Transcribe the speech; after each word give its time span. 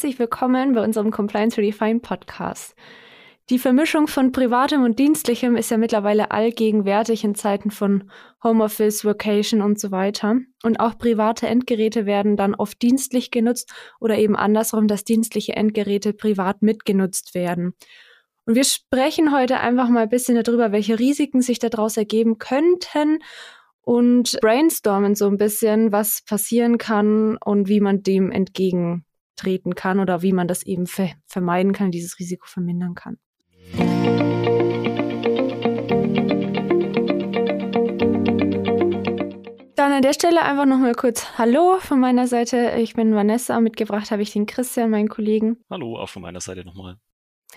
herzlich 0.00 0.18
willkommen 0.18 0.72
bei 0.72 0.82
unserem 0.82 1.10
Compliance 1.10 1.58
Redefined 1.58 2.00
Podcast. 2.00 2.74
Die 3.50 3.58
Vermischung 3.58 4.06
von 4.06 4.32
privatem 4.32 4.82
und 4.82 4.98
dienstlichem 4.98 5.56
ist 5.56 5.70
ja 5.70 5.76
mittlerweile 5.76 6.30
allgegenwärtig 6.30 7.22
in 7.22 7.34
Zeiten 7.34 7.70
von 7.70 8.10
Homeoffice, 8.42 9.04
Vocation 9.04 9.60
und 9.60 9.78
so 9.78 9.90
weiter. 9.90 10.36
Und 10.62 10.80
auch 10.80 10.96
private 10.96 11.48
Endgeräte 11.48 12.06
werden 12.06 12.38
dann 12.38 12.54
oft 12.54 12.80
dienstlich 12.80 13.30
genutzt 13.30 13.74
oder 14.00 14.16
eben 14.16 14.36
andersrum, 14.36 14.88
dass 14.88 15.04
dienstliche 15.04 15.54
Endgeräte 15.54 16.14
privat 16.14 16.62
mitgenutzt 16.62 17.34
werden. 17.34 17.74
Und 18.46 18.54
wir 18.54 18.64
sprechen 18.64 19.36
heute 19.36 19.60
einfach 19.60 19.90
mal 19.90 20.04
ein 20.04 20.08
bisschen 20.08 20.42
darüber, 20.42 20.72
welche 20.72 20.98
Risiken 20.98 21.42
sich 21.42 21.58
daraus 21.58 21.98
ergeben 21.98 22.38
könnten 22.38 23.18
und 23.82 24.38
brainstormen 24.40 25.14
so 25.14 25.26
ein 25.26 25.36
bisschen, 25.36 25.92
was 25.92 26.22
passieren 26.22 26.78
kann 26.78 27.36
und 27.36 27.68
wie 27.68 27.80
man 27.80 28.02
dem 28.02 28.32
entgegentreten 29.40 29.74
kann 29.74 30.00
oder 30.00 30.22
wie 30.22 30.32
man 30.32 30.48
das 30.48 30.64
eben 30.64 30.86
ver 30.86 31.10
vermeiden 31.26 31.72
kann, 31.72 31.90
dieses 31.90 32.18
Risiko 32.18 32.46
vermindern 32.46 32.94
kann. 32.94 33.18
Dann 39.76 39.92
an 39.92 40.02
der 40.02 40.12
Stelle 40.12 40.42
einfach 40.42 40.66
nochmal 40.66 40.94
kurz 40.94 41.38
Hallo 41.38 41.78
von 41.78 42.00
meiner 42.00 42.26
Seite. 42.26 42.74
Ich 42.78 42.94
bin 42.94 43.14
Vanessa. 43.14 43.60
Mitgebracht 43.60 44.10
habe 44.10 44.22
ich 44.22 44.32
den 44.32 44.46
Christian, 44.46 44.90
meinen 44.90 45.08
Kollegen. 45.08 45.56
Hallo, 45.70 45.98
auch 45.98 46.08
von 46.08 46.22
meiner 46.22 46.40
Seite 46.40 46.64
nochmal. 46.64 46.96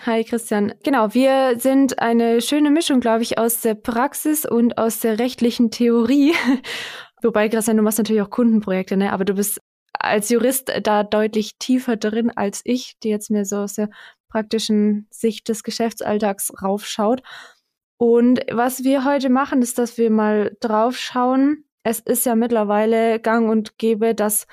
Hi 0.06 0.24
Christian. 0.24 0.74
Genau, 0.82 1.14
wir 1.14 1.58
sind 1.58 2.00
eine 2.00 2.40
schöne 2.40 2.70
Mischung, 2.70 3.00
glaube 3.00 3.22
ich, 3.22 3.38
aus 3.38 3.60
der 3.60 3.74
Praxis 3.74 4.44
und 4.44 4.76
aus 4.78 5.00
der 5.00 5.18
rechtlichen 5.18 5.70
Theorie. 5.70 6.32
Wobei, 7.22 7.48
Christian, 7.48 7.76
du 7.76 7.82
machst 7.82 7.98
natürlich 7.98 8.20
auch 8.20 8.30
Kundenprojekte, 8.30 8.96
ne? 8.96 9.12
Aber 9.12 9.24
du 9.24 9.34
bist 9.34 9.60
als 10.04 10.28
Jurist 10.28 10.72
da 10.82 11.02
deutlich 11.02 11.58
tiefer 11.58 11.96
drin 11.96 12.30
als 12.34 12.60
ich, 12.64 12.96
die 13.02 13.08
jetzt 13.08 13.30
mir 13.30 13.44
so 13.44 13.58
aus 13.58 13.74
der 13.74 13.90
praktischen 14.28 15.06
Sicht 15.10 15.48
des 15.48 15.62
Geschäftsalltags 15.62 16.52
raufschaut. 16.62 17.22
Und 17.96 18.40
was 18.50 18.84
wir 18.84 19.04
heute 19.04 19.30
machen, 19.30 19.62
ist, 19.62 19.78
dass 19.78 19.96
wir 19.98 20.10
mal 20.10 20.56
draufschauen. 20.60 21.64
Es 21.84 22.00
ist 22.00 22.26
ja 22.26 22.34
mittlerweile 22.34 23.20
gang 23.20 23.48
und 23.48 23.78
gäbe, 23.78 24.14
dass 24.14 24.46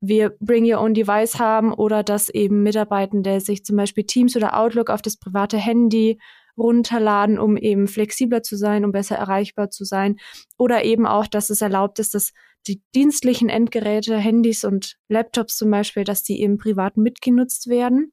wir 0.00 0.30
Bring 0.40 0.70
Your 0.70 0.80
Own 0.80 0.94
Device 0.94 1.38
haben 1.38 1.72
oder 1.72 2.02
dass 2.02 2.28
eben 2.28 2.64
Mitarbeitende 2.64 3.40
sich 3.40 3.64
zum 3.64 3.76
Beispiel 3.76 4.04
Teams 4.04 4.34
oder 4.36 4.58
Outlook 4.58 4.90
auf 4.90 5.00
das 5.00 5.16
private 5.16 5.56
Handy 5.56 6.18
runterladen, 6.58 7.38
um 7.38 7.56
eben 7.56 7.86
flexibler 7.86 8.42
zu 8.42 8.56
sein, 8.56 8.84
um 8.84 8.92
besser 8.92 9.16
erreichbar 9.16 9.70
zu 9.70 9.84
sein. 9.84 10.16
Oder 10.58 10.84
eben 10.84 11.06
auch, 11.06 11.26
dass 11.26 11.50
es 11.50 11.62
erlaubt 11.62 11.98
ist, 11.98 12.14
dass 12.14 12.32
die 12.66 12.82
dienstlichen 12.94 13.48
Endgeräte, 13.48 14.16
Handys 14.16 14.64
und 14.64 14.96
Laptops 15.08 15.56
zum 15.56 15.70
Beispiel, 15.70 16.04
dass 16.04 16.22
die 16.22 16.40
eben 16.40 16.58
privat 16.58 16.96
mitgenutzt 16.96 17.68
werden. 17.68 18.12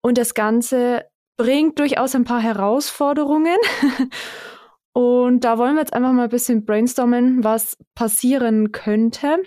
Und 0.00 0.18
das 0.18 0.34
Ganze 0.34 1.04
bringt 1.36 1.78
durchaus 1.78 2.14
ein 2.14 2.24
paar 2.24 2.40
Herausforderungen. 2.40 3.56
und 4.92 5.44
da 5.44 5.58
wollen 5.58 5.74
wir 5.74 5.82
jetzt 5.82 5.94
einfach 5.94 6.12
mal 6.12 6.24
ein 6.24 6.28
bisschen 6.28 6.64
brainstormen, 6.64 7.44
was 7.44 7.76
passieren 7.94 8.72
könnte. 8.72 9.38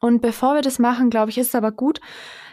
Und 0.00 0.20
bevor 0.20 0.54
wir 0.54 0.62
das 0.62 0.78
machen, 0.78 1.10
glaube 1.10 1.30
ich, 1.30 1.38
ist 1.38 1.48
es 1.48 1.54
aber 1.54 1.72
gut, 1.72 2.00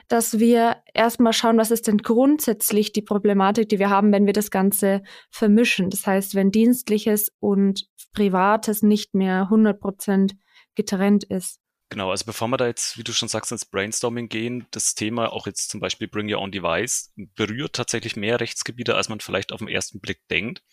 dass 0.08 0.40
wir 0.40 0.78
erstmal 0.94 1.34
schauen, 1.34 1.58
was 1.58 1.72
ist 1.72 1.88
denn 1.88 2.00
grundsätzlich 2.00 2.92
die 2.92 3.02
Problematik, 3.02 3.70
die 3.70 3.80
wir 3.80 3.90
haben, 3.90 4.12
wenn 4.12 4.26
wir 4.26 4.34
das 4.34 4.52
Ganze 4.52 5.04
vermischen. 5.30 5.90
Das 5.90 6.06
heißt, 6.06 6.36
wenn 6.36 6.52
Dienstliches 6.52 7.32
und 7.40 7.88
Privates 8.14 8.82
nicht 8.82 9.14
mehr 9.14 9.44
100 9.44 9.80
Prozent 9.80 10.36
getrennt 10.80 11.26
ist. 11.26 11.60
Genau, 11.90 12.12
also 12.12 12.24
bevor 12.24 12.48
wir 12.48 12.58
da 12.58 12.68
jetzt, 12.68 12.98
wie 12.98 13.04
du 13.04 13.12
schon 13.12 13.28
sagst, 13.28 13.52
ins 13.52 13.66
Brainstorming 13.66 14.30
gehen, 14.30 14.66
das 14.72 14.96
Thema 14.96 15.34
auch 15.34 15.46
jetzt 15.46 15.70
zum 15.70 15.82
Beispiel 15.82 16.08
Bring 16.08 16.32
Your 16.32 16.40
Own 16.40 16.52
Device 16.52 17.12
berührt 17.36 17.74
tatsächlich 17.74 18.16
mehr 18.16 18.40
Rechtsgebiete, 18.40 18.96
als 18.96 19.10
man 19.10 19.20
vielleicht 19.20 19.52
auf 19.52 19.60
den 19.60 19.68
ersten 19.68 20.00
Blick 20.00 20.26
denkt. 20.30 20.64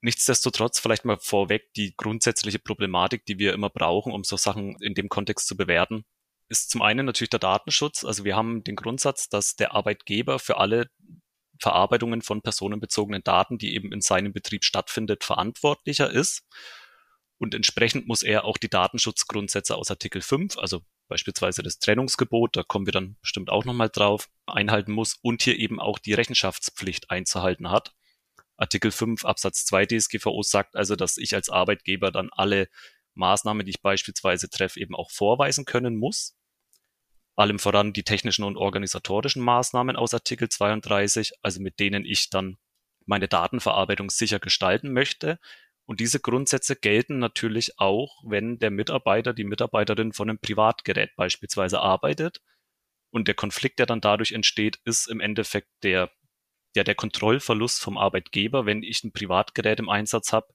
Nichtsdestotrotz 0.00 0.78
vielleicht 0.78 1.04
mal 1.04 1.18
vorweg 1.18 1.72
die 1.74 1.96
grundsätzliche 1.96 2.60
Problematik, 2.60 3.24
die 3.26 3.38
wir 3.38 3.52
immer 3.52 3.70
brauchen, 3.70 4.12
um 4.12 4.22
so 4.22 4.36
Sachen 4.36 4.76
in 4.80 4.94
dem 4.94 5.08
Kontext 5.08 5.48
zu 5.48 5.56
bewerten, 5.56 6.04
ist 6.48 6.70
zum 6.70 6.82
einen 6.82 7.06
natürlich 7.06 7.30
der 7.30 7.40
Datenschutz. 7.40 8.04
Also 8.04 8.24
wir 8.24 8.36
haben 8.36 8.62
den 8.62 8.76
Grundsatz, 8.76 9.28
dass 9.28 9.56
der 9.56 9.74
Arbeitgeber 9.74 10.38
für 10.38 10.58
alle 10.58 10.88
Verarbeitungen 11.60 12.22
von 12.22 12.42
personenbezogenen 12.42 13.24
Daten, 13.24 13.58
die 13.58 13.74
eben 13.74 13.90
in 13.90 14.00
seinem 14.00 14.32
Betrieb 14.32 14.64
stattfindet, 14.64 15.24
verantwortlicher 15.24 16.10
ist. 16.10 16.44
Und 17.38 17.54
entsprechend 17.54 18.08
muss 18.08 18.22
er 18.22 18.44
auch 18.44 18.58
die 18.58 18.68
Datenschutzgrundsätze 18.68 19.76
aus 19.76 19.90
Artikel 19.90 20.22
5, 20.22 20.58
also 20.58 20.82
beispielsweise 21.08 21.62
das 21.62 21.78
Trennungsgebot, 21.78 22.56
da 22.56 22.62
kommen 22.62 22.86
wir 22.86 22.92
dann 22.92 23.16
bestimmt 23.20 23.50
auch 23.50 23.64
nochmal 23.64 23.88
drauf, 23.88 24.28
einhalten 24.46 24.92
muss 24.92 25.14
und 25.22 25.42
hier 25.42 25.58
eben 25.58 25.80
auch 25.80 25.98
die 25.98 26.14
Rechenschaftspflicht 26.14 27.10
einzuhalten 27.10 27.70
hat. 27.70 27.94
Artikel 28.56 28.90
5 28.90 29.24
Absatz 29.24 29.64
2 29.66 29.86
DSGVO 29.86 30.42
sagt 30.42 30.74
also, 30.74 30.96
dass 30.96 31.16
ich 31.16 31.34
als 31.34 31.48
Arbeitgeber 31.48 32.10
dann 32.10 32.30
alle 32.32 32.68
Maßnahmen, 33.14 33.64
die 33.64 33.70
ich 33.70 33.82
beispielsweise 33.82 34.50
treffe, 34.50 34.80
eben 34.80 34.96
auch 34.96 35.10
vorweisen 35.10 35.64
können 35.64 35.96
muss 35.96 36.38
allem 37.38 37.58
voran 37.58 37.92
die 37.92 38.02
technischen 38.02 38.42
und 38.42 38.56
organisatorischen 38.56 39.42
Maßnahmen 39.42 39.96
aus 39.96 40.12
Artikel 40.12 40.48
32, 40.48 41.32
also 41.40 41.60
mit 41.60 41.78
denen 41.78 42.04
ich 42.04 42.30
dann 42.30 42.58
meine 43.06 43.28
Datenverarbeitung 43.28 44.10
sicher 44.10 44.40
gestalten 44.40 44.92
möchte. 44.92 45.38
Und 45.88 46.00
diese 46.00 46.20
Grundsätze 46.20 46.76
gelten 46.76 47.18
natürlich 47.18 47.78
auch, 47.78 48.22
wenn 48.22 48.58
der 48.58 48.70
Mitarbeiter, 48.70 49.32
die 49.32 49.44
Mitarbeiterin 49.44 50.12
von 50.12 50.28
einem 50.28 50.38
Privatgerät 50.38 51.16
beispielsweise 51.16 51.80
arbeitet. 51.80 52.42
Und 53.10 53.26
der 53.26 53.34
Konflikt, 53.34 53.78
der 53.78 53.86
dann 53.86 54.02
dadurch 54.02 54.32
entsteht, 54.32 54.78
ist 54.84 55.06
im 55.06 55.20
Endeffekt 55.20 55.70
der, 55.82 56.10
ja, 56.76 56.84
der 56.84 56.94
Kontrollverlust 56.94 57.80
vom 57.80 57.96
Arbeitgeber. 57.96 58.66
Wenn 58.66 58.82
ich 58.82 59.02
ein 59.02 59.12
Privatgerät 59.12 59.78
im 59.78 59.88
Einsatz 59.88 60.30
habe, 60.30 60.48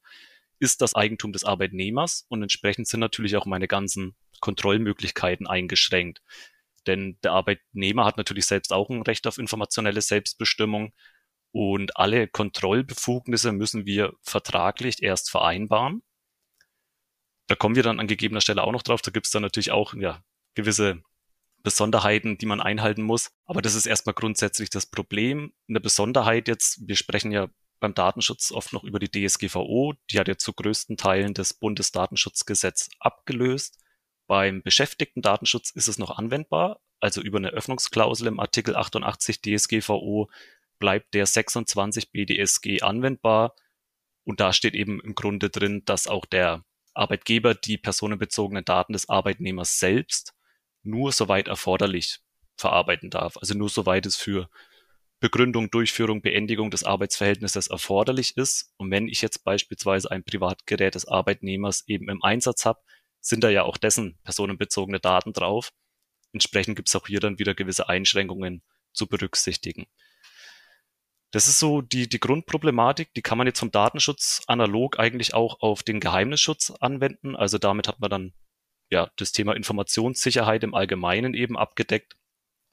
ist 0.59 0.83
das 0.83 0.93
Eigentum 0.93 1.33
des 1.33 1.45
Arbeitnehmers 1.45 2.27
und 2.29 2.43
entsprechend 2.43 2.87
sind 2.87 2.99
natürlich 2.99 3.35
auch 3.35 3.47
meine 3.47 3.67
ganzen 3.67 4.15
Kontrollmöglichkeiten 4.39 5.47
eingeschränkt. 5.47 6.21
Denn 6.85 7.17
der 7.23 7.31
Arbeitnehmer 7.31 8.05
hat 8.05 8.17
natürlich 8.17 8.45
selbst 8.45 8.71
auch 8.71 8.91
ein 8.91 9.01
Recht 9.01 9.25
auf 9.25 9.39
informationelle 9.39 10.01
Selbstbestimmung 10.01 10.93
und 11.53 11.95
alle 11.97 12.27
Kontrollbefugnisse 12.27 13.51
müssen 13.51 13.85
wir 13.85 14.13
vertraglich 14.21 15.01
erst 15.03 15.29
vereinbaren. 15.29 16.01
Da 17.47 17.55
kommen 17.55 17.75
wir 17.75 17.83
dann 17.83 17.99
an 17.99 18.07
gegebener 18.07 18.41
Stelle 18.41 18.63
auch 18.63 18.71
noch 18.71 18.81
drauf. 18.81 19.01
Da 19.01 19.11
gibt 19.11 19.27
es 19.27 19.31
dann 19.31 19.43
natürlich 19.43 19.71
auch 19.71 19.93
ja, 19.93 20.23
gewisse 20.55 21.03
Besonderheiten, 21.61 22.39
die 22.39 22.47
man 22.47 22.59
einhalten 22.59 23.03
muss. 23.03 23.31
Aber 23.45 23.61
das 23.61 23.75
ist 23.75 23.85
erstmal 23.85 24.15
grundsätzlich 24.15 24.71
das 24.71 24.87
Problem. 24.87 25.53
Eine 25.69 25.79
Besonderheit 25.79 26.47
jetzt, 26.47 26.87
wir 26.87 26.95
sprechen 26.95 27.31
ja 27.31 27.49
beim 27.79 27.93
Datenschutz 27.93 28.51
oft 28.51 28.73
noch 28.73 28.83
über 28.83 28.97
die 28.97 29.11
DSGVO. 29.11 29.93
Die 30.09 30.19
hat 30.19 30.27
ja 30.27 30.37
zu 30.37 30.53
größten 30.53 30.97
Teilen 30.97 31.35
das 31.35 31.53
Bundesdatenschutzgesetz 31.53 32.89
abgelöst. 32.99 33.77
Beim 34.25 34.63
Beschäftigten-Datenschutz 34.63 35.69
ist 35.69 35.87
es 35.87 35.99
noch 35.99 36.17
anwendbar, 36.17 36.79
also 36.99 37.21
über 37.21 37.37
eine 37.37 37.49
Öffnungsklausel 37.49 38.27
im 38.27 38.39
Artikel 38.39 38.75
88 38.75 39.41
DSGVO 39.41 40.29
bleibt 40.83 41.13
der 41.13 41.25
26 41.25 42.11
BDSG 42.11 42.81
anwendbar. 42.81 43.55
Und 44.25 44.41
da 44.41 44.51
steht 44.51 44.75
eben 44.75 44.99
im 44.99 45.15
Grunde 45.15 45.49
drin, 45.49 45.83
dass 45.85 46.07
auch 46.07 46.25
der 46.25 46.65
Arbeitgeber 46.93 47.55
die 47.55 47.77
personenbezogenen 47.77 48.65
Daten 48.65 48.91
des 48.91 49.07
Arbeitnehmers 49.07 49.79
selbst 49.79 50.33
nur 50.81 51.13
soweit 51.13 51.47
erforderlich 51.47 52.19
verarbeiten 52.57 53.09
darf. 53.09 53.37
Also 53.37 53.53
nur 53.53 53.69
soweit 53.69 54.05
es 54.05 54.17
für 54.17 54.49
Begründung, 55.21 55.71
Durchführung, 55.71 56.21
Beendigung 56.21 56.69
des 56.69 56.83
Arbeitsverhältnisses 56.83 57.67
erforderlich 57.67 58.35
ist. 58.35 58.73
Und 58.75 58.91
wenn 58.91 59.07
ich 59.07 59.21
jetzt 59.21 59.45
beispielsweise 59.45 60.11
ein 60.11 60.25
Privatgerät 60.25 60.95
des 60.95 61.07
Arbeitnehmers 61.07 61.85
eben 61.87 62.09
im 62.09 62.21
Einsatz 62.21 62.65
habe, 62.65 62.81
sind 63.21 63.45
da 63.45 63.49
ja 63.49 63.63
auch 63.63 63.77
dessen 63.77 64.19
personenbezogene 64.25 64.99
Daten 64.99 65.31
drauf. 65.31 65.71
Entsprechend 66.33 66.75
gibt 66.75 66.89
es 66.89 66.95
auch 66.97 67.07
hier 67.07 67.21
dann 67.21 67.39
wieder 67.39 67.55
gewisse 67.55 67.87
Einschränkungen 67.87 68.63
zu 68.91 69.07
berücksichtigen. 69.07 69.87
Das 71.33 71.47
ist 71.47 71.57
so 71.57 71.81
die, 71.81 72.07
die 72.07 72.19
Grundproblematik, 72.19 73.11
die 73.15 73.23
kann 73.23 73.39
man 73.39 73.47
jetzt 73.47 73.57
vom 73.57 73.71
Datenschutz 73.71 74.43
analog 74.45 74.99
eigentlich 74.99 75.33
auch 75.33 75.61
auf 75.61 75.81
den 75.81 75.99
Geheimnisschutz 75.99 76.71
anwenden. 76.79 77.35
Also 77.35 77.57
damit 77.57 77.87
hat 77.87 77.99
man 77.99 78.11
dann 78.11 78.33
ja 78.91 79.09
das 79.15 79.31
Thema 79.31 79.55
Informationssicherheit 79.55 80.63
im 80.63 80.75
Allgemeinen 80.75 81.33
eben 81.33 81.57
abgedeckt. 81.57 82.15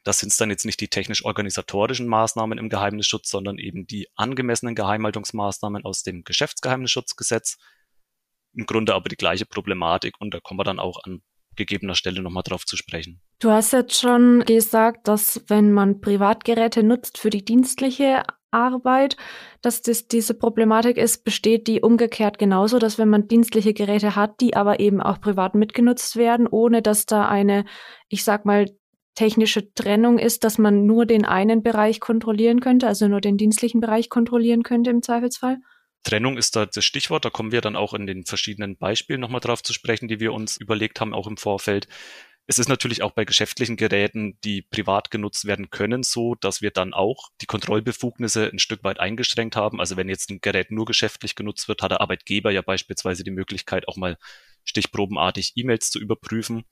Das 0.05 0.19
sind 0.19 0.39
dann 0.39 0.51
jetzt 0.51 0.67
nicht 0.67 0.79
die 0.79 0.89
technisch-organisatorischen 0.89 2.07
Maßnahmen 2.07 2.59
im 2.59 2.69
Geheimnisschutz, 2.69 3.31
sondern 3.31 3.57
eben 3.57 3.87
die 3.87 4.09
angemessenen 4.15 4.75
Geheimhaltungsmaßnahmen 4.75 5.87
aus 5.87 6.03
dem 6.03 6.23
Geschäftsgeheimnisschutzgesetz, 6.25 7.57
im 8.53 8.67
Grunde 8.67 8.95
aber 8.95 9.09
die 9.09 9.17
gleiche 9.17 9.47
Problematik 9.47 10.21
und 10.21 10.35
da 10.35 10.41
kommen 10.41 10.61
wir 10.61 10.65
dann 10.65 10.81
auch 10.81 11.03
an 11.05 11.23
gegebener 11.57 11.95
Stelle 11.95 12.21
nochmal 12.21 12.43
drauf 12.43 12.67
zu 12.67 12.77
sprechen. 12.77 13.23
Du 13.39 13.51
hast 13.51 13.73
jetzt 13.73 13.99
schon 13.99 14.45
gesagt, 14.45 15.09
dass 15.09 15.43
wenn 15.49 15.73
man 15.73 16.01
Privatgeräte 16.01 16.83
nutzt 16.83 17.17
für 17.17 17.31
die 17.31 17.45
dienstliche 17.45 18.23
Arbeit, 18.51 19.17
dass 19.63 19.83
das, 19.83 20.09
diese 20.09 20.35
Problematik 20.35 20.97
ist, 20.97 21.25
besteht 21.25 21.67
die 21.67 21.81
umgekehrt 21.81 22.39
genauso, 22.39 22.79
dass 22.79 22.99
wenn 22.99 23.09
man 23.09 23.29
dienstliche 23.29 23.75
Geräte 23.75 24.17
hat, 24.17 24.41
die 24.41 24.55
aber 24.55 24.81
eben 24.81 25.01
auch 25.01 25.21
privat 25.21 25.55
mitgenutzt 25.55 26.17
werden, 26.17 26.47
ohne 26.47 26.83
dass 26.83 27.07
da 27.07 27.29
eine, 27.29 27.65
ich 28.09 28.25
sag 28.25 28.45
mal, 28.45 28.67
technische 29.15 29.73
Trennung 29.75 30.19
ist, 30.19 30.45
dass 30.45 30.59
man 30.59 30.87
nur 30.87 31.05
den 31.05 31.25
einen 31.25 31.63
Bereich 31.63 32.01
kontrollieren 32.01 32.61
könnte, 32.61 32.87
also 32.87 33.09
nur 33.09 33.21
den 33.21 33.37
dienstlichen 33.37 33.81
Bereich 33.81 34.09
kontrollieren 34.09 34.63
könnte 34.63 34.91
im 34.91 35.03
Zweifelsfall? 35.03 35.59
Trennung 36.03 36.39
ist 36.39 36.57
da 36.57 36.67
das 36.67 36.85
Stichwort. 36.85 37.25
Da 37.25 37.31
kommen 37.31 37.53
wir 37.53 37.61
dann 37.61 37.77
auch 37.77 37.93
in 37.93 38.07
den 38.07 38.25
verschiedenen 38.25 38.77
Beispielen 38.79 39.21
nochmal 39.21 39.41
drauf 39.41 39.63
zu 39.63 39.73
sprechen, 39.73 40.09
die 40.09 40.21
wir 40.21 40.33
uns 40.33 40.57
überlegt 40.57 41.01
haben, 41.01 41.13
auch 41.13 41.27
im 41.27 41.37
Vorfeld. 41.37 41.89
Es 42.47 42.59
ist 42.59 42.69
natürlich 42.69 43.03
auch 43.03 43.13
bei 43.13 43.25
geschäftlichen 43.25 43.77
Geräten, 43.77 44.37
die 44.43 44.63
privat 44.63 45.11
genutzt 45.13 45.45
werden 45.45 45.71
können, 45.71 46.03
so, 46.03 46.35
dass 46.35 46.61
wir 46.61 46.73
dann 46.73 46.93
auch 46.95 47.29
die 47.41 47.47
Kontrollbefugnisse 47.47 48.51
ein 48.51 48.59
Stück 48.59 48.83
weit 48.83 48.99
eingeschränkt 48.99 49.55
haben. 49.55 49.79
Also 49.79 49.97
wenn 49.97 50.09
jetzt 50.09 50.31
ein 50.31 50.41
Gerät 50.41 50.73
nur 50.73 50.85
geschäftlich 50.85 51.37
genutzt 51.37 51.69
wird, 51.69 51.81
hat 51.83 51.93
der 51.93 52.01
Arbeitgeber 52.01 52.51
ja 52.51 52.63
beispielsweise 52.63 53.23
die 53.23 53.31
Möglichkeit, 53.31 53.87
auch 53.87 53.97
mal 53.97 54.19
stichprobenartig 54.65 55.53
E-Mails 55.55 55.91
zu 55.91 56.01
überprüfen. 56.01 56.65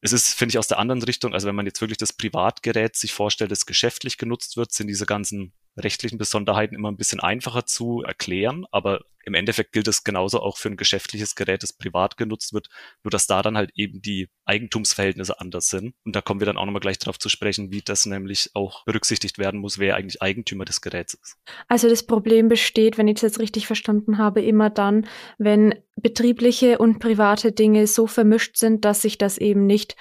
Es 0.00 0.12
ist, 0.12 0.34
finde 0.34 0.52
ich, 0.52 0.58
aus 0.58 0.68
der 0.68 0.78
anderen 0.78 1.02
Richtung, 1.02 1.34
also 1.34 1.46
wenn 1.46 1.54
man 1.54 1.66
jetzt 1.66 1.80
wirklich 1.80 1.98
das 1.98 2.12
Privatgerät 2.12 2.96
sich 2.96 3.12
vorstellt, 3.12 3.50
das 3.50 3.66
geschäftlich 3.66 4.16
genutzt 4.16 4.56
wird, 4.56 4.72
sind 4.72 4.88
diese 4.88 5.06
ganzen 5.06 5.52
rechtlichen 5.76 6.18
Besonderheiten 6.18 6.74
immer 6.74 6.90
ein 6.90 6.96
bisschen 6.96 7.20
einfacher 7.20 7.66
zu 7.66 8.02
erklären, 8.02 8.66
aber 8.70 9.00
im 9.24 9.34
Endeffekt 9.34 9.72
gilt 9.72 9.88
es 9.88 10.02
genauso 10.02 10.40
auch 10.40 10.56
für 10.56 10.68
ein 10.68 10.76
geschäftliches 10.76 11.34
Gerät, 11.34 11.62
das 11.62 11.72
privat 11.72 12.16
genutzt 12.16 12.52
wird, 12.52 12.68
nur 13.04 13.10
dass 13.10 13.26
da 13.26 13.42
dann 13.42 13.56
halt 13.56 13.70
eben 13.74 14.00
die 14.00 14.28
Eigentumsverhältnisse 14.44 15.38
anders 15.40 15.68
sind. 15.68 15.94
Und 16.04 16.16
da 16.16 16.20
kommen 16.20 16.40
wir 16.40 16.46
dann 16.46 16.56
auch 16.56 16.64
nochmal 16.64 16.80
gleich 16.80 16.98
darauf 16.98 17.18
zu 17.18 17.28
sprechen, 17.28 17.70
wie 17.70 17.82
das 17.82 18.06
nämlich 18.06 18.50
auch 18.54 18.84
berücksichtigt 18.84 19.38
werden 19.38 19.60
muss, 19.60 19.78
wer 19.78 19.96
eigentlich 19.96 20.22
Eigentümer 20.22 20.64
des 20.64 20.80
Geräts 20.80 21.14
ist. 21.14 21.36
Also 21.68 21.88
das 21.88 22.06
Problem 22.06 22.48
besteht, 22.48 22.98
wenn 22.98 23.08
ich 23.08 23.14
das 23.14 23.22
jetzt 23.22 23.40
richtig 23.40 23.66
verstanden 23.66 24.18
habe, 24.18 24.42
immer 24.42 24.70
dann, 24.70 25.06
wenn 25.38 25.74
betriebliche 25.96 26.78
und 26.78 26.98
private 26.98 27.52
Dinge 27.52 27.86
so 27.86 28.06
vermischt 28.06 28.56
sind, 28.56 28.84
dass 28.84 29.02
sich 29.02 29.18
das 29.18 29.38
eben 29.38 29.66
nicht 29.66 29.96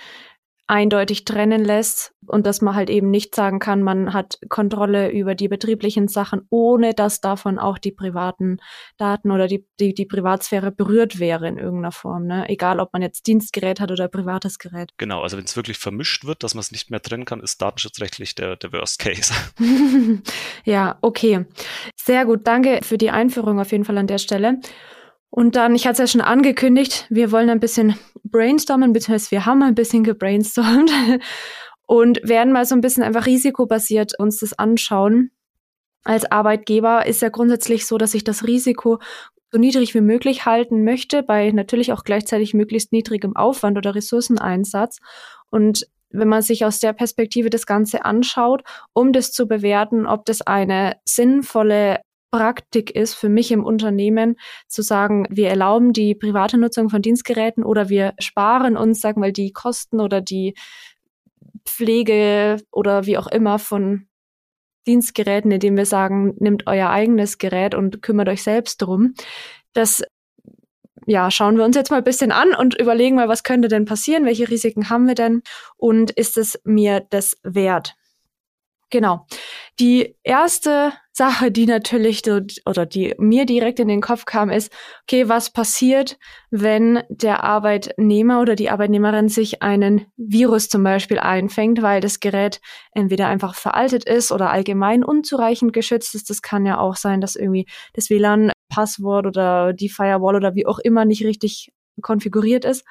eindeutig 0.69 1.25
trennen 1.25 1.66
lässt 1.66 2.13
und 2.27 2.45
dass 2.45 2.62
man 2.62 2.75
halt 2.75 2.92
eben 2.92 3.10
nicht 3.10 3.33
sagen 3.33 3.57
kann, 3.57 3.81
man 3.81 4.13
hat 4.13 4.38
Kontrolle 4.50 5.10
über 5.10 5.33
die 5.33 5.48
betrieblichen 5.48 6.07
Sachen, 6.07 6.45
ohne 6.51 6.94
dass 6.94 7.21
davon 7.21 7.57
auch 7.57 7.80
die 7.80 7.92
privaten 7.92 8.60
Daten 8.98 9.31
oder 9.31 9.48
die, 9.48 9.66
die, 9.80 9.95
die 9.95 10.06
Privatsphäre 10.06 10.71
berührt 10.71 11.19
wäre 11.19 11.48
in 11.48 11.57
irgendeiner 11.57 11.92
Form. 11.92 12.27
Ne? 12.27 12.48
Egal, 12.50 12.80
ob 12.80 12.94
man 12.94 13.01
jetzt 13.01 13.25
Dienstgerät 13.25 13.80
hat 13.80 13.92
oder 13.92 14.07
privates 14.07 14.60
Gerät. 14.60 14.92
Genau, 14.98 15.24
also 15.24 15.38
wenn 15.38 15.45
es 15.45 15.56
wirklich 15.56 15.80
vermischt 15.80 16.25
wird, 16.25 16.44
dass 16.44 16.54
man 16.54 16.62
es 16.62 16.71
nicht 16.71 16.92
mehr 16.92 17.01
trennen 17.01 17.25
kann, 17.25 17.42
ist 17.42 17.60
datenschutzrechtlich 17.60 18.36
der, 18.36 18.56
der 18.56 18.71
Worst 18.71 19.00
Case. 19.00 19.33
ja, 20.66 21.00
okay. 21.01 21.45
Sehr 21.95 22.25
gut. 22.25 22.45
Danke 22.45 22.81
für 22.83 23.00
die 23.00 23.10
Einführung 23.10 23.60
auf 23.60 23.71
jeden 23.71 23.86
Fall 23.86 23.98
an 23.98 24.07
der 24.07 24.19
Stelle. 24.19 24.60
Und 25.30 25.56
dann, 25.56 25.76
ich 25.76 25.86
hatte 25.86 25.94
es 26.04 26.12
ja 26.12 26.20
schon 26.20 26.28
angekündigt, 26.28 27.06
wir 27.10 27.31
wollen 27.31 27.50
ein 27.50 27.60
bisschen 27.60 27.96
brainstormen, 28.24 28.94
beziehungsweise 28.94 29.31
wir 29.31 29.46
haben 29.46 29.62
ein 29.62 29.76
bisschen 29.76 30.04
gebrainstormt 30.04 30.92
und 31.88 32.20
werden 32.24 32.52
mal 32.54 32.66
so 32.66 32.76
ein 32.76 32.81
bisschen 32.81 33.04
einfach 33.04 33.26
risikobasiert 33.26 34.18
uns 34.18 34.40
das 34.40 34.58
anschauen. 34.58 35.31
Als 36.04 36.31
Arbeitgeber 36.31 37.06
ist 37.06 37.22
ja 37.22 37.30
grundsätzlich 37.30 37.86
so, 37.86 37.98
dass 37.98 38.14
ich 38.14 38.24
das 38.24 38.48
Risiko 38.48 39.00
so 39.52 39.60
niedrig 39.60 39.94
wie 39.94 40.02
möglich 40.02 40.46
halten 40.46 40.84
möchte, 40.84 41.24
bei 41.24 41.52
natürlich 41.52 41.92
auch 41.92 42.04
gleichzeitig 42.04 42.54
möglichst 42.54 42.92
niedrigem 42.92 43.36
Aufwand 43.36 43.78
oder 43.78 43.96
Ressourceneinsatz. 43.96 45.00
Und 45.50 45.88
wenn 46.12 46.28
man 46.28 46.42
sich 46.42 46.66
aus 46.66 46.80
der 46.80 46.94
Perspektive 46.94 47.50
das 47.50 47.66
Ganze 47.66 48.06
anschaut, 48.06 48.64
um 48.94 49.14
das 49.14 49.31
zu 49.31 49.48
bewerten, 49.48 50.06
ob 50.06 50.26
das 50.26 50.42
eine 50.42 50.98
sinnvolle 51.06 52.02
Praktik 52.31 52.96
ist 52.96 53.16
für 53.16 53.30
mich 53.30 53.52
im 53.52 53.64
Unternehmen 53.64 54.36
zu 54.68 54.81
sagen, 54.81 55.26
wir 55.30 55.50
erlauben 55.50 55.94
die 55.94 56.16
private 56.16 56.58
Nutzung 56.58 56.90
von 56.90 57.02
Dienstgeräten 57.02 57.64
oder 57.64 57.90
wir 57.90 58.14
sparen 58.20 58.78
uns, 58.78 59.02
sagen 59.02 59.22
wir, 59.22 59.31
die 59.31 59.52
Kosten 59.52 60.00
oder 60.00 60.22
die 60.22 60.56
Pflege 61.66 62.58
oder 62.72 63.06
wie 63.06 63.18
auch 63.18 63.28
immer 63.28 63.60
von 63.60 64.08
Dienstgeräten, 64.88 65.52
indem 65.52 65.78
wir 65.78 65.86
sagen, 65.86 66.36
nimmt 66.40 66.68
euer 66.68 66.90
eigenes 66.90 67.38
Gerät 67.38 67.76
und 67.76 68.02
kümmert 68.02 68.30
euch 68.30 68.44
selbst 68.44 68.78
drum. 68.78 69.14
Das 69.74 70.04
ja, 71.06 71.31
schauen 71.31 71.58
wir 71.58 71.66
uns 71.66 71.76
jetzt 71.76 71.90
mal 71.90 71.98
ein 71.98 72.04
bisschen 72.04 72.31
an 72.31 72.54
und 72.54 72.80
überlegen 72.80 73.16
mal, 73.16 73.30
was 73.30 73.44
könnte 73.44 73.68
denn 73.68 73.86
passieren, 73.86 74.26
welche 74.26 74.50
Risiken 74.50 74.90
haben 74.90 75.08
wir 75.08 75.16
denn 75.16 75.42
und 75.78 76.12
ist 76.12 76.38
es 76.38 76.60
mir 76.64 77.06
das 77.10 77.38
wert? 77.44 77.96
Genau. 78.92 79.26
Die 79.80 80.16
erste 80.24 80.94
Sache, 81.19 81.51
die 81.51 81.66
natürlich 81.66 82.21
oder 82.66 82.86
die 82.86 83.13
mir 83.18 83.45
direkt 83.45 83.81
in 83.81 83.89
den 83.89 84.00
Kopf 84.00 84.24
kam, 84.24 84.50
ist, 84.50 84.71
okay, 85.04 85.27
was 85.27 85.51
passiert, 85.51 86.18
wenn 86.50 87.04
der 87.10 87.44
Arbeitnehmer 87.44 88.39
oder 88.39 88.56
die 88.56 88.69
Arbeitnehmerin 88.69 89.27
sich 89.27 89.62
einen 89.62 90.06
Virus 90.16 90.69
zum 90.69 90.81
Beispiel 90.81 91.19
einfängt, 91.19 91.81
weil 91.81 92.00
das 92.00 92.21
Gerät 92.21 92.62
entweder 92.94 93.27
einfach 93.27 93.56
veraltet 93.56 94.06
ist 94.06 94.31
oder 94.31 94.50
allgemein 94.50 95.04
unzureichend 95.04 95.74
geschützt 95.74 96.16
ist. 96.16 96.30
Das 96.30 96.42
kann 96.42 96.66
ja 96.66 96.80
auch 96.80 96.95
sein, 96.95 97.19
dass 97.19 97.36
irgendwie 97.36 97.66
das 97.92 98.10
WLAN-Passwort 98.10 99.25
oder 99.27 99.74
die 99.74 99.89
Firewall 99.89 100.38
oder 100.38 100.56
wie 100.56 100.66
auch 100.66 100.80
immer 100.80 101.04
nicht 101.04 101.25
richtig 101.25 101.74
konfiguriert 102.01 102.63
ist 102.63 102.86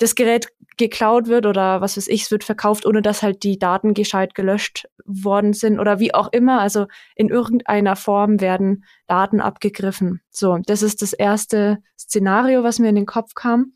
das 0.00 0.14
Gerät 0.14 0.48
geklaut 0.78 1.28
wird 1.28 1.44
oder 1.44 1.82
was 1.82 1.96
weiß 1.96 2.08
ich, 2.08 2.22
es 2.22 2.30
wird 2.30 2.42
verkauft, 2.42 2.86
ohne 2.86 3.02
dass 3.02 3.22
halt 3.22 3.42
die 3.42 3.58
Daten 3.58 3.92
gescheit 3.92 4.34
gelöscht 4.34 4.88
worden 5.04 5.52
sind 5.52 5.78
oder 5.78 6.00
wie 6.00 6.14
auch 6.14 6.32
immer. 6.32 6.60
Also 6.60 6.86
in 7.14 7.28
irgendeiner 7.28 7.96
Form 7.96 8.40
werden 8.40 8.84
Daten 9.06 9.40
abgegriffen. 9.40 10.22
So, 10.30 10.58
das 10.64 10.82
ist 10.82 11.02
das 11.02 11.12
erste 11.12 11.78
Szenario, 11.98 12.64
was 12.64 12.78
mir 12.78 12.88
in 12.88 12.94
den 12.94 13.06
Kopf 13.06 13.34
kam. 13.34 13.74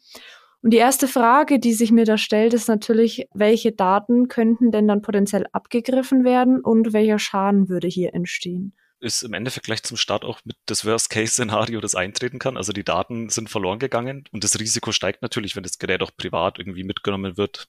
Und 0.63 0.71
die 0.71 0.79
erste 0.79 1.07
Frage, 1.09 1.59
die 1.59 1.75
sich 1.75 1.93
mir 1.93 2.07
da 2.07 2.17
stellt, 2.17 2.55
ist 2.55 2.69
natürlich, 2.69 3.29
welche 3.35 3.73
Daten 3.73 4.29
könnten 4.29 4.71
denn 4.71 4.89
dann 4.89 5.03
potenziell 5.03 5.45
abgegriffen 5.53 6.25
werden 6.25 6.61
und 6.61 6.95
welcher 6.95 7.19
Schaden 7.19 7.69
würde 7.69 7.87
hier 7.87 8.15
entstehen? 8.15 8.73
Ist 9.05 9.23
im 9.23 9.35
Endeffekt 9.35 9.67
gleich 9.67 9.83
zum 9.83 9.97
Start 9.97 10.25
auch 10.25 10.41
mit 10.45 10.57
das 10.67 10.85
Worst-Case-Szenario, 10.85 11.81
das 11.81 11.95
eintreten 11.95 12.39
kann. 12.39 12.57
Also 12.57 12.73
die 12.73 12.85
Daten 12.85 13.29
sind 13.29 13.51
verloren 13.51 13.79
gegangen 13.79 14.25
und 14.33 14.43
das 14.43 14.59
Risiko 14.59 14.91
steigt 14.93 15.23
natürlich, 15.23 15.55
wenn 15.55 15.63
das 15.63 15.79
Gerät 15.79 16.03
auch 16.03 16.11
privat 16.17 16.59
irgendwie 16.59 16.85
mitgenommen 16.85 17.37
wird. 17.37 17.69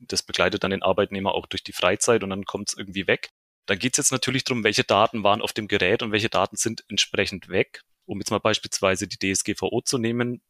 Das 0.00 0.22
begleitet 0.22 0.64
dann 0.64 0.72
den 0.72 0.82
Arbeitnehmer 0.82 1.34
auch 1.34 1.46
durch 1.46 1.62
die 1.62 1.72
Freizeit 1.72 2.24
und 2.24 2.30
dann 2.30 2.44
kommt 2.44 2.70
es 2.70 2.76
irgendwie 2.76 3.06
weg. 3.06 3.30
Dann 3.66 3.78
geht 3.78 3.94
es 3.94 3.98
jetzt 3.98 4.12
natürlich 4.12 4.44
darum, 4.44 4.64
welche 4.64 4.82
Daten 4.82 5.22
waren 5.22 5.40
auf 5.40 5.52
dem 5.52 5.68
Gerät 5.68 6.02
und 6.02 6.10
welche 6.10 6.28
Daten 6.28 6.56
sind 6.56 6.84
entsprechend 6.88 7.48
weg. 7.48 7.82
Um 8.04 8.18
jetzt 8.18 8.30
mal 8.30 8.40
beispielsweise 8.40 9.06
die 9.06 9.18
DSGVO 9.18 9.82
zu 9.82 9.98
nehmen, 9.98 10.42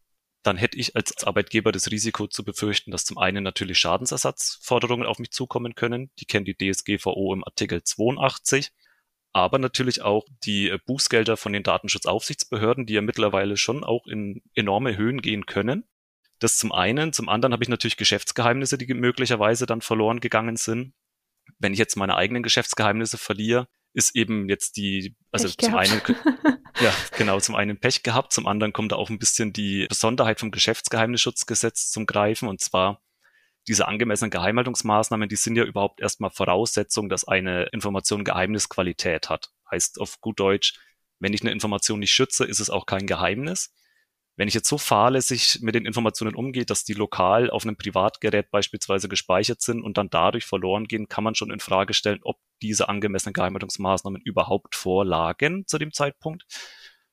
dann 0.42 0.56
hätte 0.56 0.78
ich 0.78 0.96
als 0.96 1.22
Arbeitgeber 1.22 1.70
das 1.70 1.90
Risiko 1.90 2.26
zu 2.26 2.42
befürchten, 2.42 2.90
dass 2.90 3.04
zum 3.04 3.18
einen 3.18 3.44
natürlich 3.44 3.78
Schadensersatzforderungen 3.78 5.06
auf 5.06 5.18
mich 5.18 5.30
zukommen 5.30 5.74
können. 5.74 6.10
Die 6.18 6.24
kennt 6.24 6.48
die 6.48 6.56
DSGVO 6.56 7.34
im 7.34 7.44
Artikel 7.44 7.84
82 7.84 8.72
aber 9.32 9.58
natürlich 9.58 10.02
auch 10.02 10.26
die 10.44 10.68
äh, 10.68 10.78
Bußgelder 10.84 11.36
von 11.36 11.52
den 11.52 11.62
Datenschutzaufsichtsbehörden, 11.62 12.86
die 12.86 12.94
ja 12.94 13.02
mittlerweile 13.02 13.56
schon 13.56 13.84
auch 13.84 14.06
in 14.06 14.42
enorme 14.54 14.96
Höhen 14.96 15.22
gehen 15.22 15.46
können. 15.46 15.84
Das 16.38 16.58
zum 16.58 16.72
einen. 16.72 17.12
Zum 17.12 17.28
anderen 17.28 17.52
habe 17.52 17.62
ich 17.62 17.68
natürlich 17.68 17.96
Geschäftsgeheimnisse, 17.96 18.76
die 18.76 18.92
möglicherweise 18.94 19.64
dann 19.64 19.80
verloren 19.80 20.20
gegangen 20.20 20.56
sind. 20.56 20.92
Wenn 21.58 21.72
ich 21.72 21.78
jetzt 21.78 21.96
meine 21.96 22.16
eigenen 22.16 22.42
Geschäftsgeheimnisse 22.42 23.16
verliere, 23.16 23.68
ist 23.94 24.16
eben 24.16 24.48
jetzt 24.48 24.76
die, 24.76 25.16
also 25.30 25.48
Pech 25.48 25.58
zum 25.58 25.72
gehabt. 25.72 25.90
einen, 25.90 26.58
ja, 26.80 26.94
genau, 27.16 27.40
zum 27.40 27.54
einen 27.54 27.78
Pech 27.78 28.02
gehabt, 28.02 28.32
zum 28.32 28.46
anderen 28.46 28.72
kommt 28.72 28.92
da 28.92 28.96
auch 28.96 29.10
ein 29.10 29.18
bisschen 29.18 29.52
die 29.52 29.86
Besonderheit 29.88 30.40
vom 30.40 30.50
Geschäftsgeheimnisschutzgesetz 30.50 31.90
zum 31.90 32.06
Greifen 32.06 32.48
und 32.48 32.60
zwar 32.60 33.02
diese 33.68 33.86
angemessenen 33.88 34.30
Geheimhaltungsmaßnahmen, 34.30 35.28
die 35.28 35.36
sind 35.36 35.56
ja 35.56 35.64
überhaupt 35.64 36.00
erstmal 36.00 36.30
Voraussetzung, 36.30 37.08
dass 37.08 37.26
eine 37.26 37.64
Information 37.66 38.24
Geheimnisqualität 38.24 39.28
hat. 39.28 39.50
Heißt 39.70 40.00
auf 40.00 40.20
gut 40.20 40.40
Deutsch, 40.40 40.78
wenn 41.20 41.32
ich 41.32 41.42
eine 41.42 41.52
Information 41.52 42.00
nicht 42.00 42.12
schütze, 42.12 42.44
ist 42.44 42.60
es 42.60 42.70
auch 42.70 42.86
kein 42.86 43.06
Geheimnis. 43.06 43.72
Wenn 44.34 44.48
ich 44.48 44.54
jetzt 44.54 44.68
so 44.68 44.78
fahrlässig 44.78 45.58
mit 45.60 45.74
den 45.74 45.84
Informationen 45.84 46.34
umgehe, 46.34 46.64
dass 46.64 46.84
die 46.84 46.94
lokal 46.94 47.50
auf 47.50 47.64
einem 47.64 47.76
Privatgerät 47.76 48.50
beispielsweise 48.50 49.08
gespeichert 49.08 49.60
sind 49.60 49.82
und 49.82 49.98
dann 49.98 50.08
dadurch 50.08 50.46
verloren 50.46 50.88
gehen, 50.88 51.06
kann 51.06 51.22
man 51.22 51.34
schon 51.34 51.50
in 51.50 51.60
Frage 51.60 51.92
stellen, 51.92 52.20
ob 52.22 52.38
diese 52.62 52.88
angemessenen 52.88 53.34
Geheimhaltungsmaßnahmen 53.34 54.22
überhaupt 54.22 54.74
vorlagen 54.74 55.66
zu 55.66 55.78
dem 55.78 55.92
Zeitpunkt. 55.92 56.44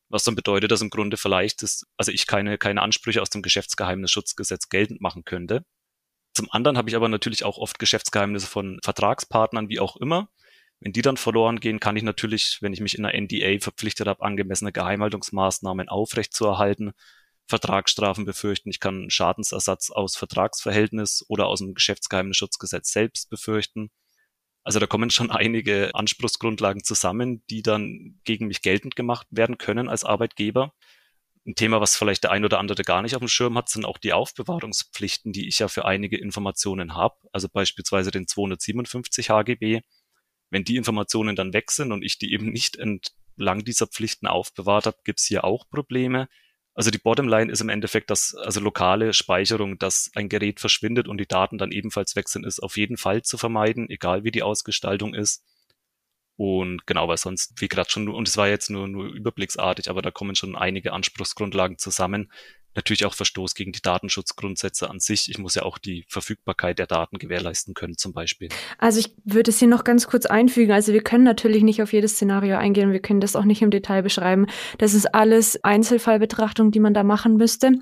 Was 0.07 0.23
dann 0.23 0.35
bedeutet, 0.35 0.71
dass 0.71 0.81
im 0.81 0.89
Grunde 0.89 1.17
vielleicht 1.17 1.61
ist, 1.61 1.85
also 1.97 2.11
ich 2.11 2.25
keine, 2.25 2.57
keine 2.57 2.81
Ansprüche 2.81 3.21
aus 3.21 3.29
dem 3.29 3.41
Geschäftsgeheimnisschutzgesetz 3.41 4.69
geltend 4.69 5.01
machen 5.01 5.23
könnte. 5.23 5.65
Zum 6.33 6.49
anderen 6.51 6.77
habe 6.77 6.89
ich 6.89 6.95
aber 6.95 7.09
natürlich 7.09 7.43
auch 7.43 7.57
oft 7.57 7.79
Geschäftsgeheimnisse 7.79 8.47
von 8.47 8.79
Vertragspartnern, 8.83 9.69
wie 9.69 9.79
auch 9.79 9.97
immer. 9.97 10.29
Wenn 10.79 10.93
die 10.93 11.01
dann 11.01 11.17
verloren 11.17 11.59
gehen, 11.59 11.79
kann 11.79 11.97
ich 11.97 12.03
natürlich, 12.03 12.59
wenn 12.61 12.71
ich 12.71 12.79
mich 12.79 12.97
in 12.97 13.05
einer 13.05 13.19
NDA 13.19 13.59
verpflichtet 13.59 14.07
habe, 14.07 14.23
angemessene 14.23 14.71
Geheimhaltungsmaßnahmen 14.71 15.89
aufrechtzuerhalten, 15.89 16.93
Vertragsstrafen 17.47 18.25
befürchten. 18.25 18.69
Ich 18.69 18.79
kann 18.79 19.09
Schadensersatz 19.09 19.89
aus 19.89 20.15
Vertragsverhältnis 20.15 21.25
oder 21.27 21.47
aus 21.47 21.59
dem 21.59 21.73
Geschäftsgeheimnisschutzgesetz 21.73 22.91
selbst 22.91 23.29
befürchten. 23.29 23.89
Also 24.63 24.79
da 24.79 24.87
kommen 24.87 25.09
schon 25.09 25.31
einige 25.31 25.93
Anspruchsgrundlagen 25.95 26.83
zusammen, 26.83 27.43
die 27.49 27.63
dann 27.63 28.19
gegen 28.23 28.47
mich 28.47 28.61
geltend 28.61 28.95
gemacht 28.95 29.27
werden 29.31 29.57
können 29.57 29.89
als 29.89 30.05
Arbeitgeber 30.05 30.73
Ein 31.49 31.55
Thema, 31.55 31.81
was 31.81 31.97
vielleicht 31.97 32.25
der 32.25 32.31
ein 32.31 32.45
oder 32.45 32.59
andere 32.59 32.83
gar 32.83 33.01
nicht 33.01 33.15
auf 33.15 33.21
dem 33.21 33.27
Schirm 33.27 33.57
hat, 33.57 33.69
sind 33.69 33.83
auch 33.83 33.97
die 33.97 34.13
Aufbewahrungspflichten, 34.13 35.33
die 35.33 35.47
ich 35.47 35.57
ja 35.57 35.67
für 35.67 35.83
einige 35.83 36.15
Informationen 36.15 36.93
habe, 36.93 37.15
also 37.31 37.49
beispielsweise 37.49 38.11
den 38.11 38.27
257 38.27 39.31
HGB. 39.31 39.81
Wenn 40.51 40.63
die 40.63 40.75
Informationen 40.75 41.35
dann 41.35 41.51
weg 41.51 41.71
sind 41.71 41.91
und 41.91 42.03
ich 42.03 42.19
die 42.19 42.33
eben 42.33 42.51
nicht 42.51 42.75
entlang 42.75 43.63
dieser 43.65 43.87
Pflichten 43.87 44.27
aufbewahrt 44.27 44.85
habe, 44.85 44.97
gibt 45.03 45.21
es 45.21 45.25
hier 45.25 45.43
auch 45.43 45.67
Probleme. 45.71 46.29
Also 46.75 46.91
die 46.91 46.99
Bottomline 46.99 47.51
ist 47.51 47.61
im 47.61 47.69
Endeffekt, 47.69 48.11
dass 48.11 48.35
also 48.35 48.59
lokale 48.59 49.13
Speicherung, 49.13 49.79
dass 49.79 50.11
ein 50.13 50.29
Gerät 50.29 50.59
verschwindet 50.59 51.07
und 51.07 51.17
die 51.17 51.27
Daten 51.27 51.57
dann 51.57 51.71
ebenfalls 51.71 52.15
weg 52.15 52.29
sind, 52.29 52.45
ist 52.45 52.59
auf 52.59 52.77
jeden 52.77 52.97
Fall 52.97 53.23
zu 53.23 53.39
vermeiden, 53.39 53.89
egal 53.89 54.23
wie 54.23 54.29
die 54.29 54.43
Ausgestaltung 54.43 55.15
ist. 55.15 55.43
Und 56.39 56.87
genau, 56.87 57.09
weil 57.09 57.17
sonst, 57.17 57.59
wie 57.59 57.67
gerade 57.67 57.89
schon, 57.89 58.07
und 58.07 58.25
es 58.25 58.37
war 58.37 58.47
jetzt 58.47 58.69
nur, 58.69 58.87
nur 58.87 59.07
überblicksartig, 59.07 59.89
aber 59.89 60.01
da 60.01 60.09
kommen 60.09 60.35
schon 60.35 60.55
einige 60.55 60.93
Anspruchsgrundlagen 60.93 61.77
zusammen, 61.77 62.31
natürlich 62.79 63.05
auch 63.05 63.13
Verstoß 63.13 63.55
gegen 63.55 63.71
die 63.71 63.81
Datenschutzgrundsätze 63.81 64.89
an 64.89 64.99
sich. 64.99 65.29
Ich 65.29 65.37
muss 65.37 65.55
ja 65.55 65.63
auch 65.63 65.77
die 65.77 66.05
Verfügbarkeit 66.07 66.79
der 66.79 66.87
Daten 66.87 67.17
gewährleisten 67.17 67.73
können, 67.73 67.97
zum 67.97 68.13
Beispiel. 68.13 68.49
Also 68.77 68.99
ich 68.99 69.13
würde 69.25 69.51
es 69.51 69.59
hier 69.59 69.67
noch 69.67 69.83
ganz 69.83 70.07
kurz 70.07 70.25
einfügen. 70.25 70.71
Also 70.71 70.93
wir 70.93 71.03
können 71.03 71.25
natürlich 71.25 71.63
nicht 71.63 71.81
auf 71.81 71.91
jedes 71.91 72.13
Szenario 72.13 72.57
eingehen. 72.57 72.93
Wir 72.93 73.01
können 73.01 73.19
das 73.19 73.35
auch 73.35 73.43
nicht 73.43 73.61
im 73.61 73.69
Detail 73.69 74.01
beschreiben. 74.01 74.47
Das 74.77 74.93
ist 74.93 75.13
alles 75.13 75.61
Einzelfallbetrachtung, 75.63 76.71
die 76.71 76.79
man 76.79 76.93
da 76.93 77.03
machen 77.03 77.35
müsste. 77.35 77.73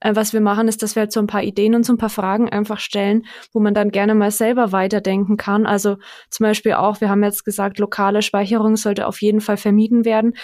Äh, 0.00 0.14
was 0.14 0.32
wir 0.32 0.40
machen, 0.40 0.68
ist, 0.68 0.82
dass 0.82 0.94
wir 0.94 1.00
halt 1.00 1.12
so 1.12 1.20
ein 1.20 1.26
paar 1.26 1.42
Ideen 1.42 1.74
und 1.74 1.84
so 1.84 1.92
ein 1.92 1.98
paar 1.98 2.10
Fragen 2.10 2.48
einfach 2.48 2.78
stellen, 2.78 3.26
wo 3.52 3.60
man 3.60 3.74
dann 3.74 3.90
gerne 3.90 4.14
mal 4.14 4.30
selber 4.30 4.70
weiterdenken 4.70 5.36
kann. 5.36 5.66
Also 5.66 5.96
zum 6.30 6.44
Beispiel 6.44 6.74
auch, 6.74 7.00
wir 7.00 7.08
haben 7.08 7.24
jetzt 7.24 7.44
gesagt, 7.44 7.78
lokale 7.80 8.22
Speicherung 8.22 8.76
sollte 8.76 9.06
auf 9.08 9.20
jeden 9.20 9.40
Fall 9.40 9.56
vermieden 9.56 10.04
werden 10.04 10.34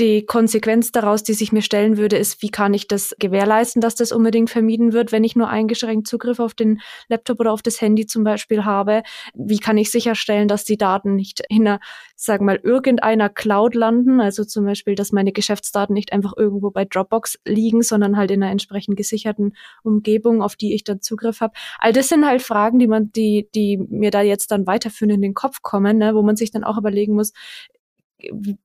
die 0.00 0.24
Konsequenz 0.24 0.90
daraus, 0.90 1.22
die 1.22 1.34
sich 1.34 1.52
mir 1.52 1.62
stellen 1.62 1.96
würde, 1.98 2.16
ist, 2.16 2.42
wie 2.42 2.48
kann 2.48 2.74
ich 2.74 2.88
das 2.88 3.14
gewährleisten, 3.18 3.80
dass 3.80 3.94
das 3.94 4.10
unbedingt 4.10 4.50
vermieden 4.50 4.92
wird, 4.92 5.12
wenn 5.12 5.22
ich 5.22 5.36
nur 5.36 5.48
eingeschränkt 5.48 6.08
Zugriff 6.08 6.40
auf 6.40 6.54
den 6.54 6.80
Laptop 7.08 7.38
oder 7.38 7.52
auf 7.52 7.62
das 7.62 7.80
Handy 7.80 8.06
zum 8.06 8.24
Beispiel 8.24 8.64
habe? 8.64 9.02
Wie 9.34 9.58
kann 9.58 9.78
ich 9.78 9.90
sicherstellen, 9.90 10.48
dass 10.48 10.64
die 10.64 10.78
Daten 10.78 11.14
nicht 11.14 11.42
in 11.48 11.68
einer, 11.68 11.80
wir 12.26 12.42
mal, 12.42 12.60
irgendeiner 12.62 13.28
Cloud 13.28 13.74
landen? 13.74 14.20
Also 14.20 14.44
zum 14.44 14.64
Beispiel, 14.64 14.94
dass 14.94 15.12
meine 15.12 15.32
Geschäftsdaten 15.32 15.94
nicht 15.94 16.12
einfach 16.12 16.32
irgendwo 16.36 16.70
bei 16.70 16.84
Dropbox 16.86 17.38
liegen, 17.44 17.82
sondern 17.82 18.16
halt 18.16 18.30
in 18.30 18.42
einer 18.42 18.50
entsprechend 18.50 18.96
gesicherten 18.96 19.54
Umgebung, 19.82 20.42
auf 20.42 20.56
die 20.56 20.74
ich 20.74 20.82
dann 20.82 21.02
Zugriff 21.02 21.40
habe. 21.40 21.52
All 21.78 21.92
das 21.92 22.08
sind 22.08 22.26
halt 22.26 22.42
Fragen, 22.42 22.78
die 22.78 22.88
man, 22.88 23.12
die, 23.12 23.48
die 23.54 23.76
mir 23.76 24.10
da 24.10 24.22
jetzt 24.22 24.50
dann 24.50 24.66
weiterführend 24.66 25.14
in 25.14 25.22
den 25.22 25.34
Kopf 25.34 25.60
kommen, 25.62 25.98
ne, 25.98 26.14
wo 26.14 26.22
man 26.22 26.36
sich 26.36 26.50
dann 26.50 26.64
auch 26.64 26.78
überlegen 26.78 27.14
muss, 27.14 27.32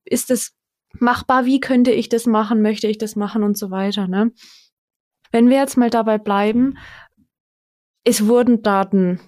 ist 0.04 0.30
das 0.30 0.52
machbar, 1.00 1.44
wie 1.44 1.60
könnte 1.60 1.90
ich 1.92 2.08
das 2.08 2.26
machen, 2.26 2.62
möchte 2.62 2.86
ich 2.88 2.98
das 2.98 3.16
machen 3.16 3.42
und 3.42 3.56
so 3.56 3.70
weiter. 3.70 4.08
Ne? 4.08 4.32
Wenn 5.32 5.48
wir 5.48 5.58
jetzt 5.58 5.76
mal 5.76 5.90
dabei 5.90 6.18
bleiben, 6.18 6.78
es 8.04 8.26
wurden 8.26 8.62
Daten 8.62 9.20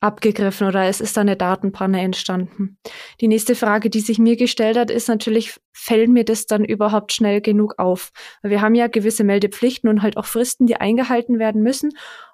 abgegriffen 0.00 0.66
oder 0.66 0.84
es 0.84 1.00
ist 1.00 1.18
eine 1.18 1.36
Datenpanne 1.36 2.00
entstanden. 2.00 2.78
Die 3.20 3.28
nächste 3.28 3.54
Frage, 3.54 3.90
die 3.90 4.00
sich 4.00 4.18
mir 4.18 4.36
gestellt 4.36 4.76
hat, 4.76 4.90
ist 4.90 5.08
natürlich, 5.08 5.54
fällt 5.72 6.10
mir 6.10 6.24
das 6.24 6.46
dann 6.46 6.64
überhaupt 6.64 7.12
schnell 7.12 7.40
genug 7.40 7.78
auf? 7.78 8.10
Wir 8.42 8.60
haben 8.60 8.74
ja 8.74 8.88
gewisse 8.88 9.24
Meldepflichten 9.24 9.88
und 9.88 10.02
halt 10.02 10.16
auch 10.16 10.26
Fristen, 10.26 10.66
die 10.66 10.76
eingehalten 10.76 11.38
werden 11.38 11.62
müssen. 11.62 11.92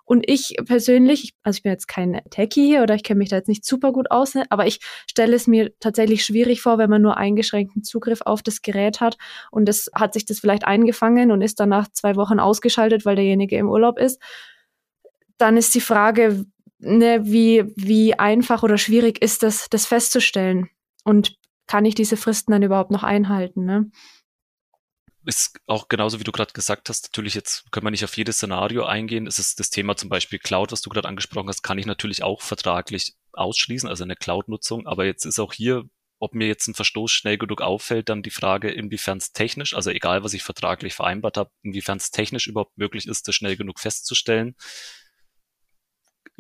Und 0.09 0.25
ich 0.27 0.57
persönlich, 0.65 1.35
also 1.43 1.59
ich 1.59 1.63
bin 1.65 1.73
jetzt 1.73 1.87
kein 1.87 2.23
Techie 2.31 2.67
hier 2.67 2.83
oder 2.83 2.95
ich 2.95 3.03
kenne 3.03 3.19
mich 3.19 3.29
da 3.29 3.37
jetzt 3.37 3.49
nicht 3.49 3.67
super 3.67 3.93
gut 3.93 4.11
aus, 4.11 4.35
ne, 4.35 4.45
aber 4.49 4.67
ich 4.67 4.81
stelle 5.07 5.37
es 5.37 5.47
mir 5.47 5.71
tatsächlich 5.81 6.25
schwierig 6.25 6.63
vor, 6.63 6.79
wenn 6.79 6.89
man 6.89 7.03
nur 7.03 7.19
eingeschränkten 7.19 7.85
Zugriff 7.85 8.23
auf 8.25 8.43
das 8.43 8.63
Gerät 8.63 9.03
hat 9.03 9.19
und 9.51 9.69
das 9.69 9.91
hat 9.95 10.15
sich 10.15 10.25
das 10.25 10.41
vielleicht 10.41 10.65
eingefangen 10.65 11.31
und 11.31 11.43
ist 11.43 11.61
dann 11.61 11.69
nach 11.69 11.93
zwei 11.93 12.17
Wochen 12.17 12.41
ausgeschaltet, 12.41 13.05
weil 13.05 13.17
derjenige 13.17 13.59
im 13.59 13.69
Urlaub 13.69 13.99
ist. 13.99 14.19
Dann 15.37 15.59
ist 15.59 15.75
die 15.75 15.83
Frage, 15.83 16.47
ne, 16.79 17.21
wie, 17.25 17.65
wie 17.77 18.15
einfach 18.19 18.63
oder 18.63 18.79
schwierig 18.79 19.23
ist 19.23 19.43
das, 19.43 19.69
das 19.71 19.87
festzustellen? 19.87 20.71
Und 21.05 21.37
kann 21.67 21.85
ich 21.85 21.95
diese 21.95 22.17
Fristen 22.17 22.53
dann 22.53 22.63
überhaupt 22.63 22.91
noch 22.91 23.03
einhalten? 23.03 23.65
Ne? 23.65 23.91
ist 25.29 25.61
auch 25.67 25.89
genauso 25.89 26.19
wie 26.19 26.25
du 26.25 26.33
gerade 26.33 26.53
gesagt 26.53 26.89
hast, 26.89 27.05
natürlich 27.05 27.35
jetzt 27.35 27.71
können 27.71 27.87
wir 27.87 27.91
nicht 27.91 28.05
auf 28.05 28.17
jedes 28.17 28.37
Szenario 28.37 28.85
eingehen. 28.87 29.27
Es 29.27 29.39
ist 29.39 29.61
das 29.61 29.71
Thema 29.71 29.97
zum 29.97 30.09
Beispiel 30.09 30.39
Cloud, 30.39 30.73
was 30.73 30.81
du 30.81 30.91
gerade 30.91 31.07
angesprochen 31.07 31.49
hast, 31.49 31.63
kann 31.63 31.79
ich 31.79 31.87
natürlich 31.87 32.23
auch 32.23 32.41
vertraglich 32.41 33.15
ausschließen, 33.33 33.89
also 33.89 34.05
eine 34.05 34.17
Cloud-Nutzung. 34.17 34.87
Aber 34.87 35.05
jetzt 35.05 35.27
ist 35.27 35.39
auch 35.39 35.53
hier, 35.53 35.85
ob 36.19 36.35
mir 36.35 36.49
jetzt 36.49 36.67
ein 36.67 36.75
Verstoß 36.75 37.13
schnell 37.13 37.37
genug 37.37 37.61
auffällt, 37.61 38.09
dann 38.09 38.23
die 38.23 38.31
Frage, 38.31 38.71
inwiefern 38.71 39.19
es 39.19 39.33
technisch, 39.33 39.75
also 39.75 39.91
egal 39.91 40.25
was 40.25 40.33
ich 40.33 40.43
vertraglich 40.43 40.95
vereinbart 40.95 41.37
habe, 41.37 41.51
inwiefern 41.63 41.99
es 41.99 42.11
technisch 42.11 42.47
überhaupt 42.47 42.77
möglich 42.79 43.07
ist, 43.07 43.29
das 43.29 43.35
schnell 43.35 43.57
genug 43.57 43.81
festzustellen. 43.81 44.57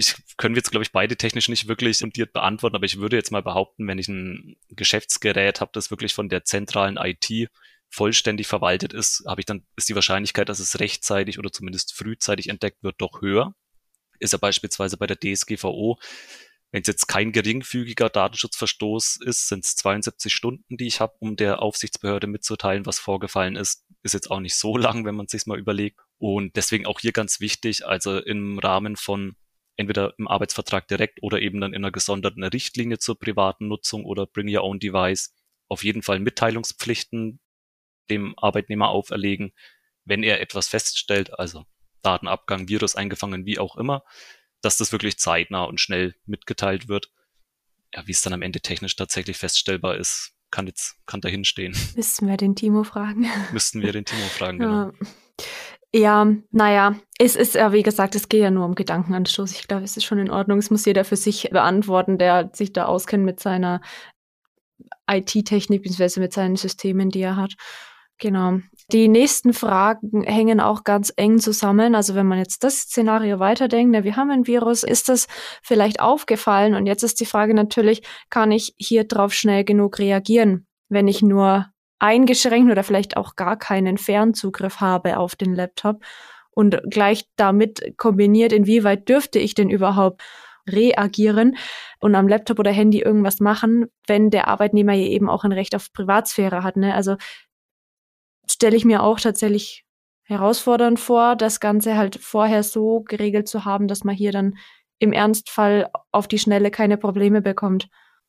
Ich 0.00 0.14
können 0.36 0.54
wir 0.54 0.60
jetzt, 0.60 0.70
glaube 0.70 0.84
ich, 0.84 0.92
beide 0.92 1.16
technisch 1.16 1.48
nicht 1.48 1.66
wirklich 1.66 1.98
fundiert 1.98 2.32
beantworten, 2.32 2.76
aber 2.76 2.86
ich 2.86 2.98
würde 2.98 3.16
jetzt 3.16 3.32
mal 3.32 3.42
behaupten, 3.42 3.86
wenn 3.88 3.98
ich 3.98 4.06
ein 4.06 4.56
Geschäftsgerät 4.70 5.60
habe, 5.60 5.72
das 5.74 5.90
wirklich 5.90 6.14
von 6.14 6.28
der 6.28 6.44
zentralen 6.44 6.96
IT 6.96 7.50
vollständig 7.90 8.46
verwaltet 8.46 8.92
ist, 8.92 9.24
habe 9.26 9.40
ich 9.40 9.46
dann, 9.46 9.66
ist 9.76 9.88
die 9.88 9.96
Wahrscheinlichkeit, 9.96 10.48
dass 10.48 10.60
es 10.60 10.78
rechtzeitig 10.78 11.38
oder 11.38 11.50
zumindest 11.50 11.94
frühzeitig 11.94 12.48
entdeckt 12.48 12.82
wird, 12.82 12.96
doch 13.00 13.22
höher. 13.22 13.54
Ist 14.20 14.32
ja 14.32 14.38
beispielsweise 14.38 14.96
bei 14.98 15.06
der 15.08 15.18
DSGVO, 15.18 15.98
wenn 16.70 16.82
es 16.82 16.88
jetzt 16.88 17.08
kein 17.08 17.32
geringfügiger 17.32 18.10
Datenschutzverstoß 18.10 19.20
ist, 19.24 19.48
sind 19.48 19.64
es 19.64 19.74
72 19.76 20.32
Stunden, 20.32 20.76
die 20.76 20.86
ich 20.86 21.00
habe, 21.00 21.14
um 21.18 21.34
der 21.34 21.62
Aufsichtsbehörde 21.62 22.26
mitzuteilen, 22.26 22.84
was 22.84 22.98
vorgefallen 22.98 23.56
ist. 23.56 23.86
Ist 24.02 24.12
jetzt 24.12 24.30
auch 24.30 24.40
nicht 24.40 24.54
so 24.54 24.76
lang, 24.76 25.04
wenn 25.04 25.14
man 25.14 25.28
sich 25.28 25.46
mal 25.46 25.58
überlegt. 25.58 26.00
Und 26.18 26.56
deswegen 26.56 26.86
auch 26.86 27.00
hier 27.00 27.12
ganz 27.12 27.40
wichtig, 27.40 27.86
also 27.86 28.18
im 28.18 28.58
Rahmen 28.58 28.96
von 28.96 29.34
entweder 29.78 30.12
im 30.18 30.28
Arbeitsvertrag 30.28 30.88
direkt 30.88 31.22
oder 31.22 31.40
eben 31.40 31.60
dann 31.60 31.72
in 31.72 31.82
einer 31.84 31.92
gesonderten 31.92 32.42
Richtlinie 32.42 32.98
zur 32.98 33.18
privaten 33.18 33.68
Nutzung 33.68 34.04
oder 34.04 34.26
Bring 34.26 34.54
Your 34.54 34.64
Own 34.64 34.80
Device 34.80 35.34
auf 35.68 35.84
jeden 35.84 36.02
Fall 36.02 36.18
Mitteilungspflichten 36.18 37.40
dem 38.10 38.34
Arbeitnehmer 38.38 38.88
auferlegen, 38.88 39.52
wenn 40.04 40.22
er 40.22 40.40
etwas 40.40 40.68
feststellt, 40.68 41.38
also 41.38 41.64
Datenabgang, 42.02 42.68
Virus 42.68 42.96
eingefangen, 42.96 43.46
wie 43.46 43.58
auch 43.58 43.76
immer, 43.76 44.02
dass 44.62 44.78
das 44.78 44.92
wirklich 44.92 45.18
zeitnah 45.18 45.64
und 45.64 45.80
schnell 45.80 46.14
mitgeteilt 46.26 46.88
wird. 46.88 47.10
Ja, 47.94 48.06
wie 48.06 48.12
es 48.12 48.22
dann 48.22 48.32
am 48.32 48.42
Ende 48.42 48.60
technisch 48.60 48.96
tatsächlich 48.96 49.36
feststellbar 49.36 49.96
ist, 49.96 50.32
kann 50.50 50.66
jetzt, 50.66 50.96
kann 51.06 51.20
dahin 51.20 51.44
stehen. 51.44 51.76
Müssten 51.94 52.26
wir 52.26 52.36
den 52.36 52.56
Timo 52.56 52.82
fragen. 52.84 53.26
Müssten 53.52 53.82
wir 53.82 53.92
den 53.92 54.04
Timo 54.04 54.26
fragen, 54.28 54.58
genau. 54.58 54.86
Ja, 54.86 54.92
naja, 55.92 56.96
es 57.18 57.34
ist 57.36 57.54
ja, 57.54 57.72
wie 57.72 57.82
gesagt, 57.82 58.14
es 58.14 58.28
geht 58.28 58.42
ja 58.42 58.50
nur 58.50 58.64
um 58.66 58.74
Gedankenanstoß. 58.74 59.52
Ich 59.52 59.68
glaube, 59.68 59.84
es 59.84 59.96
ist 59.96 60.04
schon 60.04 60.18
in 60.18 60.30
Ordnung. 60.30 60.58
Es 60.58 60.70
muss 60.70 60.84
jeder 60.84 61.04
für 61.04 61.16
sich 61.16 61.48
beantworten, 61.50 62.18
der 62.18 62.50
sich 62.52 62.72
da 62.72 62.84
auskennt 62.86 63.24
mit 63.24 63.40
seiner 63.40 63.80
IT-Technik, 65.10 65.82
beziehungsweise 65.82 66.20
mit 66.20 66.32
seinen 66.32 66.56
Systemen, 66.56 67.08
die 67.10 67.20
er 67.20 67.36
hat. 67.36 67.54
Genau. 68.18 68.58
Die 68.90 69.06
nächsten 69.06 69.52
Fragen 69.52 70.24
hängen 70.24 70.60
auch 70.60 70.82
ganz 70.82 71.12
eng 71.16 71.38
zusammen. 71.38 71.94
Also 71.94 72.14
wenn 72.14 72.26
man 72.26 72.38
jetzt 72.38 72.64
das 72.64 72.80
Szenario 72.80 73.38
weiterdenkt, 73.38 73.94
ja, 73.94 74.02
wir 74.02 74.16
haben 74.16 74.30
ein 74.30 74.46
Virus, 74.46 74.82
ist 74.82 75.08
das 75.08 75.28
vielleicht 75.62 76.00
aufgefallen? 76.00 76.74
Und 76.74 76.86
jetzt 76.86 77.04
ist 77.04 77.20
die 77.20 77.26
Frage 77.26 77.54
natürlich, 77.54 78.02
kann 78.28 78.50
ich 78.50 78.74
hier 78.76 79.04
drauf 79.04 79.32
schnell 79.32 79.64
genug 79.64 79.98
reagieren, 79.98 80.66
wenn 80.88 81.06
ich 81.06 81.22
nur 81.22 81.66
eingeschränkt 81.98 82.70
oder 82.70 82.82
vielleicht 82.82 83.16
auch 83.16 83.36
gar 83.36 83.58
keinen 83.58 83.98
Fernzugriff 83.98 84.80
habe 84.80 85.18
auf 85.18 85.36
den 85.36 85.54
Laptop? 85.54 86.02
Und 86.50 86.80
gleich 86.90 87.28
damit 87.36 87.94
kombiniert, 87.96 88.52
inwieweit 88.52 89.08
dürfte 89.08 89.38
ich 89.38 89.54
denn 89.54 89.70
überhaupt 89.70 90.22
reagieren 90.68 91.56
und 92.00 92.14
am 92.14 92.28
Laptop 92.28 92.58
oder 92.58 92.70
Handy 92.70 93.00
irgendwas 93.00 93.40
machen, 93.40 93.86
wenn 94.06 94.30
der 94.30 94.48
Arbeitnehmer 94.48 94.92
hier 94.92 95.08
eben 95.08 95.28
auch 95.28 95.44
ein 95.44 95.52
Recht 95.52 95.74
auf 95.74 95.92
Privatsphäre 95.92 96.62
hat. 96.62 96.76
Ne? 96.76 96.94
Also 96.94 97.16
stelle 98.50 98.76
ich 98.76 98.84
mir 98.84 99.02
auch 99.02 99.20
tatsächlich 99.20 99.84
herausfordernd 100.24 101.00
vor, 101.00 101.36
das 101.36 101.58
Ganze 101.60 101.96
halt 101.96 102.16
vorher 102.20 102.62
so 102.62 103.00
geregelt 103.00 103.48
zu 103.48 103.64
haben, 103.64 103.88
dass 103.88 104.04
man 104.04 104.14
hier 104.14 104.32
dann 104.32 104.56
im 104.98 105.12
Ernstfall 105.12 105.90
auf 106.12 106.28
die 106.28 106.38
Schnelle 106.38 106.70
keine 106.70 106.98
Probleme 106.98 107.40
bekommt. 107.40 107.88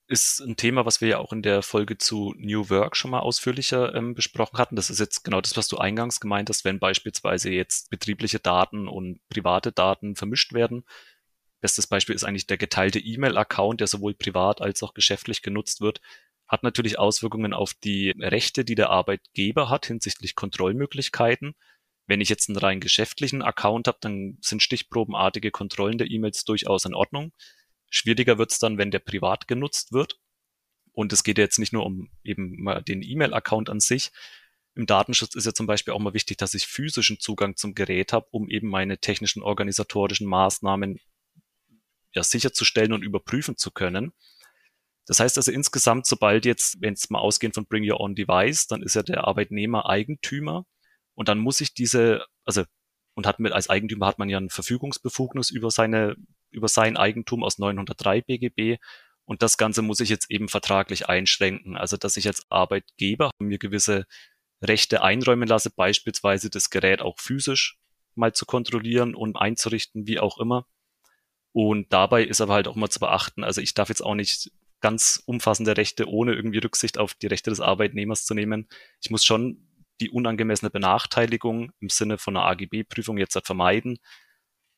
Ist 0.09 0.39
ein 0.39 0.57
Thema, 0.57 0.85
was 0.85 1.01
wir 1.01 1.07
ja 1.07 1.17
auch 1.19 1.31
in 1.31 1.43
der 1.43 1.61
Folge 1.61 1.97
zu 1.97 2.33
New 2.37 2.69
Work 2.69 2.97
schon 2.97 3.11
mal 3.11 3.19
ausführlicher 3.19 3.93
ähm, 3.93 4.15
besprochen 4.15 4.57
hatten. 4.57 4.75
Das 4.75 4.89
ist 4.89 4.99
jetzt 4.99 5.23
genau 5.23 5.39
das, 5.39 5.55
was 5.55 5.67
du 5.67 5.77
eingangs 5.77 6.19
gemeint 6.19 6.49
hast, 6.49 6.65
wenn 6.65 6.79
beispielsweise 6.79 7.51
jetzt 7.51 7.91
betriebliche 7.91 8.39
Daten 8.39 8.87
und 8.87 9.21
private 9.29 9.71
Daten 9.71 10.15
vermischt 10.15 10.51
werden. 10.51 10.83
Bestes 11.61 11.85
Beispiel 11.85 12.15
ist 12.15 12.23
eigentlich 12.23 12.47
der 12.47 12.57
geteilte 12.57 12.99
E-Mail-Account, 12.99 13.81
der 13.81 13.87
sowohl 13.87 14.15
privat 14.15 14.61
als 14.61 14.81
auch 14.81 14.93
geschäftlich 14.93 15.43
genutzt 15.43 15.79
wird 15.79 16.01
hat 16.49 16.63
natürlich 16.63 16.97
Auswirkungen 16.97 17.53
auf 17.53 17.75
die 17.75 18.09
Rechte, 18.19 18.65
die 18.65 18.75
der 18.75 18.89
Arbeitgeber 18.89 19.69
hat 19.69 19.85
hinsichtlich 19.85 20.35
Kontrollmöglichkeiten. 20.35 21.53
Wenn 22.07 22.21
ich 22.21 22.29
jetzt 22.29 22.49
einen 22.49 22.57
rein 22.57 22.79
geschäftlichen 22.79 23.43
Account 23.43 23.87
habe, 23.87 23.99
dann 24.01 24.39
sind 24.41 24.63
stichprobenartige 24.63 25.51
Kontrollen 25.51 25.99
der 25.99 26.09
E-Mails 26.09 26.43
durchaus 26.43 26.85
in 26.85 26.95
Ordnung. 26.95 27.33
Schwieriger 27.89 28.37
wird 28.37 28.51
es 28.51 28.59
dann, 28.59 28.77
wenn 28.77 28.91
der 28.91 28.99
privat 28.99 29.47
genutzt 29.47 29.91
wird. 29.93 30.19
Und 30.91 31.13
es 31.13 31.23
geht 31.23 31.37
ja 31.37 31.43
jetzt 31.43 31.59
nicht 31.59 31.73
nur 31.73 31.85
um 31.85 32.09
eben 32.23 32.61
mal 32.61 32.81
den 32.81 33.01
E-Mail-Account 33.01 33.69
an 33.69 33.79
sich. 33.79 34.11
im 34.75 34.85
Datenschutz 34.85 35.35
ist 35.35 35.45
ja 35.45 35.53
zum 35.53 35.67
Beispiel 35.67 35.93
auch 35.93 35.99
mal 35.99 36.13
wichtig, 36.13 36.37
dass 36.37 36.53
ich 36.53 36.67
physischen 36.67 37.19
Zugang 37.19 37.55
zum 37.55 37.75
Gerät 37.75 38.13
habe, 38.13 38.27
um 38.31 38.49
eben 38.49 38.69
meine 38.69 38.97
technischen 38.99 39.43
organisatorischen 39.43 40.27
Maßnahmen 40.27 40.99
ja, 42.13 42.23
sicherzustellen 42.23 42.93
und 42.93 43.03
überprüfen 43.03 43.57
zu 43.57 43.71
können. 43.71 44.13
Das 45.05 45.19
heißt 45.19 45.37
also 45.37 45.51
insgesamt, 45.51 46.05
sobald 46.05 46.45
jetzt, 46.45 46.81
wenn 46.81 46.93
es 46.93 47.09
mal 47.09 47.19
ausgehen 47.19 47.51
von 47.51 47.65
Bring 47.65 47.89
Your 47.89 47.99
Own 47.99 48.15
Device, 48.15 48.67
dann 48.67 48.83
ist 48.83 48.95
ja 48.95 49.03
der 49.03 49.25
Arbeitnehmer 49.25 49.89
Eigentümer 49.89 50.65
und 51.15 51.29
dann 51.29 51.39
muss 51.39 51.61
ich 51.61 51.73
diese, 51.73 52.25
also 52.45 52.63
und 53.15 53.25
hat 53.25 53.39
mit 53.39 53.51
als 53.51 53.69
Eigentümer 53.69 54.05
hat 54.05 54.19
man 54.19 54.29
ja 54.29 54.37
ein 54.37 54.49
Verfügungsbefugnis 54.49 55.49
über 55.49 55.71
seine 55.71 56.15
über 56.51 56.67
sein 56.67 56.97
Eigentum 56.97 57.43
aus 57.43 57.57
903 57.57 58.21
BGB 58.21 58.77
und 59.29 59.43
das 59.43 59.57
Ganze 59.57 59.83
muss 59.83 59.99
ich 59.99 60.09
jetzt 60.09 60.31
eben 60.31 60.49
vertraglich 60.49 61.07
einschränken, 61.07 61.77
also 61.77 61.97
dass 61.97 62.17
ich 62.17 62.25
als 62.25 62.49
Arbeitgeber 62.49 63.29
mir 63.37 63.59
gewisse 63.59 64.07
Rechte 64.59 65.03
einräumen 65.03 65.47
lasse, 65.47 65.69
beispielsweise 65.69 66.49
das 66.49 66.71
Gerät 66.71 67.01
auch 67.01 67.19
physisch 67.19 67.77
mal 68.15 68.33
zu 68.33 68.47
kontrollieren 68.47 69.13
und 69.13 69.35
einzurichten, 69.35 70.07
wie 70.07 70.19
auch 70.19 70.39
immer. 70.39 70.65
Und 71.51 71.93
dabei 71.93 72.23
ist 72.23 72.41
aber 72.41 72.55
halt 72.55 72.67
auch 72.67 72.75
mal 72.75 72.89
zu 72.89 72.99
beachten, 72.99 73.43
also 73.43 73.61
ich 73.61 73.75
darf 73.75 73.89
jetzt 73.89 74.01
auch 74.01 74.15
nicht 74.15 74.51
ganz 74.81 75.21
umfassende 75.25 75.77
Rechte 75.77 76.09
ohne 76.09 76.33
irgendwie 76.33 76.59
Rücksicht 76.59 76.97
auf 76.97 77.13
die 77.13 77.27
Rechte 77.27 77.51
des 77.51 77.59
Arbeitnehmers 77.59 78.25
zu 78.25 78.33
nehmen. 78.33 78.67
Ich 78.99 79.11
muss 79.11 79.25
schon 79.25 79.67
die 80.01 80.09
unangemessene 80.09 80.71
Benachteiligung 80.71 81.71
im 81.79 81.89
Sinne 81.89 82.17
von 82.17 82.35
einer 82.35 82.47
AGB-Prüfung 82.47 83.19
jetzt 83.19 83.39
vermeiden. 83.45 83.99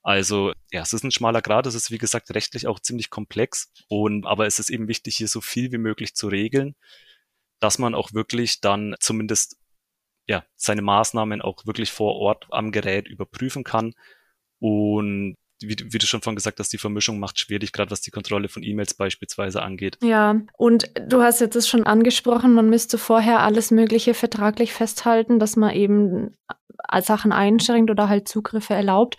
Also 0.04 0.52
ja, 0.72 0.82
es 0.82 0.94
ist 0.94 1.04
ein 1.04 1.12
schmaler 1.12 1.42
Grad, 1.42 1.68
es 1.68 1.76
ist 1.76 1.92
wie 1.92 1.98
gesagt 1.98 2.34
rechtlich 2.34 2.68
auch 2.68 2.80
ziemlich 2.80 3.10
komplex 3.10 3.72
und 3.88 4.26
aber 4.26 4.48
es 4.48 4.60
ist 4.60 4.70
eben 4.70 4.88
wichtig, 4.88 5.18
hier 5.18 5.28
so 5.28 5.42
viel 5.42 5.72
wie 5.72 5.78
möglich 5.78 6.16
zu 6.16 6.28
regeln, 6.28 6.76
dass 7.60 7.78
man 7.78 7.94
auch 7.94 8.14
wirklich 8.14 8.62
dann 8.62 8.96
zumindest 9.00 9.58
ja 10.28 10.44
seine 10.56 10.82
Maßnahmen 10.82 11.42
auch 11.42 11.66
wirklich 11.66 11.92
vor 11.92 12.16
Ort 12.16 12.48
am 12.50 12.72
Gerät 12.72 13.08
überprüfen 13.08 13.64
kann 13.64 13.94
und 14.60 15.36
wie, 15.64 15.76
wie 15.78 15.98
du 15.98 16.08
schon 16.08 16.22
vorhin 16.22 16.36
gesagt 16.36 16.60
hast, 16.60 16.74
die 16.74 16.80
Vermischung 16.80 17.20
macht 17.20 17.40
schwierig, 17.40 17.72
gerade 17.72 17.92
was 17.92 18.02
die 18.02 18.10
Kontrolle 18.10 18.50
von 18.50 18.64
E-Mails 18.64 18.96
beispielsweise 18.96 19.62
angeht. 19.62 19.98
Ja, 20.02 20.42
und 20.58 20.90
du 21.08 21.22
hast 21.22 21.40
jetzt 21.40 21.56
das 21.56 21.68
schon 21.68 21.86
angesprochen, 21.86 22.54
man 22.54 22.70
müsste 22.70 22.98
vorher 22.98 23.42
alles 23.42 23.70
Mögliche 23.70 24.16
vertraglich 24.16 24.74
festhalten, 24.74 25.38
dass 25.38 25.56
man 25.56 25.76
eben 25.76 26.36
Sachen 27.02 27.32
einschränkt 27.32 27.92
oder 27.92 28.10
halt 28.10 28.28
Zugriffe 28.28 28.74
erlaubt. 28.74 29.18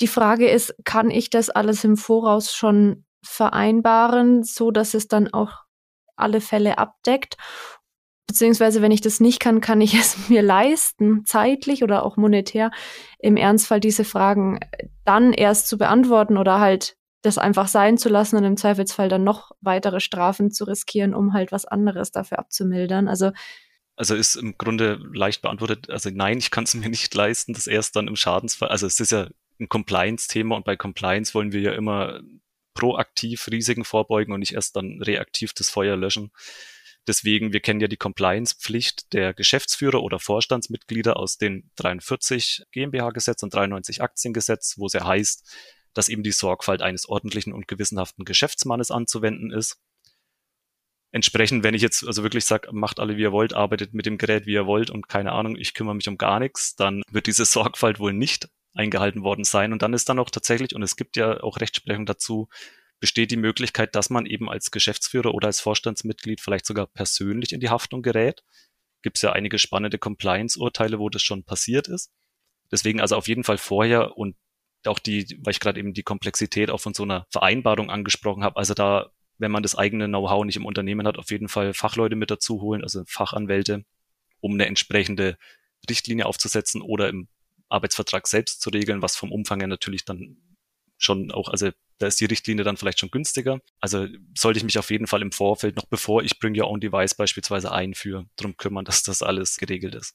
Die 0.00 0.06
Frage 0.06 0.48
ist, 0.48 0.74
kann 0.84 1.10
ich 1.10 1.30
das 1.30 1.50
alles 1.50 1.84
im 1.84 1.96
Voraus 1.96 2.54
schon 2.54 3.04
vereinbaren, 3.22 4.42
so 4.42 4.70
dass 4.70 4.94
es 4.94 5.08
dann 5.08 5.32
auch 5.32 5.64
alle 6.16 6.40
Fälle 6.40 6.78
abdeckt? 6.78 7.36
Beziehungsweise, 8.26 8.82
wenn 8.82 8.90
ich 8.90 9.00
das 9.00 9.20
nicht 9.20 9.40
kann, 9.40 9.60
kann 9.60 9.80
ich 9.80 9.94
es 9.98 10.28
mir 10.28 10.42
leisten, 10.42 11.24
zeitlich 11.24 11.82
oder 11.82 12.04
auch 12.04 12.16
monetär, 12.16 12.70
im 13.18 13.36
Ernstfall 13.36 13.80
diese 13.80 14.04
Fragen 14.04 14.60
dann 15.04 15.32
erst 15.32 15.68
zu 15.68 15.78
beantworten 15.78 16.36
oder 16.36 16.60
halt 16.60 16.96
das 17.22 17.38
einfach 17.38 17.66
sein 17.66 17.98
zu 17.98 18.08
lassen 18.08 18.36
und 18.36 18.44
im 18.44 18.56
Zweifelsfall 18.56 19.08
dann 19.08 19.24
noch 19.24 19.50
weitere 19.60 20.00
Strafen 20.00 20.50
zu 20.50 20.64
riskieren, 20.64 21.14
um 21.14 21.32
halt 21.32 21.50
was 21.50 21.64
anderes 21.64 22.12
dafür 22.12 22.38
abzumildern. 22.38 23.08
Also 23.08 23.32
also 23.96 24.14
ist 24.14 24.36
im 24.36 24.58
Grunde 24.58 25.00
leicht 25.14 25.40
beantwortet. 25.40 25.88
Also 25.88 26.10
nein, 26.12 26.36
ich 26.36 26.50
kann 26.50 26.64
es 26.64 26.74
mir 26.74 26.90
nicht 26.90 27.14
leisten, 27.14 27.54
das 27.54 27.66
erst 27.66 27.96
dann 27.96 28.08
im 28.08 28.16
Schadensfall. 28.16 28.68
Also 28.68 28.86
es 28.86 29.00
ist 29.00 29.10
ja 29.10 29.28
ein 29.58 29.68
Compliance-Thema 29.68 30.56
und 30.56 30.64
bei 30.64 30.76
Compliance 30.76 31.34
wollen 31.34 31.52
wir 31.52 31.60
ja 31.60 31.72
immer 31.72 32.20
proaktiv 32.74 33.48
Risiken 33.50 33.84
vorbeugen 33.84 34.32
und 34.32 34.40
nicht 34.40 34.54
erst 34.54 34.76
dann 34.76 35.00
reaktiv 35.02 35.52
das 35.54 35.70
Feuer 35.70 35.96
löschen. 35.96 36.30
Deswegen, 37.06 37.52
wir 37.52 37.60
kennen 37.60 37.80
ja 37.80 37.88
die 37.88 37.96
Compliance-Pflicht 37.96 39.12
der 39.12 39.32
Geschäftsführer 39.32 40.02
oder 40.02 40.18
Vorstandsmitglieder 40.18 41.16
aus 41.16 41.38
den 41.38 41.70
43 41.76 42.64
GmbH-Gesetz 42.72 43.42
und 43.42 43.54
93 43.54 44.02
Aktiengesetz, 44.02 44.74
wo 44.76 44.86
es 44.86 44.92
ja 44.92 45.06
heißt, 45.06 45.48
dass 45.94 46.08
eben 46.08 46.24
die 46.24 46.32
Sorgfalt 46.32 46.82
eines 46.82 47.08
ordentlichen 47.08 47.52
und 47.52 47.68
gewissenhaften 47.68 48.24
Geschäftsmannes 48.24 48.90
anzuwenden 48.90 49.52
ist. 49.52 49.78
Entsprechend, 51.12 51.62
wenn 51.62 51.74
ich 51.74 51.80
jetzt 51.80 52.04
also 52.04 52.24
wirklich 52.24 52.44
sage, 52.44 52.68
macht 52.72 52.98
alle 52.98 53.16
wie 53.16 53.22
ihr 53.22 53.32
wollt, 53.32 53.54
arbeitet 53.54 53.94
mit 53.94 54.04
dem 54.04 54.18
Gerät 54.18 54.44
wie 54.44 54.52
ihr 54.52 54.66
wollt 54.66 54.90
und 54.90 55.08
keine 55.08 55.32
Ahnung, 55.32 55.56
ich 55.56 55.72
kümmere 55.72 55.94
mich 55.94 56.08
um 56.08 56.18
gar 56.18 56.40
nichts, 56.40 56.74
dann 56.74 57.02
wird 57.10 57.28
diese 57.28 57.44
Sorgfalt 57.44 58.00
wohl 58.00 58.12
nicht 58.12 58.48
eingehalten 58.76 59.22
worden 59.22 59.44
sein. 59.44 59.72
Und 59.72 59.82
dann 59.82 59.94
ist 59.94 60.08
dann 60.08 60.18
auch 60.18 60.30
tatsächlich, 60.30 60.74
und 60.74 60.82
es 60.82 60.96
gibt 60.96 61.16
ja 61.16 61.42
auch 61.42 61.60
Rechtsprechung 61.60 62.06
dazu, 62.06 62.48
besteht 63.00 63.30
die 63.30 63.36
Möglichkeit, 63.36 63.94
dass 63.94 64.10
man 64.10 64.26
eben 64.26 64.48
als 64.48 64.70
Geschäftsführer 64.70 65.34
oder 65.34 65.48
als 65.48 65.60
Vorstandsmitglied 65.60 66.40
vielleicht 66.40 66.66
sogar 66.66 66.86
persönlich 66.86 67.52
in 67.52 67.60
die 67.60 67.70
Haftung 67.70 68.02
gerät. 68.02 68.42
Gibt 69.02 69.18
es 69.18 69.22
ja 69.22 69.32
einige 69.32 69.58
spannende 69.58 69.98
Compliance-Urteile, 69.98 70.98
wo 70.98 71.08
das 71.08 71.22
schon 71.22 71.44
passiert 71.44 71.88
ist. 71.88 72.10
Deswegen 72.70 73.00
also 73.00 73.16
auf 73.16 73.28
jeden 73.28 73.44
Fall 73.44 73.58
vorher 73.58 74.16
und 74.16 74.36
auch 74.86 74.98
die, 74.98 75.38
weil 75.42 75.52
ich 75.52 75.60
gerade 75.60 75.78
eben 75.78 75.94
die 75.94 76.02
Komplexität 76.02 76.70
auch 76.70 76.80
von 76.80 76.94
so 76.94 77.02
einer 77.02 77.26
Vereinbarung 77.30 77.90
angesprochen 77.90 78.44
habe, 78.44 78.56
also 78.56 78.74
da, 78.74 79.10
wenn 79.38 79.50
man 79.50 79.62
das 79.62 79.74
eigene 79.74 80.06
Know-how 80.06 80.44
nicht 80.44 80.56
im 80.56 80.64
Unternehmen 80.64 81.06
hat, 81.06 81.18
auf 81.18 81.30
jeden 81.30 81.48
Fall 81.48 81.74
Fachleute 81.74 82.16
mit 82.16 82.30
dazu 82.30 82.60
holen, 82.60 82.82
also 82.82 83.02
Fachanwälte, 83.06 83.84
um 84.40 84.54
eine 84.54 84.66
entsprechende 84.66 85.36
Richtlinie 85.88 86.26
aufzusetzen 86.26 86.82
oder 86.82 87.08
im 87.08 87.28
Arbeitsvertrag 87.68 88.26
selbst 88.26 88.60
zu 88.60 88.70
regeln, 88.70 89.02
was 89.02 89.16
vom 89.16 89.32
Umfang 89.32 89.60
her 89.60 89.68
natürlich 89.68 90.04
dann 90.04 90.36
schon 90.98 91.30
auch, 91.30 91.48
also 91.48 91.70
da 91.98 92.06
ist 92.06 92.20
die 92.20 92.26
Richtlinie 92.26 92.64
dann 92.64 92.76
vielleicht 92.76 93.00
schon 93.00 93.10
günstiger. 93.10 93.60
Also 93.80 94.06
sollte 94.36 94.58
ich 94.58 94.64
mich 94.64 94.78
auf 94.78 94.90
jeden 94.90 95.06
Fall 95.06 95.22
im 95.22 95.32
Vorfeld, 95.32 95.76
noch 95.76 95.86
bevor 95.86 96.22
ich 96.22 96.38
Bring 96.38 96.58
Your 96.58 96.68
Own 96.68 96.80
Device 96.80 97.14
beispielsweise 97.14 97.72
einführe, 97.72 98.26
darum 98.36 98.56
kümmern, 98.56 98.84
dass 98.84 99.02
das 99.02 99.22
alles 99.22 99.56
geregelt 99.56 99.94
ist. 99.94 100.14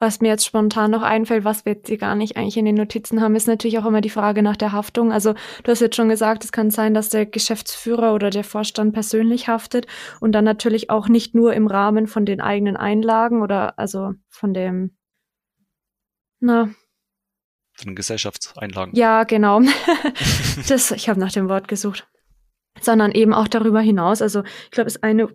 Was 0.00 0.20
mir 0.20 0.28
jetzt 0.28 0.46
spontan 0.46 0.92
noch 0.92 1.02
einfällt, 1.02 1.44
was 1.44 1.64
wir 1.64 1.72
jetzt 1.72 1.88
hier 1.88 1.98
gar 1.98 2.14
nicht 2.14 2.36
eigentlich 2.36 2.56
in 2.56 2.64
den 2.64 2.76
Notizen 2.76 3.20
haben, 3.20 3.34
ist 3.34 3.48
natürlich 3.48 3.80
auch 3.80 3.86
immer 3.86 4.00
die 4.00 4.10
Frage 4.10 4.44
nach 4.44 4.56
der 4.56 4.70
Haftung. 4.70 5.10
Also 5.10 5.34
du 5.64 5.72
hast 5.72 5.80
jetzt 5.80 5.96
schon 5.96 6.08
gesagt, 6.08 6.44
es 6.44 6.52
kann 6.52 6.70
sein, 6.70 6.94
dass 6.94 7.08
der 7.08 7.26
Geschäftsführer 7.26 8.14
oder 8.14 8.30
der 8.30 8.44
Vorstand 8.44 8.92
persönlich 8.92 9.48
haftet 9.48 9.88
und 10.20 10.32
dann 10.32 10.44
natürlich 10.44 10.88
auch 10.88 11.08
nicht 11.08 11.34
nur 11.34 11.52
im 11.52 11.66
Rahmen 11.66 12.06
von 12.06 12.24
den 12.24 12.40
eigenen 12.40 12.76
Einlagen 12.76 13.42
oder 13.42 13.76
also 13.76 14.12
von 14.28 14.54
dem, 14.54 14.96
na, 16.40 16.70
von 17.78 17.94
Gesellschaftseinlagen. 17.94 18.94
Ja, 18.96 19.24
genau. 19.24 19.60
das, 20.68 20.90
ich 20.90 21.08
habe 21.08 21.20
nach 21.20 21.32
dem 21.32 21.48
Wort 21.48 21.68
gesucht. 21.68 22.08
Sondern 22.80 23.12
eben 23.12 23.32
auch 23.32 23.48
darüber 23.48 23.80
hinaus. 23.80 24.20
Also 24.20 24.42
ich 24.64 24.70
glaube, 24.70 24.88
es 24.88 24.96
ist 24.96 25.04
eine 25.04 25.28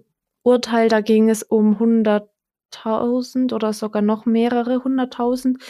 Urteil, 0.44 0.90
da 0.90 1.02
ging 1.02 1.30
es 1.30 1.44
um 1.44 1.78
100.000 1.78 3.54
oder 3.54 3.74
sogar 3.74 4.02
noch 4.02 4.26
mehrere 4.26 4.84
hunderttausend, 4.84 5.62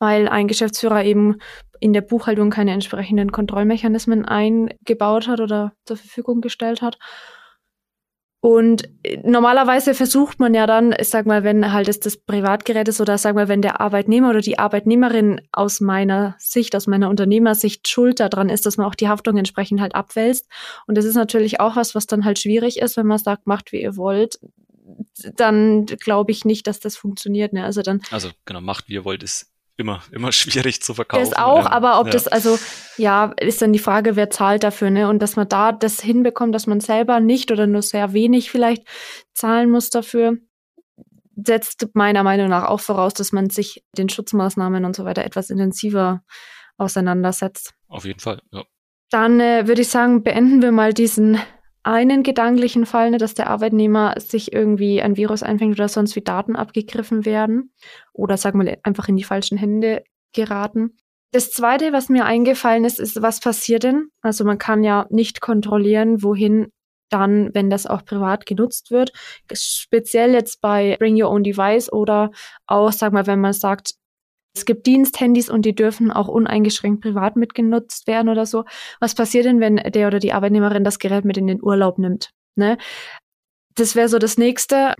weil 0.00 0.28
ein 0.28 0.48
Geschäftsführer 0.48 1.04
eben 1.04 1.36
in 1.78 1.92
der 1.92 2.00
Buchhaltung 2.00 2.50
keine 2.50 2.72
entsprechenden 2.72 3.32
Kontrollmechanismen 3.32 4.24
eingebaut 4.24 5.28
hat 5.28 5.40
oder 5.40 5.72
zur 5.84 5.96
Verfügung 5.96 6.40
gestellt 6.40 6.82
hat. 6.82 6.98
Und 8.40 8.88
äh, 9.02 9.18
normalerweise 9.22 9.94
versucht 9.94 10.40
man 10.40 10.54
ja 10.54 10.66
dann, 10.66 10.94
ich 10.98 11.08
sag 11.08 11.26
mal, 11.26 11.44
wenn 11.44 11.72
halt 11.72 11.88
es 11.88 12.00
das 12.00 12.16
Privatgerät 12.16 12.88
ist 12.88 13.00
oder 13.00 13.18
sag 13.18 13.34
mal, 13.34 13.48
wenn 13.48 13.60
der 13.60 13.80
Arbeitnehmer 13.80 14.30
oder 14.30 14.40
die 14.40 14.58
Arbeitnehmerin 14.58 15.42
aus 15.52 15.80
meiner 15.80 16.36
Sicht, 16.38 16.74
aus 16.74 16.86
meiner 16.86 17.10
Unternehmersicht 17.10 17.86
schuld 17.86 18.18
daran 18.18 18.48
ist, 18.48 18.64
dass 18.64 18.78
man 18.78 18.86
auch 18.86 18.94
die 18.94 19.08
Haftung 19.08 19.36
entsprechend 19.36 19.80
halt 19.80 19.94
abwälzt. 19.94 20.46
Und 20.86 20.96
das 20.96 21.04
ist 21.04 21.16
natürlich 21.16 21.60
auch 21.60 21.76
was, 21.76 21.94
was 21.94 22.06
dann 22.06 22.24
halt 22.24 22.38
schwierig 22.38 22.78
ist, 22.78 22.96
wenn 22.96 23.06
man 23.06 23.18
sagt, 23.18 23.46
macht 23.46 23.72
wie 23.72 23.82
ihr 23.82 23.96
wollt. 23.96 24.40
Dann 25.36 25.84
glaube 25.84 26.32
ich 26.32 26.46
nicht, 26.46 26.66
dass 26.66 26.80
das 26.80 26.96
funktioniert. 26.96 27.52
Ne? 27.52 27.64
Also 27.64 27.82
dann. 27.82 28.00
Also 28.10 28.30
genau, 28.46 28.62
macht 28.62 28.88
wie 28.88 28.94
ihr 28.94 29.04
wollt 29.04 29.22
ist 29.22 29.49
immer, 29.80 30.02
immer 30.12 30.30
schwierig 30.32 30.82
zu 30.82 30.94
verkaufen. 30.94 31.30
Das 31.30 31.38
auch, 31.38 31.60
ähm, 31.60 31.66
aber 31.66 32.00
ob 32.00 32.06
ja. 32.06 32.12
das, 32.12 32.28
also, 32.28 32.58
ja, 32.96 33.32
ist 33.40 33.62
dann 33.62 33.72
die 33.72 33.78
Frage, 33.78 34.16
wer 34.16 34.30
zahlt 34.30 34.62
dafür, 34.62 34.90
ne? 34.90 35.08
Und 35.08 35.20
dass 35.20 35.36
man 35.36 35.48
da 35.48 35.72
das 35.72 36.00
hinbekommt, 36.00 36.54
dass 36.54 36.66
man 36.66 36.80
selber 36.80 37.20
nicht 37.20 37.50
oder 37.50 37.66
nur 37.66 37.82
sehr 37.82 38.12
wenig 38.12 38.50
vielleicht 38.50 38.86
zahlen 39.34 39.70
muss 39.70 39.90
dafür, 39.90 40.36
setzt 41.34 41.88
meiner 41.94 42.22
Meinung 42.22 42.48
nach 42.48 42.68
auch 42.68 42.80
voraus, 42.80 43.14
dass 43.14 43.32
man 43.32 43.50
sich 43.50 43.84
den 43.96 44.08
Schutzmaßnahmen 44.08 44.84
und 44.84 44.94
so 44.94 45.04
weiter 45.04 45.24
etwas 45.24 45.50
intensiver 45.50 46.22
auseinandersetzt. 46.76 47.74
Auf 47.88 48.04
jeden 48.04 48.20
Fall, 48.20 48.40
ja. 48.52 48.64
Dann 49.10 49.40
äh, 49.40 49.66
würde 49.66 49.82
ich 49.82 49.88
sagen, 49.88 50.22
beenden 50.22 50.62
wir 50.62 50.70
mal 50.70 50.94
diesen 50.94 51.40
einen 51.82 52.22
gedanklichen 52.22 52.86
Fall, 52.86 53.10
ne, 53.10 53.18
dass 53.18 53.34
der 53.34 53.48
Arbeitnehmer 53.48 54.14
sich 54.18 54.52
irgendwie 54.52 55.00
ein 55.00 55.16
Virus 55.16 55.42
einfängt 55.42 55.74
oder 55.74 55.88
sonst 55.88 56.14
wie 56.16 56.20
Daten 56.22 56.56
abgegriffen 56.56 57.24
werden 57.24 57.72
oder 58.12 58.36
sagen 58.36 58.62
wir 58.64 58.78
einfach 58.82 59.08
in 59.08 59.16
die 59.16 59.24
falschen 59.24 59.56
Hände 59.56 60.04
geraten. 60.34 60.96
Das 61.32 61.52
zweite, 61.52 61.92
was 61.92 62.08
mir 62.08 62.24
eingefallen 62.24 62.84
ist, 62.84 62.98
ist, 62.98 63.22
was 63.22 63.40
passiert 63.40 63.84
denn? 63.84 64.08
Also 64.20 64.44
man 64.44 64.58
kann 64.58 64.82
ja 64.82 65.06
nicht 65.10 65.40
kontrollieren, 65.40 66.22
wohin 66.22 66.72
dann, 67.08 67.50
wenn 67.54 67.70
das 67.70 67.86
auch 67.86 68.04
privat 68.04 68.46
genutzt 68.46 68.90
wird. 68.90 69.12
Speziell 69.52 70.32
jetzt 70.32 70.60
bei 70.60 70.96
Bring 70.98 71.20
Your 71.20 71.30
Own 71.30 71.44
Device 71.44 71.92
oder 71.92 72.30
auch, 72.66 72.92
sag 72.92 73.12
mal, 73.12 73.26
wenn 73.26 73.40
man 73.40 73.52
sagt, 73.52 73.94
es 74.54 74.64
gibt 74.64 74.86
Diensthandys 74.86 75.48
und 75.48 75.62
die 75.62 75.74
dürfen 75.74 76.10
auch 76.10 76.28
uneingeschränkt 76.28 77.02
privat 77.02 77.36
mitgenutzt 77.36 78.06
werden 78.06 78.28
oder 78.28 78.46
so. 78.46 78.64
Was 78.98 79.14
passiert 79.14 79.44
denn, 79.44 79.60
wenn 79.60 79.76
der 79.76 80.08
oder 80.08 80.18
die 80.18 80.32
Arbeitnehmerin 80.32 80.84
das 80.84 80.98
Gerät 80.98 81.24
mit 81.24 81.36
in 81.36 81.46
den 81.46 81.62
Urlaub 81.62 81.98
nimmt? 81.98 82.30
Ne? 82.56 82.76
Das 83.76 83.94
wäre 83.94 84.08
so 84.08 84.18
das 84.18 84.38
nächste. 84.38 84.94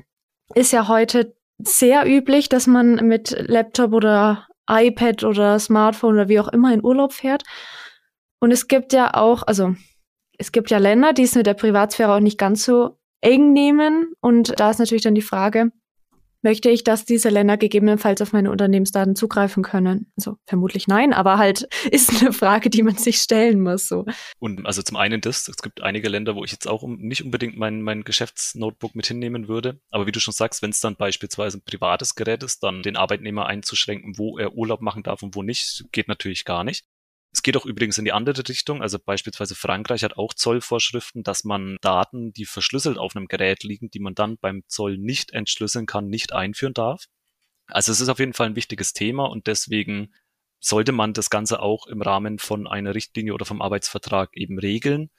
Ist 0.54 0.72
ja 0.72 0.88
heute 0.88 1.34
sehr 1.58 2.06
üblich, 2.06 2.48
dass 2.48 2.66
man 2.66 3.06
mit 3.06 3.36
Laptop 3.48 3.92
oder 3.92 4.46
iPad 4.68 5.24
oder 5.24 5.58
Smartphone 5.58 6.14
oder 6.14 6.28
wie 6.28 6.40
auch 6.40 6.48
immer 6.48 6.72
in 6.72 6.84
Urlaub 6.84 7.12
fährt. 7.12 7.42
Und 8.40 8.52
es 8.52 8.68
gibt 8.68 8.92
ja 8.92 9.14
auch, 9.14 9.42
also 9.42 9.74
es 10.38 10.52
gibt 10.52 10.70
ja 10.70 10.78
Länder, 10.78 11.12
die 11.12 11.24
es 11.24 11.34
mit 11.34 11.46
der 11.46 11.54
Privatsphäre 11.54 12.14
auch 12.14 12.20
nicht 12.20 12.38
ganz 12.38 12.64
so 12.64 12.98
eng 13.20 13.52
nehmen. 13.52 14.12
Und 14.20 14.58
da 14.58 14.70
ist 14.70 14.78
natürlich 14.78 15.02
dann 15.02 15.14
die 15.14 15.22
Frage, 15.22 15.70
möchte 16.42 16.70
ich, 16.70 16.84
dass 16.84 17.04
diese 17.04 17.28
Länder 17.28 17.56
gegebenenfalls 17.56 18.20
auf 18.22 18.32
meine 18.32 18.50
Unternehmensdaten 18.50 19.16
zugreifen 19.16 19.62
können? 19.62 20.12
Also 20.16 20.36
vermutlich 20.46 20.86
nein, 20.88 21.12
aber 21.12 21.38
halt 21.38 21.68
ist 21.90 22.20
eine 22.20 22.32
Frage, 22.32 22.70
die 22.70 22.82
man 22.82 22.96
sich 22.96 23.18
stellen 23.18 23.60
muss. 23.60 23.88
So. 23.88 24.04
Und 24.38 24.66
also 24.66 24.82
zum 24.82 24.96
einen 24.96 25.20
das, 25.20 25.48
es 25.48 25.56
gibt 25.56 25.82
einige 25.82 26.08
Länder, 26.08 26.34
wo 26.34 26.44
ich 26.44 26.52
jetzt 26.52 26.66
auch 26.66 26.84
nicht 26.86 27.24
unbedingt 27.24 27.56
mein, 27.56 27.82
mein 27.82 28.04
Geschäftsnotebook 28.04 28.94
mit 28.94 29.06
hinnehmen 29.06 29.48
würde. 29.48 29.80
Aber 29.90 30.06
wie 30.06 30.12
du 30.12 30.20
schon 30.20 30.34
sagst, 30.34 30.62
wenn 30.62 30.70
es 30.70 30.80
dann 30.80 30.96
beispielsweise 30.96 31.58
ein 31.58 31.64
privates 31.64 32.14
Gerät 32.14 32.42
ist, 32.42 32.62
dann 32.62 32.82
den 32.82 32.96
Arbeitnehmer 32.96 33.46
einzuschränken, 33.46 34.18
wo 34.18 34.38
er 34.38 34.54
Urlaub 34.54 34.80
machen 34.80 35.02
darf 35.02 35.22
und 35.22 35.34
wo 35.34 35.42
nicht, 35.42 35.84
geht 35.92 36.08
natürlich 36.08 36.44
gar 36.44 36.64
nicht. 36.64 36.84
Es 37.32 37.42
geht 37.42 37.56
auch 37.56 37.64
übrigens 37.64 37.96
in 37.98 38.04
die 38.04 38.12
andere 38.12 38.46
Richtung. 38.48 38.82
Also 38.82 38.98
beispielsweise 38.98 39.54
Frankreich 39.54 40.02
hat 40.02 40.16
auch 40.16 40.34
Zollvorschriften, 40.34 41.22
dass 41.22 41.44
man 41.44 41.76
Daten, 41.80 42.32
die 42.32 42.44
verschlüsselt 42.44 42.98
auf 42.98 43.14
einem 43.14 43.26
Gerät 43.26 43.62
liegen, 43.62 43.90
die 43.90 44.00
man 44.00 44.14
dann 44.14 44.36
beim 44.38 44.64
Zoll 44.66 44.98
nicht 44.98 45.30
entschlüsseln 45.32 45.86
kann, 45.86 46.08
nicht 46.08 46.32
einführen 46.32 46.74
darf. 46.74 47.04
Also 47.66 47.92
es 47.92 48.00
ist 48.00 48.08
auf 48.08 48.18
jeden 48.18 48.32
Fall 48.32 48.48
ein 48.48 48.56
wichtiges 48.56 48.92
Thema 48.92 49.26
und 49.26 49.46
deswegen 49.46 50.12
sollte 50.58 50.92
man 50.92 51.12
das 51.14 51.30
Ganze 51.30 51.60
auch 51.60 51.86
im 51.86 52.02
Rahmen 52.02 52.38
von 52.38 52.66
einer 52.66 52.94
Richtlinie 52.94 53.32
oder 53.32 53.46
vom 53.46 53.62
Arbeitsvertrag 53.62 54.36
eben 54.36 54.58
regeln. 54.58 55.10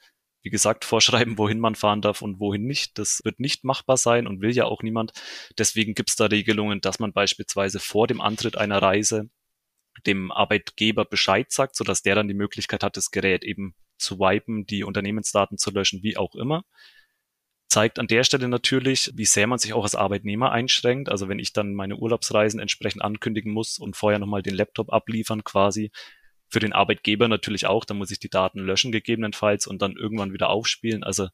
Wie 0.42 0.50
gesagt, 0.50 0.84
vorschreiben, 0.84 1.38
wohin 1.38 1.60
man 1.60 1.74
fahren 1.74 2.02
darf 2.02 2.20
und 2.20 2.40
wohin 2.40 2.64
nicht. 2.64 2.98
Das 2.98 3.20
wird 3.24 3.40
nicht 3.40 3.64
machbar 3.64 3.96
sein 3.96 4.26
und 4.26 4.42
will 4.42 4.54
ja 4.54 4.66
auch 4.66 4.82
niemand. 4.82 5.12
Deswegen 5.58 5.94
gibt 5.94 6.10
es 6.10 6.16
da 6.16 6.26
Regelungen, 6.26 6.80
dass 6.82 6.98
man 6.98 7.12
beispielsweise 7.12 7.80
vor 7.80 8.06
dem 8.06 8.20
Antritt 8.20 8.56
einer 8.56 8.82
Reise 8.82 9.30
dem 10.06 10.32
Arbeitgeber 10.32 11.04
Bescheid 11.04 11.50
sagt, 11.50 11.76
sodass 11.76 12.02
der 12.02 12.14
dann 12.14 12.28
die 12.28 12.34
Möglichkeit 12.34 12.82
hat, 12.82 12.96
das 12.96 13.10
Gerät 13.10 13.44
eben 13.44 13.74
zu 13.98 14.18
wipen, 14.18 14.66
die 14.66 14.84
Unternehmensdaten 14.84 15.58
zu 15.58 15.70
löschen, 15.70 16.02
wie 16.02 16.16
auch 16.16 16.34
immer. 16.34 16.64
Zeigt 17.68 17.98
an 17.98 18.06
der 18.06 18.24
Stelle 18.24 18.48
natürlich, 18.48 19.12
wie 19.14 19.24
sehr 19.24 19.46
man 19.46 19.58
sich 19.58 19.72
auch 19.72 19.84
als 19.84 19.94
Arbeitnehmer 19.94 20.52
einschränkt. 20.52 21.08
Also 21.08 21.28
wenn 21.28 21.38
ich 21.38 21.52
dann 21.52 21.74
meine 21.74 21.96
Urlaubsreisen 21.96 22.60
entsprechend 22.60 23.02
ankündigen 23.02 23.52
muss 23.52 23.78
und 23.78 23.96
vorher 23.96 24.18
nochmal 24.18 24.42
den 24.42 24.54
Laptop 24.54 24.92
abliefern 24.92 25.42
quasi, 25.44 25.90
für 26.48 26.60
den 26.60 26.74
Arbeitgeber 26.74 27.28
natürlich 27.28 27.66
auch, 27.66 27.86
dann 27.86 27.96
muss 27.96 28.10
ich 28.10 28.18
die 28.18 28.28
Daten 28.28 28.58
löschen 28.60 28.92
gegebenenfalls 28.92 29.66
und 29.66 29.80
dann 29.80 29.96
irgendwann 29.96 30.34
wieder 30.34 30.50
aufspielen. 30.50 31.02
Also 31.02 31.28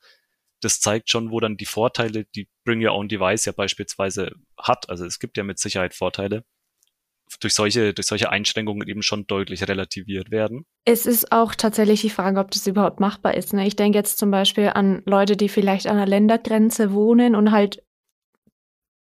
das 0.60 0.78
zeigt 0.78 1.10
schon, 1.10 1.32
wo 1.32 1.40
dann 1.40 1.56
die 1.56 1.66
Vorteile, 1.66 2.24
die 2.24 2.48
Bring 2.64 2.84
Your 2.84 2.92
Own 2.92 3.08
Device 3.08 3.44
ja 3.44 3.52
beispielsweise 3.52 4.32
hat. 4.56 4.88
Also 4.88 5.04
es 5.04 5.18
gibt 5.18 5.36
ja 5.36 5.42
mit 5.42 5.58
Sicherheit 5.58 5.94
Vorteile 5.94 6.44
durch 7.40 7.54
solche, 7.54 7.94
durch 7.94 8.06
solche 8.06 8.30
Einschränkungen 8.30 8.88
eben 8.88 9.02
schon 9.02 9.26
deutlich 9.26 9.66
relativiert 9.68 10.30
werden. 10.30 10.64
Es 10.84 11.06
ist 11.06 11.32
auch 11.32 11.54
tatsächlich 11.54 12.00
die 12.00 12.10
Frage, 12.10 12.40
ob 12.40 12.50
das 12.50 12.66
überhaupt 12.66 13.00
machbar 13.00 13.34
ist. 13.34 13.52
Ne? 13.52 13.66
Ich 13.66 13.76
denke 13.76 13.98
jetzt 13.98 14.18
zum 14.18 14.30
Beispiel 14.30 14.68
an 14.68 15.02
Leute, 15.04 15.36
die 15.36 15.48
vielleicht 15.48 15.86
an 15.86 15.96
der 15.96 16.06
Ländergrenze 16.06 16.92
wohnen 16.92 17.34
und 17.34 17.52
halt 17.52 17.82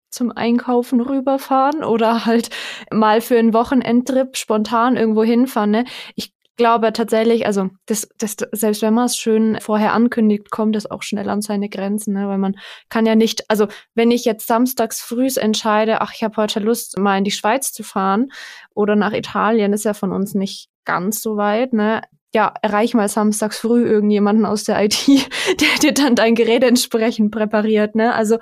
zum 0.09 0.31
Einkaufen 0.31 1.01
rüberfahren 1.01 1.83
oder 1.83 2.25
halt 2.25 2.49
mal 2.91 3.21
für 3.21 3.37
einen 3.37 3.53
Wochenendtrip 3.53 4.37
spontan 4.37 4.97
irgendwo 4.97 5.23
hinfahren. 5.23 5.71
Ne? 5.71 5.85
Ich 6.15 6.33
glaube 6.57 6.91
tatsächlich, 6.91 7.45
also 7.45 7.69
das, 7.85 8.09
das, 8.17 8.35
selbst 8.51 8.81
wenn 8.81 8.93
man 8.93 9.05
es 9.05 9.17
schön 9.17 9.59
vorher 9.61 9.93
ankündigt, 9.93 10.51
kommt 10.51 10.75
es 10.75 10.89
auch 10.89 11.03
schnell 11.03 11.29
an 11.29 11.41
seine 11.41 11.69
Grenzen, 11.69 12.13
ne? 12.13 12.27
weil 12.27 12.37
man 12.37 12.57
kann 12.89 13.05
ja 13.05 13.15
nicht, 13.15 13.49
also 13.49 13.67
wenn 13.95 14.11
ich 14.11 14.25
jetzt 14.25 14.47
samstags 14.47 14.99
frühs 14.99 15.37
entscheide, 15.37 16.01
ach, 16.01 16.11
ich 16.13 16.23
habe 16.23 16.35
heute 16.37 16.59
Lust, 16.59 16.97
mal 16.97 17.17
in 17.17 17.23
die 17.23 17.31
Schweiz 17.31 17.71
zu 17.71 17.83
fahren 17.83 18.31
oder 18.73 18.95
nach 18.95 19.13
Italien, 19.13 19.73
ist 19.73 19.85
ja 19.85 19.93
von 19.93 20.11
uns 20.11 20.33
nicht 20.33 20.69
ganz 20.83 21.21
so 21.21 21.37
weit, 21.37 21.73
ne? 21.73 22.01
Ja, 22.33 22.53
erreich 22.61 22.93
mal 22.93 23.07
samstags 23.07 23.59
früh 23.59 23.85
irgendjemanden 23.87 24.45
aus 24.45 24.65
der 24.65 24.83
IT, 24.83 25.07
der 25.07 25.79
dir 25.81 25.93
dann 25.93 26.15
dein 26.15 26.35
Gerät 26.35 26.63
entsprechend 26.63 27.31
präpariert, 27.31 27.95
ne? 27.95 28.13
Also 28.13 28.37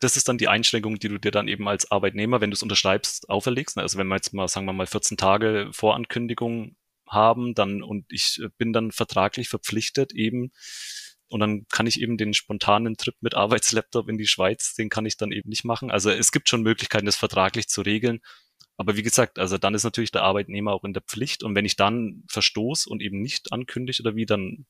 das 0.00 0.16
ist 0.16 0.28
dann 0.28 0.38
die 0.38 0.48
Einschränkung, 0.48 0.98
die 0.98 1.08
du 1.08 1.18
dir 1.18 1.30
dann 1.30 1.46
eben 1.46 1.68
als 1.68 1.90
Arbeitnehmer, 1.90 2.40
wenn 2.40 2.50
du 2.50 2.54
es 2.54 2.62
unterschreibst, 2.62 3.28
auferlegst. 3.28 3.76
Ne? 3.76 3.82
Also 3.82 3.98
wenn 3.98 4.06
man 4.06 4.16
jetzt 4.16 4.32
mal, 4.32 4.48
sagen 4.48 4.64
wir 4.64 4.72
mal, 4.72 4.86
14 4.86 5.18
Tage 5.18 5.68
Vorankündigung 5.72 6.74
haben, 7.10 7.54
dann 7.54 7.82
und 7.82 8.06
ich 8.10 8.40
äh, 8.42 8.48
bin 8.56 8.72
dann 8.72 8.92
vertraglich 8.92 9.48
verpflichtet 9.48 10.12
eben 10.12 10.52
und 11.28 11.40
dann 11.40 11.66
kann 11.68 11.86
ich 11.86 12.00
eben 12.00 12.16
den 12.16 12.34
spontanen 12.34 12.96
Trip 12.96 13.14
mit 13.20 13.34
Arbeitslaptop 13.34 14.08
in 14.08 14.18
die 14.18 14.26
Schweiz, 14.26 14.74
den 14.74 14.88
kann 14.88 15.06
ich 15.06 15.16
dann 15.16 15.30
eben 15.30 15.48
nicht 15.48 15.64
machen. 15.64 15.90
Also 15.90 16.10
es 16.10 16.32
gibt 16.32 16.48
schon 16.48 16.62
Möglichkeiten, 16.62 17.06
das 17.06 17.16
vertraglich 17.16 17.68
zu 17.68 17.82
regeln. 17.82 18.20
Aber 18.76 18.96
wie 18.96 19.02
gesagt, 19.02 19.38
also 19.38 19.58
dann 19.58 19.74
ist 19.74 19.84
natürlich 19.84 20.10
der 20.10 20.22
Arbeitnehmer 20.22 20.72
auch 20.72 20.84
in 20.84 20.92
der 20.92 21.02
Pflicht. 21.02 21.44
Und 21.44 21.54
wenn 21.54 21.66
ich 21.66 21.76
dann 21.76 22.24
verstoß 22.28 22.86
und 22.86 23.00
eben 23.02 23.20
nicht 23.20 23.52
ankündige 23.52 24.02
oder 24.02 24.16
wie, 24.16 24.26
dann 24.26 24.66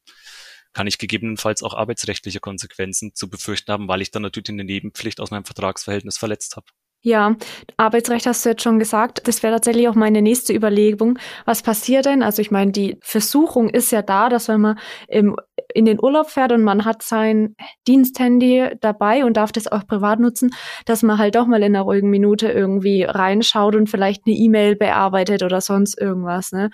kann 0.72 0.87
ich 0.87 0.98
gegebenenfalls 0.98 1.62
auch 1.62 1.74
arbeitsrechtliche 1.74 2.40
Konsequenzen 2.40 3.14
zu 3.14 3.31
befürchten 3.31 3.72
haben, 3.72 3.88
weil 3.88 4.03
ich 4.03 4.11
dann 4.11 4.22
natürlich 4.22 4.50
eine 4.50 4.64
Nebenpflicht 4.64 5.20
aus 5.20 5.31
meinem 5.31 5.44
Vertragsverhältnis 5.44 6.18
verletzt 6.18 6.57
habe. 6.57 6.66
Ja, 7.02 7.34
Arbeitsrecht 7.78 8.26
hast 8.26 8.44
du 8.44 8.50
jetzt 8.50 8.62
schon 8.62 8.78
gesagt. 8.78 9.26
Das 9.26 9.42
wäre 9.42 9.54
tatsächlich 9.54 9.88
auch 9.88 9.94
meine 9.94 10.20
nächste 10.20 10.52
Überlegung. 10.52 11.18
Was 11.46 11.62
passiert 11.62 12.04
denn? 12.04 12.22
Also 12.22 12.42
ich 12.42 12.50
meine, 12.50 12.72
die 12.72 12.98
Versuchung 13.00 13.70
ist 13.70 13.90
ja 13.90 14.02
da, 14.02 14.28
dass 14.28 14.48
wenn 14.48 14.60
man 14.60 14.78
im, 15.08 15.34
in 15.72 15.86
den 15.86 15.98
Urlaub 15.98 16.28
fährt 16.28 16.52
und 16.52 16.62
man 16.62 16.84
hat 16.84 17.02
sein 17.02 17.56
Diensthandy 17.88 18.72
dabei 18.82 19.24
und 19.24 19.38
darf 19.38 19.50
das 19.50 19.66
auch 19.66 19.86
privat 19.86 20.20
nutzen, 20.20 20.50
dass 20.84 21.02
man 21.02 21.16
halt 21.16 21.36
doch 21.36 21.46
mal 21.46 21.62
in 21.62 21.74
einer 21.74 21.84
ruhigen 21.84 22.10
Minute 22.10 22.48
irgendwie 22.48 23.04
reinschaut 23.04 23.76
und 23.76 23.88
vielleicht 23.88 24.26
eine 24.26 24.36
E-Mail 24.36 24.76
bearbeitet 24.76 25.42
oder 25.42 25.62
sonst 25.62 25.98
irgendwas. 25.98 26.52
Ne? 26.52 26.68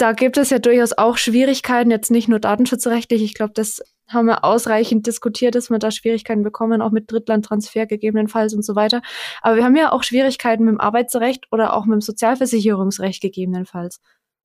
Da 0.00 0.12
gibt 0.12 0.38
es 0.38 0.48
ja 0.48 0.58
durchaus 0.58 0.96
auch 0.96 1.18
Schwierigkeiten, 1.18 1.90
jetzt 1.90 2.10
nicht 2.10 2.26
nur 2.26 2.40
datenschutzrechtlich. 2.40 3.22
Ich 3.22 3.34
glaube, 3.34 3.52
das 3.54 3.82
haben 4.08 4.24
wir 4.24 4.44
ausreichend 4.44 5.06
diskutiert, 5.06 5.54
dass 5.54 5.68
wir 5.68 5.78
da 5.78 5.90
Schwierigkeiten 5.90 6.42
bekommen, 6.42 6.80
auch 6.80 6.90
mit 6.90 7.12
Drittlandtransfer 7.12 7.84
gegebenenfalls 7.84 8.54
und 8.54 8.64
so 8.64 8.74
weiter. 8.74 9.02
Aber 9.42 9.56
wir 9.56 9.64
haben 9.64 9.76
ja 9.76 9.92
auch 9.92 10.02
Schwierigkeiten 10.02 10.64
mit 10.64 10.72
dem 10.72 10.80
Arbeitsrecht 10.80 11.48
oder 11.52 11.74
auch 11.74 11.84
mit 11.84 11.96
dem 11.96 12.00
Sozialversicherungsrecht 12.00 13.20
gegebenenfalls. 13.20 14.00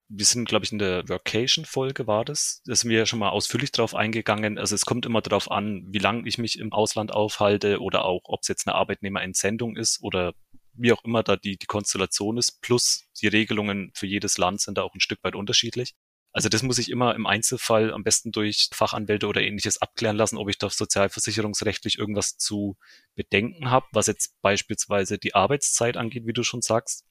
Wir 0.10 0.26
sind, 0.26 0.50
glaube 0.50 0.66
ich, 0.66 0.74
in 0.74 0.80
der 0.80 1.08
Workation-Folge 1.08 2.06
war 2.06 2.26
das. 2.26 2.62
Da 2.66 2.76
sind 2.76 2.90
wir 2.90 2.98
ja 2.98 3.06
schon 3.06 3.20
mal 3.20 3.30
ausführlich 3.30 3.72
drauf 3.72 3.96
eingegangen. 3.96 4.58
Also 4.58 4.76
es 4.76 4.86
kommt 4.86 5.06
immer 5.06 5.22
darauf 5.22 5.50
an, 5.50 5.86
wie 5.88 6.00
lange 6.00 6.28
ich 6.28 6.38
mich 6.38 6.60
im 6.60 6.74
Ausland 6.74 7.14
aufhalte 7.14 7.80
oder 7.80 8.04
auch, 8.04 8.24
ob 8.26 8.42
es 8.42 8.50
jetzt 8.50 8.68
eine 8.68 8.76
Arbeitnehmerentsendung 8.76 9.78
ist 9.78 10.04
oder 10.04 10.34
wie 10.78 10.92
auch 10.92 11.04
immer 11.04 11.24
da 11.24 11.36
die, 11.36 11.58
die 11.58 11.66
Konstellation 11.66 12.38
ist. 12.38 12.62
Plus 12.62 13.06
die 13.22 13.28
Regelungen 13.28 13.92
für 13.94 14.08
jedes 14.08 14.38
Land 14.38 14.62
sind 14.62 14.78
da 14.78 14.84
auch 14.84 14.94
ein 14.94 15.00
Stück 15.00 15.24
weit 15.24 15.36
unterschiedlich. 15.36 15.94
Also 16.36 16.50
das 16.50 16.64
muss 16.64 16.80
ich 16.80 16.92
immer 16.92 17.16
im 17.16 17.26
Einzelfall 17.26 17.94
am 17.94 18.04
besten 18.04 18.34
durch 18.34 18.68
Fachanwälte 18.74 19.28
oder 19.28 19.42
ähnliches 19.42 19.82
abklären 19.82 20.18
lassen, 20.18 20.38
ob 20.38 20.50
ich 20.50 20.58
da 20.58 20.70
sozialversicherungsrechtlich 20.70 21.98
irgendwas 21.98 22.38
zu 22.38 22.76
bedenken 23.16 23.72
habe, 23.72 23.86
was 23.94 24.08
jetzt 24.08 24.36
beispielsweise 24.42 25.18
die 25.18 25.34
Arbeitszeit 25.34 25.96
angeht, 25.96 26.26
wie 26.26 26.34
du 26.34 26.44
schon 26.44 26.62
sagst. 26.62 27.06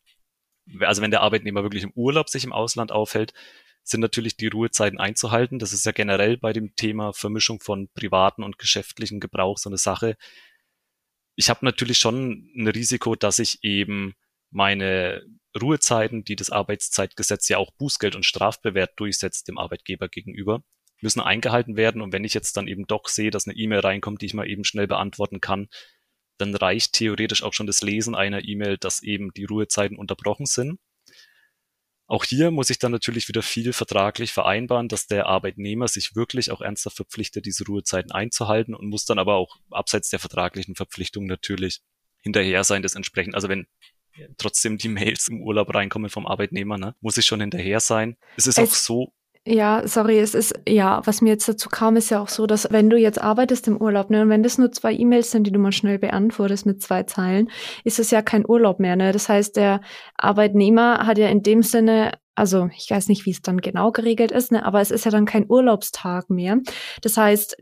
Also 0.80 1.00
wenn 1.00 1.10
der 1.10 1.22
Arbeitnehmer 1.22 1.62
wirklich 1.62 1.84
im 1.84 1.92
Urlaub 1.94 2.28
sich 2.28 2.44
im 2.44 2.52
Ausland 2.52 2.92
aufhält, 2.92 3.32
sind 3.82 4.00
natürlich 4.00 4.36
die 4.36 4.48
Ruhezeiten 4.48 4.98
einzuhalten. 4.98 5.58
Das 5.58 5.72
ist 5.72 5.86
ja 5.86 5.92
generell 5.92 6.36
bei 6.36 6.52
dem 6.52 6.74
Thema 6.74 7.14
Vermischung 7.14 7.60
von 7.60 7.88
privaten 7.94 8.42
und 8.42 8.58
geschäftlichen 8.58 9.20
Gebrauch 9.20 9.56
so 9.56 9.70
eine 9.70 9.78
Sache. 9.78 10.18
Ich 11.36 11.50
habe 11.50 11.64
natürlich 11.64 11.98
schon 11.98 12.50
ein 12.56 12.68
Risiko, 12.68 13.16
dass 13.16 13.38
ich 13.38 13.58
eben 13.62 14.14
meine 14.50 15.24
Ruhezeiten, 15.60 16.24
die 16.24 16.36
das 16.36 16.50
Arbeitszeitgesetz 16.50 17.48
ja 17.48 17.58
auch 17.58 17.72
Bußgeld 17.72 18.16
und 18.16 18.24
strafbewehrt 18.24 18.92
durchsetzt 18.96 19.48
dem 19.48 19.58
Arbeitgeber 19.58 20.08
gegenüber, 20.08 20.62
müssen 21.00 21.20
eingehalten 21.20 21.76
werden. 21.76 22.02
Und 22.02 22.12
wenn 22.12 22.24
ich 22.24 22.34
jetzt 22.34 22.56
dann 22.56 22.68
eben 22.68 22.86
doch 22.86 23.08
sehe, 23.08 23.30
dass 23.30 23.46
eine 23.46 23.56
E-Mail 23.56 23.80
reinkommt, 23.80 24.22
die 24.22 24.26
ich 24.26 24.34
mal 24.34 24.48
eben 24.48 24.64
schnell 24.64 24.86
beantworten 24.86 25.40
kann, 25.40 25.68
dann 26.38 26.54
reicht 26.54 26.94
theoretisch 26.94 27.42
auch 27.42 27.52
schon 27.52 27.66
das 27.66 27.82
Lesen 27.82 28.14
einer 28.14 28.44
E-Mail, 28.44 28.78
dass 28.78 29.02
eben 29.02 29.32
die 29.32 29.44
Ruhezeiten 29.44 29.96
unterbrochen 29.96 30.46
sind. 30.46 30.78
Auch 32.06 32.24
hier 32.24 32.50
muss 32.50 32.70
ich 32.70 32.78
dann 32.78 32.92
natürlich 32.92 33.28
wieder 33.28 33.42
viel 33.42 33.72
vertraglich 33.72 34.32
vereinbaren, 34.32 34.88
dass 34.88 35.06
der 35.06 35.26
Arbeitnehmer 35.26 35.88
sich 35.88 36.14
wirklich 36.14 36.50
auch 36.50 36.60
ernsthaft 36.60 36.96
verpflichtet, 36.96 37.46
diese 37.46 37.64
Ruhezeiten 37.64 38.12
einzuhalten 38.12 38.74
und 38.74 38.88
muss 38.88 39.06
dann 39.06 39.18
aber 39.18 39.36
auch 39.36 39.56
abseits 39.70 40.10
der 40.10 40.18
vertraglichen 40.18 40.74
Verpflichtungen 40.74 41.28
natürlich 41.28 41.80
hinterher 42.20 42.64
sein, 42.64 42.82
das 42.82 42.94
entsprechend, 42.94 43.34
also 43.34 43.48
wenn 43.48 43.66
trotzdem 44.36 44.78
die 44.78 44.88
Mails 44.88 45.28
im 45.28 45.42
Urlaub 45.42 45.74
reinkommen 45.74 46.10
vom 46.10 46.26
Arbeitnehmer, 46.26 46.78
ne? 46.78 46.94
Muss 47.00 47.16
ich 47.16 47.26
schon 47.26 47.40
hinterher 47.40 47.80
sein. 47.80 48.16
Es 48.36 48.46
ist 48.46 48.58
es, 48.58 48.70
auch 48.70 48.74
so. 48.74 49.12
Ja, 49.46 49.86
sorry, 49.86 50.18
es 50.20 50.34
ist, 50.34 50.54
ja, 50.66 51.02
was 51.04 51.20
mir 51.20 51.28
jetzt 51.30 51.46
dazu 51.46 51.68
kam, 51.68 51.96
ist 51.96 52.08
ja 52.10 52.18
auch 52.18 52.28
so, 52.30 52.46
dass 52.46 52.66
wenn 52.72 52.88
du 52.88 52.96
jetzt 52.96 53.20
arbeitest 53.20 53.68
im 53.68 53.76
Urlaub, 53.76 54.08
ne, 54.08 54.22
und 54.22 54.30
wenn 54.30 54.42
das 54.42 54.56
nur 54.56 54.72
zwei 54.72 54.94
E-Mails 54.94 55.30
sind, 55.30 55.46
die 55.46 55.52
du 55.52 55.58
mal 55.58 55.70
schnell 55.70 55.98
beantwortest 55.98 56.64
mit 56.64 56.80
zwei 56.80 57.02
Zeilen, 57.02 57.50
ist 57.84 57.98
es 57.98 58.10
ja 58.10 58.22
kein 58.22 58.48
Urlaub 58.48 58.80
mehr, 58.80 58.96
ne? 58.96 59.12
Das 59.12 59.28
heißt, 59.28 59.56
der 59.56 59.82
Arbeitnehmer 60.16 61.06
hat 61.06 61.18
ja 61.18 61.28
in 61.28 61.42
dem 61.42 61.62
Sinne 61.62 62.12
also 62.34 62.68
ich 62.76 62.90
weiß 62.90 63.08
nicht, 63.08 63.26
wie 63.26 63.30
es 63.30 63.42
dann 63.42 63.60
genau 63.60 63.92
geregelt 63.92 64.32
ist, 64.32 64.52
ne, 64.52 64.64
aber 64.64 64.80
es 64.80 64.90
ist 64.90 65.04
ja 65.04 65.10
dann 65.10 65.24
kein 65.24 65.46
Urlaubstag 65.48 66.30
mehr. 66.30 66.58
Das 67.00 67.16
heißt, 67.16 67.56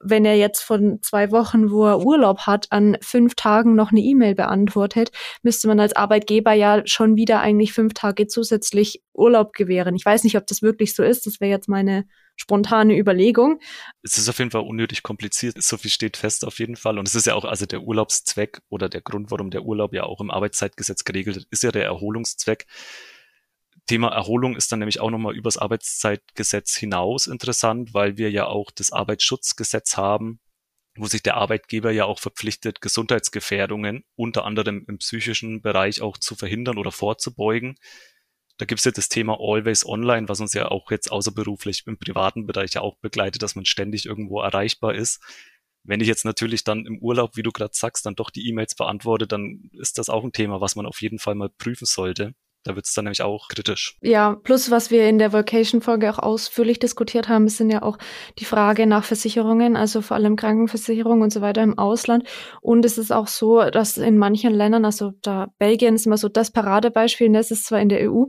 wenn 0.00 0.24
er 0.24 0.36
jetzt 0.36 0.62
von 0.62 1.00
zwei 1.02 1.30
Wochen, 1.30 1.70
wo 1.70 1.86
er 1.86 2.04
Urlaub 2.04 2.40
hat, 2.40 2.66
an 2.70 2.96
fünf 3.00 3.34
Tagen 3.34 3.74
noch 3.74 3.90
eine 3.90 4.00
E-Mail 4.00 4.34
beantwortet, 4.34 5.10
müsste 5.42 5.68
man 5.68 5.80
als 5.80 5.96
Arbeitgeber 5.96 6.52
ja 6.52 6.82
schon 6.86 7.16
wieder 7.16 7.40
eigentlich 7.40 7.72
fünf 7.72 7.94
Tage 7.94 8.26
zusätzlich 8.26 9.02
Urlaub 9.14 9.52
gewähren. 9.52 9.96
Ich 9.96 10.04
weiß 10.04 10.24
nicht, 10.24 10.36
ob 10.36 10.46
das 10.46 10.62
wirklich 10.62 10.94
so 10.94 11.02
ist. 11.02 11.26
Das 11.26 11.40
wäre 11.40 11.50
jetzt 11.50 11.68
meine 11.68 12.04
spontane 12.36 12.96
Überlegung. 12.96 13.60
Es 14.02 14.16
ist 14.16 14.28
auf 14.28 14.38
jeden 14.38 14.50
Fall 14.50 14.62
unnötig 14.62 15.02
kompliziert. 15.02 15.60
So 15.62 15.76
viel 15.76 15.90
steht 15.90 16.16
fest 16.16 16.44
auf 16.44 16.58
jeden 16.58 16.76
Fall. 16.76 16.98
Und 16.98 17.08
es 17.08 17.14
ist 17.14 17.26
ja 17.26 17.34
auch 17.34 17.44
also 17.44 17.66
der 17.66 17.82
Urlaubszweck 17.82 18.60
oder 18.68 18.88
der 18.88 19.00
Grund, 19.00 19.30
warum 19.30 19.50
der 19.50 19.62
Urlaub 19.62 19.92
ja 19.92 20.04
auch 20.04 20.20
im 20.20 20.30
Arbeitszeitgesetz 20.30 21.04
geregelt 21.04 21.36
ist, 21.36 21.46
ist 21.50 21.62
ja 21.62 21.72
der 21.72 21.84
Erholungszweck. 21.84 22.66
Thema 23.88 24.08
Erholung 24.08 24.54
ist 24.54 24.70
dann 24.70 24.78
nämlich 24.78 25.00
auch 25.00 25.10
nochmal 25.10 25.34
übers 25.34 25.56
Arbeitszeitgesetz 25.56 26.76
hinaus 26.76 27.26
interessant, 27.26 27.92
weil 27.94 28.16
wir 28.16 28.30
ja 28.30 28.46
auch 28.46 28.70
das 28.70 28.92
Arbeitsschutzgesetz 28.92 29.96
haben, 29.96 30.40
wo 30.96 31.06
sich 31.06 31.22
der 31.22 31.36
Arbeitgeber 31.36 31.90
ja 31.90 32.04
auch 32.04 32.20
verpflichtet, 32.20 32.80
Gesundheitsgefährdungen 32.80 34.04
unter 34.14 34.44
anderem 34.44 34.84
im 34.88 34.98
psychischen 34.98 35.62
Bereich 35.62 36.02
auch 36.02 36.18
zu 36.18 36.36
verhindern 36.36 36.78
oder 36.78 36.92
vorzubeugen. 36.92 37.76
Da 38.58 38.66
gibt 38.66 38.80
es 38.80 38.84
ja 38.84 38.90
das 38.90 39.08
Thema 39.08 39.38
Always 39.40 39.86
Online, 39.86 40.28
was 40.28 40.40
uns 40.40 40.52
ja 40.52 40.68
auch 40.68 40.90
jetzt 40.90 41.10
außerberuflich 41.10 41.84
im 41.86 41.98
privaten 41.98 42.46
Bereich 42.46 42.74
ja 42.74 42.80
auch 42.80 42.96
begleitet, 42.98 43.42
dass 43.42 43.54
man 43.54 43.64
ständig 43.64 44.06
irgendwo 44.06 44.40
erreichbar 44.40 44.94
ist. 44.94 45.20
Wenn 45.84 46.00
ich 46.00 46.08
jetzt 46.08 46.24
natürlich 46.24 46.64
dann 46.64 46.84
im 46.84 46.98
Urlaub, 46.98 47.36
wie 47.36 47.42
du 47.42 47.52
gerade 47.52 47.74
sagst, 47.74 48.04
dann 48.04 48.16
doch 48.16 48.30
die 48.30 48.48
E-Mails 48.48 48.74
beantworte, 48.74 49.26
dann 49.26 49.70
ist 49.72 49.98
das 49.98 50.08
auch 50.10 50.24
ein 50.24 50.32
Thema, 50.32 50.60
was 50.60 50.76
man 50.76 50.86
auf 50.86 51.00
jeden 51.00 51.18
Fall 51.18 51.36
mal 51.36 51.48
prüfen 51.48 51.86
sollte. 51.86 52.34
Da 52.68 52.76
wird 52.76 52.86
es 52.86 52.92
dann 52.92 53.06
nämlich 53.06 53.22
auch 53.22 53.48
kritisch. 53.48 53.96
Ja, 54.02 54.36
plus 54.42 54.70
was 54.70 54.90
wir 54.90 55.08
in 55.08 55.18
der 55.18 55.32
Vocation-Folge 55.32 56.10
auch 56.10 56.18
ausführlich 56.18 56.78
diskutiert 56.78 57.26
haben, 57.26 57.48
sind 57.48 57.70
ja 57.70 57.82
auch 57.82 57.96
die 58.38 58.44
Frage 58.44 58.86
nach 58.86 59.04
Versicherungen, 59.04 59.74
also 59.74 60.02
vor 60.02 60.18
allem 60.18 60.36
Krankenversicherung 60.36 61.22
und 61.22 61.32
so 61.32 61.40
weiter 61.40 61.62
im 61.62 61.78
Ausland. 61.78 62.28
Und 62.60 62.84
es 62.84 62.98
ist 62.98 63.10
auch 63.10 63.26
so, 63.26 63.62
dass 63.70 63.96
in 63.96 64.18
manchen 64.18 64.52
Ländern, 64.52 64.84
also 64.84 65.12
da 65.22 65.48
Belgien 65.58 65.94
ist 65.94 66.04
immer 66.04 66.18
so 66.18 66.28
das 66.28 66.50
Paradebeispiel, 66.50 67.32
das 67.32 67.50
ist 67.50 67.64
zwar 67.64 67.80
in 67.80 67.88
der 67.88 68.12
EU 68.12 68.24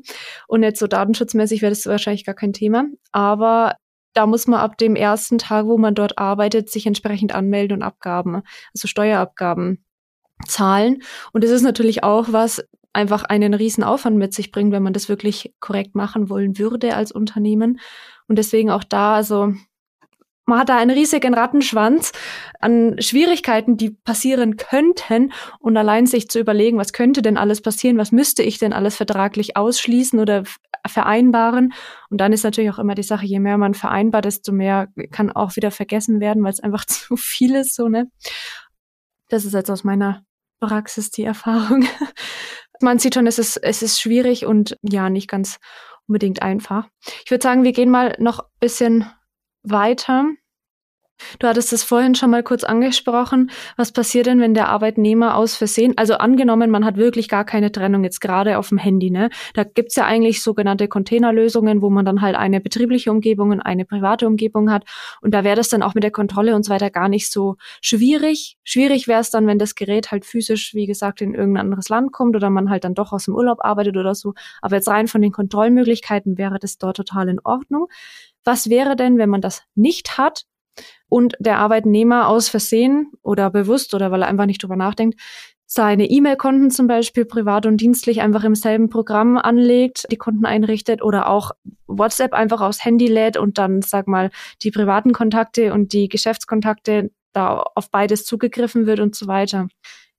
und 0.47 0.63
jetzt 0.63 0.79
so 0.79 0.87
datenschutzmäßig 0.87 1.61
wäre 1.61 1.71
das 1.71 1.85
wahrscheinlich 1.85 2.25
gar 2.25 2.35
kein 2.35 2.53
Thema, 2.53 2.85
aber 3.11 3.75
da 4.13 4.25
muss 4.25 4.47
man 4.47 4.61
ab 4.61 4.77
dem 4.77 4.95
ersten 4.95 5.37
Tag, 5.37 5.65
wo 5.65 5.77
man 5.77 5.95
dort 5.95 6.17
arbeitet, 6.17 6.69
sich 6.69 6.85
entsprechend 6.85 7.35
anmelden 7.35 7.77
und 7.77 7.83
Abgaben, 7.83 8.41
also 8.73 8.87
Steuerabgaben 8.87 9.83
zahlen. 10.47 11.03
Und 11.33 11.43
das 11.43 11.51
ist 11.51 11.61
natürlich 11.61 12.03
auch 12.03 12.27
was, 12.31 12.63
einfach 12.93 13.23
einen 13.23 13.53
riesen 13.53 13.83
Aufwand 13.83 14.17
mit 14.17 14.33
sich 14.33 14.51
bringt, 14.51 14.71
wenn 14.71 14.83
man 14.83 14.93
das 14.93 15.09
wirklich 15.09 15.53
korrekt 15.59 15.95
machen 15.95 16.29
wollen 16.29 16.57
würde 16.57 16.95
als 16.95 17.11
Unternehmen. 17.11 17.79
Und 18.27 18.37
deswegen 18.37 18.71
auch 18.71 18.83
da, 18.83 19.15
also 19.15 19.53
man 20.49 20.59
hat 20.59 20.69
da 20.69 20.77
einen 20.77 20.89
riesigen 20.89 21.35
Rattenschwanz 21.35 22.11
an 22.59 22.99
Schwierigkeiten, 22.99 23.77
die 23.77 23.91
passieren 23.91 24.57
könnten 24.57 25.31
und 25.59 25.77
allein 25.77 26.07
sich 26.07 26.27
zu 26.27 26.39
überlegen, 26.39 26.77
was 26.77 26.91
könnte 26.91 27.21
denn 27.21 27.37
alles 27.37 27.61
passieren, 27.61 27.97
was 27.97 28.11
müsste 28.11 28.41
ich 28.41 28.57
denn 28.57 28.73
alles 28.73 28.97
vertraglich 28.97 29.55
ausschließen 29.55 30.19
oder 30.19 30.43
vereinbaren. 30.87 31.73
Und 32.09 32.19
dann 32.19 32.33
ist 32.33 32.43
natürlich 32.43 32.71
auch 32.71 32.79
immer 32.79 32.95
die 32.95 33.03
Sache, 33.03 33.25
je 33.25 33.39
mehr 33.39 33.57
man 33.57 33.75
vereinbart, 33.75 34.25
desto 34.25 34.51
mehr 34.51 34.87
kann 35.11 35.31
auch 35.31 35.55
wieder 35.55 35.71
vergessen 35.71 36.19
werden, 36.19 36.43
weil 36.43 36.53
es 36.53 36.59
einfach 36.59 36.85
zu 36.87 37.15
viel 37.15 37.55
ist, 37.55 37.75
so, 37.75 37.87
ne? 37.87 38.09
Das 39.29 39.45
ist 39.45 39.53
jetzt 39.53 39.69
aus 39.69 39.83
meiner 39.83 40.23
Praxis 40.59 41.11
die 41.11 41.23
Erfahrung. 41.23 41.85
Man 42.81 42.99
sieht 42.99 43.15
schon, 43.15 43.27
es 43.27 43.39
ist, 43.39 43.57
es 43.57 43.81
ist 43.81 43.99
schwierig 43.99 44.45
und 44.45 44.77
ja, 44.81 45.09
nicht 45.09 45.29
ganz 45.29 45.59
unbedingt 46.07 46.41
einfach. 46.41 46.87
Ich 47.23 47.31
würde 47.31 47.43
sagen, 47.43 47.63
wir 47.63 47.71
gehen 47.71 47.89
mal 47.89 48.15
noch 48.19 48.43
bisschen 48.59 49.05
weiter. 49.63 50.25
Du 51.39 51.47
hattest 51.47 51.73
es 51.73 51.83
vorhin 51.83 52.15
schon 52.15 52.31
mal 52.31 52.43
kurz 52.43 52.63
angesprochen. 52.63 53.51
Was 53.77 53.91
passiert 53.91 54.25
denn, 54.25 54.39
wenn 54.39 54.53
der 54.53 54.69
Arbeitnehmer 54.69 55.35
aus 55.35 55.55
Versehen, 55.55 55.93
also 55.97 56.15
angenommen, 56.15 56.71
man 56.71 56.85
hat 56.85 56.97
wirklich 56.97 57.29
gar 57.29 57.45
keine 57.45 57.71
Trennung 57.71 58.03
jetzt 58.03 58.19
gerade 58.19 58.57
auf 58.57 58.69
dem 58.69 58.77
Handy, 58.77 59.11
ne? 59.11 59.29
Da 59.53 59.63
gibt's 59.63 59.95
ja 59.95 60.05
eigentlich 60.05 60.41
sogenannte 60.41 60.87
Containerlösungen, 60.87 61.81
wo 61.81 61.89
man 61.89 62.05
dann 62.05 62.21
halt 62.21 62.35
eine 62.35 62.59
betriebliche 62.59 63.11
Umgebung 63.11 63.51
und 63.51 63.61
eine 63.61 63.85
private 63.85 64.27
Umgebung 64.27 64.71
hat. 64.71 64.83
Und 65.21 65.33
da 65.33 65.43
wäre 65.43 65.55
das 65.55 65.69
dann 65.69 65.83
auch 65.83 65.93
mit 65.93 66.03
der 66.03 66.11
Kontrolle 66.11 66.55
und 66.55 66.63
so 66.63 66.73
weiter 66.73 66.89
gar 66.89 67.09
nicht 67.09 67.31
so 67.31 67.57
schwierig. 67.81 68.57
Schwierig 68.63 69.07
wäre 69.07 69.21
es 69.21 69.29
dann, 69.29 69.47
wenn 69.47 69.59
das 69.59 69.75
Gerät 69.75 70.11
halt 70.11 70.25
physisch, 70.25 70.73
wie 70.73 70.87
gesagt, 70.87 71.21
in 71.21 71.33
irgendein 71.35 71.67
anderes 71.67 71.89
Land 71.89 72.11
kommt 72.11 72.35
oder 72.35 72.49
man 72.49 72.69
halt 72.69 72.83
dann 72.83 72.95
doch 72.95 73.11
aus 73.11 73.25
dem 73.25 73.35
Urlaub 73.35 73.59
arbeitet 73.61 73.97
oder 73.97 74.15
so. 74.15 74.33
Aber 74.61 74.75
jetzt 74.75 74.87
rein 74.87 75.07
von 75.07 75.21
den 75.21 75.31
Kontrollmöglichkeiten 75.31 76.37
wäre 76.37 76.59
das 76.59 76.77
dort 76.77 76.97
total 76.97 77.29
in 77.29 77.39
Ordnung. 77.43 77.87
Was 78.43 78.69
wäre 78.69 78.95
denn, 78.95 79.17
wenn 79.17 79.29
man 79.29 79.41
das 79.41 79.63
nicht 79.75 80.17
hat? 80.17 80.45
Und 81.09 81.35
der 81.39 81.57
Arbeitnehmer 81.57 82.27
aus 82.27 82.49
Versehen 82.49 83.11
oder 83.21 83.49
bewusst 83.49 83.93
oder 83.93 84.11
weil 84.11 84.21
er 84.21 84.27
einfach 84.27 84.45
nicht 84.45 84.61
drüber 84.63 84.75
nachdenkt, 84.75 85.19
seine 85.71 86.09
E-Mail-Konten 86.09 86.71
zum 86.71 86.87
Beispiel 86.87 87.25
privat 87.25 87.67
und 87.67 87.77
dienstlich 87.77 88.21
einfach 88.21 88.43
im 88.43 88.55
selben 88.55 88.89
Programm 88.89 89.37
anlegt, 89.37 90.07
die 90.11 90.17
Konten 90.17 90.45
einrichtet 90.45 91.03
oder 91.03 91.29
auch 91.29 91.51
WhatsApp 91.85 92.33
einfach 92.33 92.61
aufs 92.61 92.83
Handy 92.83 93.05
lädt 93.05 93.37
und 93.37 93.59
dann, 93.59 93.83
sag 93.83 94.07
mal, 94.07 94.31
die 94.63 94.71
privaten 94.71 95.13
Kontakte 95.13 95.71
und 95.71 95.93
die 95.93 96.09
Geschäftskontakte 96.09 97.11
da 97.33 97.63
auf 97.75 97.91
beides 97.91 98.25
zugegriffen 98.25 98.87
wird 98.87 98.99
und 98.99 99.15
so 99.15 99.27
weiter. 99.27 99.67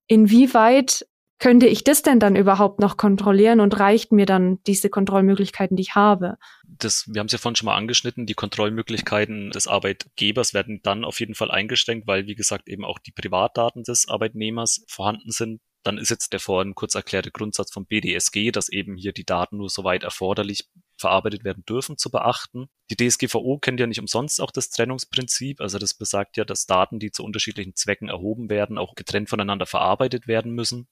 Inwieweit 0.07 1.05
könnte 1.40 1.66
ich 1.66 1.83
das 1.83 2.03
denn 2.03 2.20
dann 2.20 2.37
überhaupt 2.37 2.81
noch 2.81 2.96
kontrollieren 2.96 3.61
und 3.61 3.81
reicht 3.81 4.12
mir 4.12 4.26
dann 4.26 4.62
diese 4.66 4.90
Kontrollmöglichkeiten, 4.90 5.76
die 5.76 5.83
ich 5.83 5.94
habe? 5.94 6.37
Das, 6.68 7.09
wir 7.09 7.18
haben 7.18 7.26
es 7.26 7.33
ja 7.33 7.38
vorhin 7.38 7.57
schon 7.57 7.66
mal 7.66 7.76
angeschnitten, 7.76 8.26
die 8.26 8.35
Kontrollmöglichkeiten 8.35 9.50
des 9.50 9.66
Arbeitgebers 9.66 10.55
werden 10.55 10.81
dann 10.83 11.05
auf 11.05 11.18
jeden 11.18 11.35
Fall 11.35 11.50
eingeschränkt, 11.50 12.07
weil, 12.07 12.26
wie 12.26 12.35
gesagt, 12.35 12.68
eben 12.68 12.85
auch 12.85 12.98
die 12.98 13.12
Privatdaten 13.12 13.83
des 13.83 14.09
Arbeitnehmers 14.09 14.85
vorhanden 14.87 15.31
sind. 15.31 15.61
Dann 15.83 15.96
ist 15.96 16.11
jetzt 16.11 16.35
der 16.35 16.40
vorhin 16.40 16.74
kurz 16.74 16.94
erklärte 16.94 17.31
Grundsatz 17.31 17.72
vom 17.72 17.87
BDSG, 17.87 18.50
dass 18.50 18.68
eben 18.68 18.96
hier 18.96 19.12
die 19.12 19.24
Daten 19.24 19.57
nur 19.57 19.70
soweit 19.70 20.03
erforderlich 20.03 20.68
verarbeitet 20.98 21.42
werden 21.42 21.64
dürfen, 21.66 21.96
zu 21.96 22.11
beachten. 22.11 22.68
Die 22.90 22.96
DSGVO 22.96 23.59
kennt 23.59 23.81
ja 23.81 23.87
nicht 23.87 24.00
umsonst 24.00 24.42
auch 24.42 24.50
das 24.50 24.68
Trennungsprinzip. 24.68 25.62
Also 25.62 25.79
das 25.79 25.94
besagt 25.94 26.37
ja, 26.37 26.44
dass 26.44 26.66
Daten, 26.66 26.98
die 26.98 27.11
zu 27.11 27.24
unterschiedlichen 27.24 27.74
Zwecken 27.76 28.11
erhoben 28.11 28.50
werden, 28.50 28.76
auch 28.76 28.94
getrennt 28.94 29.31
voneinander 29.31 29.64
verarbeitet 29.64 30.26
werden 30.26 30.53
müssen. 30.53 30.87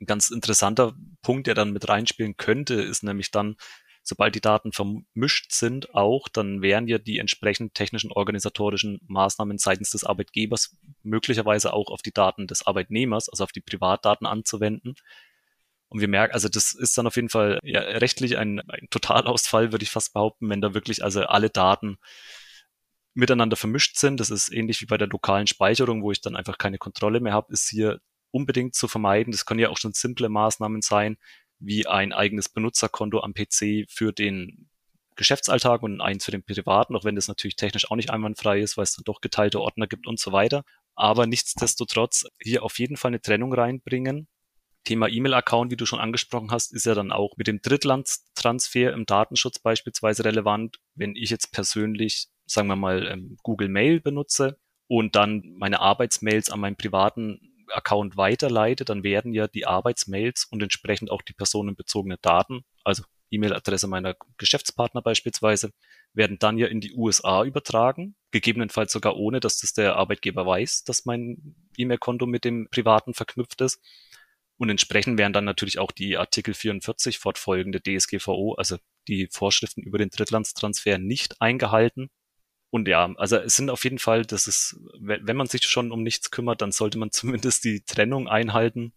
Ein 0.00 0.06
ganz 0.06 0.30
interessanter 0.30 0.94
Punkt, 1.22 1.46
der 1.46 1.54
dann 1.54 1.72
mit 1.72 1.88
reinspielen 1.88 2.36
könnte, 2.36 2.74
ist 2.74 3.02
nämlich 3.02 3.30
dann, 3.30 3.56
sobald 4.02 4.34
die 4.34 4.40
Daten 4.40 4.72
vermischt 4.72 5.52
sind, 5.52 5.94
auch, 5.94 6.28
dann 6.28 6.62
wären 6.62 6.88
ja 6.88 6.98
die 6.98 7.18
entsprechend 7.18 7.74
technischen 7.74 8.10
organisatorischen 8.10 9.00
Maßnahmen 9.06 9.58
seitens 9.58 9.90
des 9.90 10.04
Arbeitgebers 10.04 10.76
möglicherweise 11.02 11.72
auch 11.72 11.90
auf 11.90 12.02
die 12.02 12.12
Daten 12.12 12.46
des 12.46 12.66
Arbeitnehmers, 12.66 13.28
also 13.28 13.44
auf 13.44 13.52
die 13.52 13.60
Privatdaten 13.60 14.26
anzuwenden. 14.26 14.94
Und 15.88 16.00
wir 16.00 16.08
merken, 16.08 16.34
also 16.34 16.48
das 16.48 16.72
ist 16.72 16.96
dann 16.96 17.06
auf 17.06 17.16
jeden 17.16 17.28
Fall 17.28 17.58
ja, 17.62 17.80
rechtlich 17.80 18.38
ein, 18.38 18.60
ein 18.60 18.86
Totalausfall, 18.90 19.72
würde 19.72 19.82
ich 19.82 19.90
fast 19.90 20.14
behaupten, 20.14 20.48
wenn 20.48 20.60
da 20.60 20.72
wirklich 20.72 21.02
also 21.04 21.22
alle 21.22 21.50
Daten 21.50 21.98
miteinander 23.12 23.56
vermischt 23.56 23.98
sind. 23.98 24.20
Das 24.20 24.30
ist 24.30 24.52
ähnlich 24.52 24.80
wie 24.80 24.86
bei 24.86 24.96
der 24.96 25.08
lokalen 25.08 25.48
Speicherung, 25.48 26.02
wo 26.02 26.12
ich 26.12 26.20
dann 26.20 26.36
einfach 26.36 26.58
keine 26.58 26.78
Kontrolle 26.78 27.20
mehr 27.20 27.32
habe, 27.32 27.52
ist 27.52 27.68
hier 27.68 28.00
unbedingt 28.30 28.74
zu 28.74 28.88
vermeiden. 28.88 29.32
Das 29.32 29.44
können 29.44 29.60
ja 29.60 29.68
auch 29.68 29.78
schon 29.78 29.92
simple 29.92 30.28
Maßnahmen 30.28 30.82
sein, 30.82 31.16
wie 31.58 31.86
ein 31.86 32.12
eigenes 32.12 32.48
Benutzerkonto 32.48 33.20
am 33.20 33.34
PC 33.34 33.86
für 33.88 34.12
den 34.12 34.70
Geschäftsalltag 35.16 35.82
und 35.82 36.00
eins 36.00 36.24
für 36.24 36.30
den 36.30 36.42
privaten, 36.42 36.96
auch 36.96 37.04
wenn 37.04 37.14
das 37.14 37.28
natürlich 37.28 37.56
technisch 37.56 37.90
auch 37.90 37.96
nicht 37.96 38.10
einwandfrei 38.10 38.60
ist, 38.60 38.76
weil 38.78 38.84
es 38.84 38.94
dann 38.94 39.04
doch 39.04 39.20
geteilte 39.20 39.60
Ordner 39.60 39.86
gibt 39.86 40.06
und 40.06 40.18
so 40.18 40.32
weiter. 40.32 40.64
Aber 40.94 41.26
nichtsdestotrotz 41.26 42.24
hier 42.40 42.62
auf 42.62 42.78
jeden 42.78 42.96
Fall 42.96 43.10
eine 43.10 43.20
Trennung 43.20 43.52
reinbringen. 43.52 44.28
Thema 44.84 45.08
E-Mail-Account, 45.08 45.70
wie 45.70 45.76
du 45.76 45.84
schon 45.84 46.00
angesprochen 46.00 46.50
hast, 46.50 46.72
ist 46.72 46.86
ja 46.86 46.94
dann 46.94 47.12
auch 47.12 47.36
mit 47.36 47.46
dem 47.46 47.60
Drittlandstransfer 47.60 48.94
im 48.94 49.04
Datenschutz 49.04 49.58
beispielsweise 49.58 50.24
relevant. 50.24 50.78
Wenn 50.94 51.14
ich 51.16 51.28
jetzt 51.28 51.52
persönlich, 51.52 52.28
sagen 52.46 52.68
wir 52.68 52.76
mal, 52.76 53.06
ähm, 53.06 53.36
Google 53.42 53.68
Mail 53.68 54.00
benutze 54.00 54.58
und 54.88 55.16
dann 55.16 55.54
meine 55.58 55.80
Arbeitsmails 55.80 56.48
an 56.48 56.60
meinen 56.60 56.76
privaten 56.76 57.49
Account 57.72 58.16
weiterleite, 58.16 58.84
dann 58.84 59.02
werden 59.02 59.32
ja 59.32 59.46
die 59.48 59.66
Arbeitsmails 59.66 60.46
und 60.50 60.62
entsprechend 60.62 61.10
auch 61.10 61.22
die 61.22 61.32
personenbezogenen 61.32 62.18
Daten, 62.22 62.64
also 62.84 63.04
E-Mail-Adresse 63.30 63.86
meiner 63.86 64.16
Geschäftspartner 64.38 65.02
beispielsweise, 65.02 65.70
werden 66.12 66.38
dann 66.38 66.58
ja 66.58 66.66
in 66.66 66.80
die 66.80 66.94
USA 66.94 67.44
übertragen, 67.44 68.16
gegebenenfalls 68.32 68.92
sogar 68.92 69.16
ohne, 69.16 69.40
dass 69.40 69.58
das 69.58 69.72
der 69.72 69.96
Arbeitgeber 69.96 70.44
weiß, 70.46 70.84
dass 70.84 71.04
mein 71.04 71.54
E-Mail-Konto 71.76 72.26
mit 72.26 72.44
dem 72.44 72.68
privaten 72.70 73.14
verknüpft 73.14 73.60
ist. 73.60 73.80
Und 74.56 74.68
entsprechend 74.68 75.18
werden 75.18 75.32
dann 75.32 75.44
natürlich 75.44 75.78
auch 75.78 75.90
die 75.90 76.18
Artikel 76.18 76.52
44 76.52 77.18
fortfolgende 77.18 77.80
DSGVO, 77.80 78.54
also 78.54 78.76
die 79.08 79.28
Vorschriften 79.30 79.82
über 79.82 79.96
den 79.96 80.10
Drittlandstransfer 80.10 80.98
nicht 80.98 81.40
eingehalten. 81.40 82.10
Und 82.70 82.86
ja, 82.88 83.12
also 83.16 83.36
es 83.36 83.56
sind 83.56 83.68
auf 83.68 83.84
jeden 83.84 83.98
Fall, 83.98 84.24
das 84.24 84.46
ist, 84.46 84.76
wenn 84.98 85.36
man 85.36 85.48
sich 85.48 85.64
schon 85.64 85.90
um 85.90 86.02
nichts 86.02 86.30
kümmert, 86.30 86.62
dann 86.62 86.72
sollte 86.72 86.98
man 86.98 87.10
zumindest 87.12 87.64
die 87.64 87.82
Trennung 87.82 88.28
einhalten. 88.28 88.92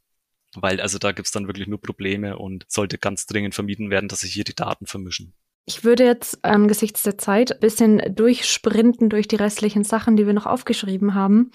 weil 0.56 0.82
also 0.82 1.00
da 1.00 1.12
gibt's 1.14 1.32
dann 1.32 1.48
wirklich 1.48 1.68
nur 1.68 1.82
Probleme 1.82 2.38
und 2.38 2.66
sollte 2.68 2.98
ganz 3.00 3.26
dringend 3.26 3.56
vermieden 3.56 3.90
werden, 3.90 4.08
dass 4.08 4.22
sich 4.22 4.34
hier 4.34 4.44
die 4.44 4.56
Daten 4.56 4.86
vermischen. 4.86 5.34
Ich 5.66 5.84
würde 5.84 6.04
jetzt 6.06 6.44
angesichts 6.44 7.04
der 7.04 7.18
Zeit 7.18 7.54
ein 7.54 7.60
bisschen 7.60 8.16
durchsprinten 8.16 9.10
durch 9.10 9.28
die 9.28 9.38
restlichen 9.38 9.84
Sachen, 9.84 10.18
die 10.18 10.26
wir 10.26 10.34
noch 10.34 10.46
aufgeschrieben 10.46 11.16
haben. 11.16 11.52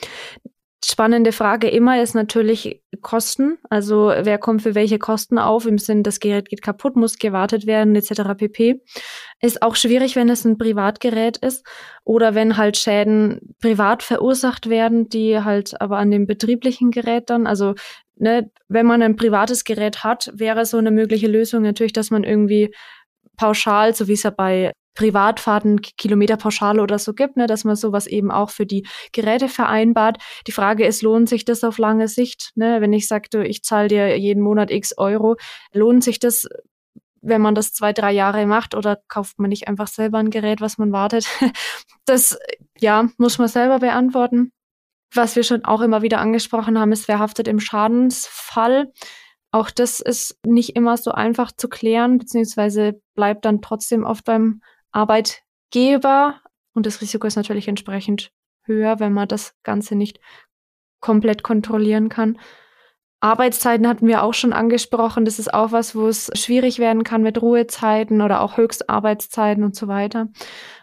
Spannende 0.85 1.33
Frage 1.33 1.69
immer 1.69 2.01
ist 2.01 2.15
natürlich 2.15 2.83
Kosten. 3.03 3.59
Also 3.69 4.13
wer 4.17 4.39
kommt 4.39 4.63
für 4.63 4.77
welche 4.77 4.99
Kosten 4.99 5.39
auf 5.39 5.67
im 5.67 5.79
Sinn, 5.79 6.05
das 6.05 6.21
Gerät 6.21 6.49
geht 6.49 6.63
kaputt, 6.63 6.95
muss 6.95 7.19
gewartet 7.19 7.67
werden 7.67 7.97
etc. 7.97 8.37
pp. 8.37 8.81
Ist 9.41 9.63
auch 9.63 9.75
schwierig, 9.75 10.15
wenn 10.15 10.29
es 10.29 10.45
ein 10.45 10.57
Privatgerät 10.57 11.37
ist 11.39 11.67
oder 12.05 12.37
wenn 12.37 12.57
halt 12.57 12.77
Schäden 12.77 13.55
privat 13.61 14.05
verursacht 14.05 14.69
werden, 14.69 15.09
die 15.09 15.41
halt 15.41 15.81
aber 15.81 15.99
an 15.99 16.13
dem 16.13 16.27
betrieblichen 16.27 16.93
Gerät 16.93 17.29
dann, 17.29 17.49
also 17.49 17.75
ne, 18.15 18.51
wenn 18.69 18.87
man 18.87 19.03
ein 19.03 19.17
privates 19.17 19.65
Gerät 19.65 20.05
hat, 20.05 20.31
wäre 20.33 20.65
so 20.65 20.77
eine 20.77 20.93
mögliche 20.93 21.27
Lösung 21.27 21.63
natürlich, 21.63 21.93
dass 21.93 22.11
man 22.11 22.23
irgendwie 22.23 22.73
pauschal, 23.37 23.95
so 23.95 24.07
wie 24.07 24.13
es 24.13 24.23
ja 24.23 24.31
bei 24.31 24.73
Privatfahrten, 24.99 25.81
Kilometerpauschale 25.81 26.83
oder 26.83 26.99
so 26.99 27.15
gibt, 27.15 27.37
ne, 27.37 27.47
dass 27.47 27.63
man 27.63 27.77
sowas 27.77 28.09
eben 28.09 28.33
auch 28.33 28.51
für 28.51 28.67
die 28.67 28.85
Geräte 29.13 29.49
vereinbart. 29.49 30.19
Die 30.49 30.53
Frage 30.53 30.85
ist, 30.85 31.03
lohnt 31.03 31.29
sich 31.29 31.45
das 31.45 31.63
auf 31.63 31.79
lange 31.79 32.09
Sicht? 32.09 32.51
Ne? 32.57 32.81
Wenn 32.81 32.93
ich 32.93 33.07
sage, 33.07 33.47
ich 33.47 33.63
zahle 33.63 33.87
dir 33.87 34.19
jeden 34.19 34.43
Monat 34.43 34.73
x 34.73 34.99
Euro, 34.99 35.37
lohnt 35.73 36.03
sich 36.03 36.19
das, 36.19 36.49
wenn 37.21 37.41
man 37.41 37.55
das 37.55 37.73
zwei, 37.73 37.93
drei 37.93 38.11
Jahre 38.11 38.45
macht 38.47 38.75
oder 38.75 38.99
kauft 39.07 39.39
man 39.39 39.51
nicht 39.51 39.69
einfach 39.69 39.87
selber 39.87 40.19
ein 40.19 40.31
Gerät, 40.31 40.61
was 40.61 40.79
man 40.79 40.93
wartet? 40.93 41.27
Das, 42.05 42.39
ja, 42.79 43.11
muss 43.19 43.37
man 43.37 43.49
selber 43.49 43.81
beantworten. 43.81 44.51
Was 45.13 45.37
wir 45.37 45.43
schon 45.43 45.67
auch 45.67 45.83
immer 45.83 46.01
wieder 46.01 46.21
angesprochen 46.21 46.79
haben, 46.79 46.91
ist, 46.91 47.07
wer 47.07 47.19
haftet 47.19 47.47
im 47.49 47.61
Schadensfall? 47.61 48.91
Auch 49.53 49.71
das 49.71 50.01
ist 50.01 50.39
nicht 50.47 50.75
immer 50.75 50.97
so 50.97 51.11
einfach 51.11 51.53
zu 51.55 51.69
klären, 51.69 52.17
beziehungsweise 52.17 53.03
bleibt 53.15 53.45
dann 53.45 53.61
trotzdem 53.61 54.05
oft 54.05 54.25
beim 54.25 54.63
Arbeitgeber 54.93 56.41
und 56.75 56.87
das 56.87 57.01
Risiko 57.01 57.27
ist 57.27 57.37
natürlich 57.37 57.69
entsprechend 57.69 58.33
höher, 58.63 59.01
wenn 59.01 59.13
man 59.13 59.29
das 59.29 59.55
Ganze 59.63 59.95
nicht 59.95 60.21
komplett 61.01 61.43
kontrollieren 61.43 62.09
kann. 62.09 62.39
Arbeitszeiten 63.21 63.89
hatten 63.89 64.07
wir 64.07 64.23
auch 64.23 64.35
schon 64.35 64.53
angesprochen. 64.53 65.25
Das 65.25 65.41
ist 65.41 65.53
auch 65.53 65.73
was, 65.73 65.97
wo 65.97 66.07
es 66.07 66.31
schwierig 66.35 66.79
werden 66.79 67.03
kann 67.03 67.23
mit 67.23 67.43
Ruhezeiten 67.43 68.23
oder 68.23 68.41
auch 68.41 68.57
Höchstarbeitszeiten 68.57 69.65
und 69.65 69.75
so 69.75 69.89
weiter. 69.89 70.29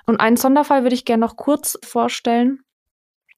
Und 0.06 0.20
einen 0.20 0.36
Sonderfall 0.36 0.84
würde 0.84 0.96
ich 0.96 1.06
gerne 1.06 1.22
noch 1.22 1.38
kurz 1.38 1.80
vorstellen. 1.84 2.65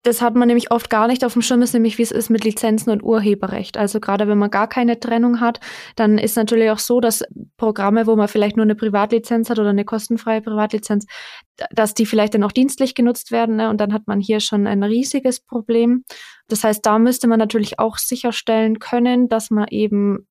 Das 0.04 0.22
hat 0.22 0.36
man 0.36 0.48
nämlich 0.48 0.72
oft 0.72 0.90
gar 0.90 1.08
nicht 1.08 1.26
auf 1.26 1.34
dem 1.34 1.42
Schirm, 1.42 1.62
ist 1.62 1.74
nämlich, 1.74 1.98
wie 1.98 2.04
es 2.04 2.12
ist 2.12 2.30
mit 2.30 2.44
Lizenzen 2.44 2.92
und 2.92 3.04
Urheberrecht. 3.04 3.78
Also 3.78 4.00
gerade 4.00 4.28
wenn 4.28 4.38
man 4.38 4.50
gar 4.50 4.68
keine 4.68 5.00
Trennung 5.00 5.42
hat, 5.42 5.60
dann 5.96 6.18
ist 6.18 6.38
natürlich 6.38 6.70
auch 6.70 6.80
so, 6.80 7.02
dass 7.02 7.24
Programme, 7.58 8.08
wo 8.08 8.16
man 8.16 8.28
vielleicht 8.28 8.56
nur 8.56 8.64
eine 8.64 8.76
Privatlizenz 8.76 9.50
hat 9.50 9.60
oder 9.60 9.72
eine 9.72 9.86
kostenfreie 9.86 10.42
Privatlizenz, 10.42 11.06
dass 11.72 11.94
die 11.94 12.06
vielleicht 12.06 12.36
dann 12.36 12.44
auch 12.44 12.52
dienstlich 12.52 12.96
genutzt 12.96 13.32
werden. 13.32 13.58
Ne? 13.58 13.70
Und 13.70 13.82
dann 13.82 13.92
hat 13.92 14.08
man 14.08 14.22
hier 14.22 14.40
schon 14.40 14.68
ein 14.68 14.84
riesiges 14.84 15.42
Problem. 15.42 16.06
Das 16.48 16.64
heißt, 16.64 16.86
da 16.86 17.00
müsste 17.00 17.28
man 17.28 17.40
natürlich 17.40 17.80
auch 17.80 17.98
sicherstellen 17.98 18.80
können, 18.80 19.28
dass 19.28 19.50
man 19.50 19.68
eben 19.70 20.28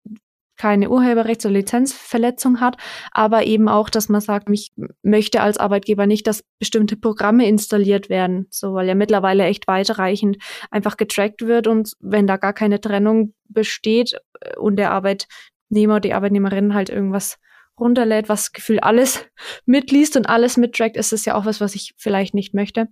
keine 0.57 0.89
Urheberrechts- 0.89 1.45
oder 1.45 1.55
Lizenzverletzung 1.55 2.61
hat, 2.61 2.77
aber 3.13 3.45
eben 3.45 3.69
auch, 3.69 3.91
dass 3.91 4.09
man 4.09 4.21
sagt, 4.21 4.49
ich 4.51 4.73
möchte 5.03 5.41
als 5.41 5.59
Arbeitgeber 5.59 6.07
nicht, 6.07 6.27
dass 6.27 6.45
bestimmte 6.59 6.97
Programme 6.97 7.47
installiert 7.47 8.09
werden, 8.09 8.47
so 8.51 8.75
weil 8.75 8.89
ja 8.89 8.95
mittlerweile 8.95 9.45
echt 9.45 9.67
weitreichend 9.67 10.39
einfach 10.71 10.97
getrackt 10.97 11.43
wird 11.43 11.67
und 11.67 11.93
wenn 12.01 12.27
da 12.27 12.37
gar 12.37 12.53
keine 12.53 12.81
Trennung 12.81 13.35
besteht 13.49 14.15
äh, 14.41 14.57
und 14.57 14.77
der 14.77 14.91
Arbeitnehmer, 14.93 16.01
die 16.01 16.15
Arbeitnehmerin 16.15 16.75
halt 16.75 16.91
irgendwas 16.91 17.39
runterlädt, 17.79 18.29
was 18.29 18.53
Gefühl 18.53 18.81
alles 18.81 19.27
mitliest 19.67 20.17
und 20.17 20.29
alles 20.29 20.57
mittrackt, 20.57 20.97
ist 20.97 21.13
es 21.13 21.25
ja 21.25 21.35
auch 21.35 21.45
was, 21.45 21.61
was 21.61 21.75
ich 21.75 21.95
vielleicht 21.99 22.35
nicht 22.35 22.55
möchte. 22.55 22.89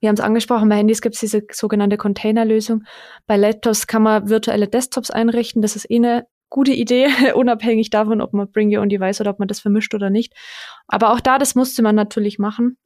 Wir 0.00 0.08
haben 0.08 0.14
es 0.14 0.20
angesprochen, 0.20 0.68
bei 0.68 0.76
Handys 0.76 1.00
gibt 1.00 1.16
es 1.16 1.20
diese 1.20 1.42
sogenannte 1.50 1.96
Containerlösung. 1.96 2.84
Bei 3.26 3.36
Laptops 3.36 3.88
kann 3.88 4.02
man 4.02 4.28
virtuelle 4.28 4.68
Desktops 4.68 5.10
einrichten. 5.10 5.60
Das 5.60 5.74
ist 5.74 5.90
eh 5.90 5.96
eine 5.96 6.26
gute 6.48 6.72
Idee, 6.72 7.08
unabhängig 7.34 7.90
davon, 7.90 8.20
ob 8.20 8.32
man 8.32 8.50
Bring 8.50 8.74
Your 8.74 8.82
Own 8.82 8.88
Device 8.88 9.20
oder 9.20 9.30
ob 9.30 9.38
man 9.38 9.48
das 9.48 9.60
vermischt 9.60 9.94
oder 9.94 10.10
nicht. 10.10 10.34
Aber 10.86 11.12
auch 11.12 11.20
da, 11.20 11.38
das 11.38 11.54
musste 11.54 11.82
man 11.82 11.94
natürlich 11.94 12.38
machen. 12.38 12.76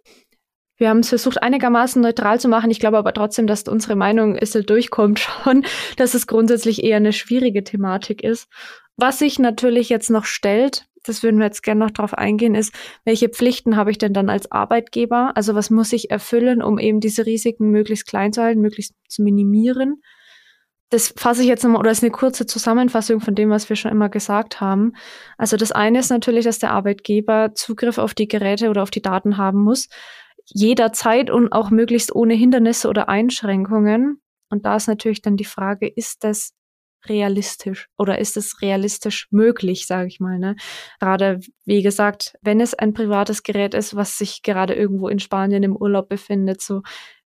Wir 0.77 0.89
haben 0.89 0.99
es 0.99 1.11
versucht, 1.11 1.43
einigermaßen 1.43 2.03
neutral 2.03 2.41
zu 2.41 2.49
machen. 2.49 2.71
Ich 2.71 2.81
glaube 2.81 2.99
aber 2.99 3.13
trotzdem, 3.13 3.47
dass 3.47 3.63
unsere 3.69 3.95
Meinung 3.95 4.35
ein 4.35 4.41
bisschen 4.41 4.67
durchkommt 4.67 5.19
schon, 5.45 5.65
dass 5.97 6.15
es 6.15 6.27
grundsätzlich 6.27 6.83
eher 6.83 6.97
eine 6.97 7.13
schwierige 7.13 7.63
Thematik 7.63 8.25
ist. 8.25 8.49
Was 8.97 9.21
sich 9.21 9.39
natürlich 9.39 9.89
jetzt 9.89 10.11
noch 10.11 10.25
stellt, 10.25 10.87
das 11.05 11.23
würden 11.23 11.39
wir 11.39 11.47
jetzt 11.47 11.63
gerne 11.63 11.85
noch 11.85 11.91
drauf 11.91 12.15
eingehen, 12.15 12.55
ist, 12.55 12.75
welche 13.05 13.29
Pflichten 13.29 13.77
habe 13.77 13.91
ich 13.91 13.99
denn 13.99 14.13
dann 14.13 14.29
als 14.29 14.51
Arbeitgeber? 14.53 15.33
Also 15.35 15.55
was 15.55 15.71
muss 15.71 15.93
ich 15.93 16.11
erfüllen, 16.11 16.63
um 16.63 16.79
eben 16.79 17.01
diese 17.01 17.27
Risiken 17.27 17.71
möglichst 17.71 18.07
klein 18.07 18.33
zu 18.33 18.43
halten, 18.43 18.61
möglichst 18.61 18.95
zu 19.09 19.23
minimieren? 19.23 20.03
Das 20.93 21.15
fasse 21.17 21.41
ich 21.41 21.49
jetzt 21.49 21.65
nochmal, 21.65 21.81
oder 21.81 21.91
ist 21.91 22.03
eine 22.03 22.13
kurze 22.13 22.45
Zusammenfassung 22.45 23.21
von 23.21 23.35
dem, 23.35 23.49
was 23.49 23.69
wir 23.71 23.77
schon 23.77 23.91
immer 23.91 24.11
gesagt 24.11 24.61
haben. 24.61 24.93
Also 25.39 25.57
das 25.57 25.73
eine 25.73 26.01
ist 26.01 26.11
natürlich, 26.11 26.45
dass 26.45 26.59
der 26.59 26.71
Arbeitgeber 26.73 27.55
Zugriff 27.55 27.97
auf 27.97 28.13
die 28.13 28.29
Geräte 28.29 28.69
oder 28.69 28.83
auf 28.83 28.91
die 28.91 29.01
Daten 29.01 29.39
haben 29.39 29.63
muss, 29.63 29.89
jederzeit 30.45 31.31
und 31.31 31.51
auch 31.51 31.71
möglichst 31.71 32.15
ohne 32.15 32.35
Hindernisse 32.35 32.89
oder 32.89 33.09
Einschränkungen. 33.09 34.21
Und 34.51 34.67
da 34.67 34.77
ist 34.77 34.87
natürlich 34.87 35.23
dann 35.23 35.39
die 35.39 35.47
Frage, 35.47 35.89
ist 35.89 36.25
das 36.25 36.53
realistisch 37.07 37.89
oder 37.97 38.19
ist 38.19 38.37
es 38.37 38.61
realistisch 38.61 39.29
möglich, 39.31 39.87
sage 39.87 40.09
ich 40.09 40.21
mal. 40.21 40.39
Ne? 40.39 40.57
Gerade 41.01 41.41
wie 41.65 41.83
gesagt, 41.83 42.35
wenn 42.43 42.61
es 42.61 42.75
ein 42.75 42.93
privates 42.93 43.43
Gerät 43.43 43.73
ist, 43.73 43.97
was 43.97 44.19
sich 44.19 44.43
gerade 44.43 44.75
irgendwo 44.75 45.09
in 45.09 45.21
Spanien 45.21 45.63
im 45.63 45.75
Urlaub 45.75 46.11
befindet, 46.11 46.61
so 46.61 46.83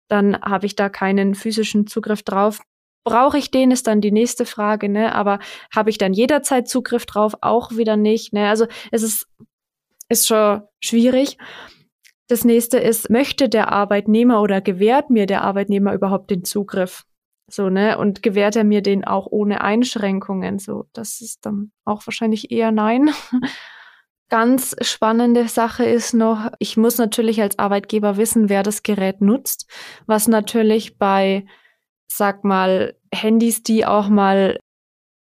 dann 0.09 0.38
habe 0.42 0.66
ich 0.66 0.77
da 0.77 0.90
keinen 0.90 1.35
physischen 1.35 1.87
Zugriff 1.87 2.22
drauf. 2.22 2.61
Brauche 3.05 3.37
ich 3.37 3.51
den, 3.51 3.71
ist 3.71 3.87
dann 3.87 4.01
die 4.01 4.12
nächste 4.12 4.47
Frage, 4.47 4.88
ne? 4.88 5.14
Aber 5.14 5.38
habe 5.75 5.90
ich 5.90 5.99
dann 5.99 6.14
jederzeit 6.14 6.69
Zugriff 6.69 7.05
drauf? 7.07 7.35
Auch 7.43 7.73
wieder 7.73 7.97
nicht, 7.97 8.33
ne? 8.33 8.49
Also 8.49 8.67
es 8.90 9.03
ist, 9.03 9.29
ist 10.09 10.27
schon 10.27 10.62
schwierig. 10.81 11.37
Das 12.29 12.45
nächste 12.45 12.79
ist, 12.79 13.11
möchte 13.11 13.51
der 13.51 13.71
Arbeitnehmer 13.71 14.40
oder 14.40 14.62
gewährt 14.62 15.11
mir 15.11 15.27
der 15.27 15.43
Arbeitnehmer 15.43 15.93
überhaupt 15.93 16.31
den 16.31 16.45
Zugriff? 16.45 17.05
So, 17.47 17.69
ne? 17.69 17.99
Und 17.99 18.23
gewährt 18.23 18.57
er 18.57 18.64
mir 18.64 18.81
den 18.81 19.05
auch 19.05 19.27
ohne 19.27 19.61
Einschränkungen? 19.61 20.59
So, 20.59 20.87
das 20.95 21.21
ist 21.21 21.45
dann 21.45 21.73
auch 21.85 22.07
wahrscheinlich 22.07 22.51
eher 22.51 22.73
nein. 22.73 23.11
Ganz 24.31 24.75
spannende 24.81 25.49
Sache 25.49 25.85
ist 25.85 26.14
noch, 26.14 26.51
ich 26.59 26.79
muss 26.79 26.97
natürlich 26.97 27.43
als 27.43 27.59
Arbeitgeber 27.59 28.17
wissen, 28.17 28.49
wer 28.49 28.62
das 28.62 28.83
Gerät 28.83 29.21
nutzt, 29.21 29.71
was 30.07 30.27
natürlich 30.29 30.97
bei 30.97 31.45
sag 32.09 32.45
mal, 32.45 32.95
Handys, 33.12 33.62
die 33.62 33.87
auch 33.87 34.09
mal, 34.09 34.59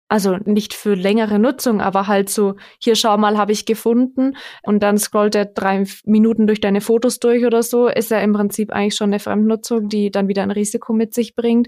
also 0.09 0.37
nicht 0.45 0.73
für 0.73 0.93
längere 0.95 1.39
Nutzung, 1.39 1.81
aber 1.81 2.07
halt 2.07 2.29
so, 2.29 2.55
hier 2.79 2.95
schau 2.95 3.17
mal, 3.17 3.37
habe 3.37 3.51
ich 3.51 3.65
gefunden 3.65 4.37
und 4.63 4.81
dann 4.81 4.97
scrollt 4.97 5.35
er 5.35 5.45
drei 5.45 5.85
Minuten 6.05 6.47
durch 6.47 6.61
deine 6.61 6.81
Fotos 6.81 7.19
durch 7.19 7.45
oder 7.45 7.63
so, 7.63 7.87
ist 7.87 8.11
ja 8.11 8.19
im 8.19 8.33
Prinzip 8.33 8.71
eigentlich 8.71 8.95
schon 8.95 9.09
eine 9.09 9.19
Fremdnutzung, 9.19 9.89
die 9.89 10.11
dann 10.11 10.27
wieder 10.27 10.43
ein 10.43 10.51
Risiko 10.51 10.93
mit 10.93 11.13
sich 11.13 11.35
bringt. 11.35 11.67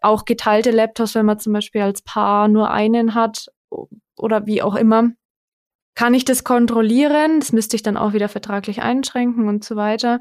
Auch 0.00 0.24
geteilte 0.24 0.70
Laptops, 0.70 1.14
wenn 1.14 1.26
man 1.26 1.38
zum 1.38 1.52
Beispiel 1.52 1.82
als 1.82 2.02
Paar 2.02 2.48
nur 2.48 2.70
einen 2.70 3.14
hat 3.14 3.46
oder 4.16 4.46
wie 4.46 4.62
auch 4.62 4.74
immer, 4.76 5.10
kann 5.94 6.14
ich 6.14 6.24
das 6.24 6.42
kontrollieren? 6.44 7.40
Das 7.40 7.52
müsste 7.52 7.76
ich 7.76 7.82
dann 7.82 7.96
auch 7.96 8.12
wieder 8.12 8.28
vertraglich 8.28 8.82
einschränken 8.82 9.48
und 9.48 9.64
so 9.64 9.76
weiter. 9.76 10.20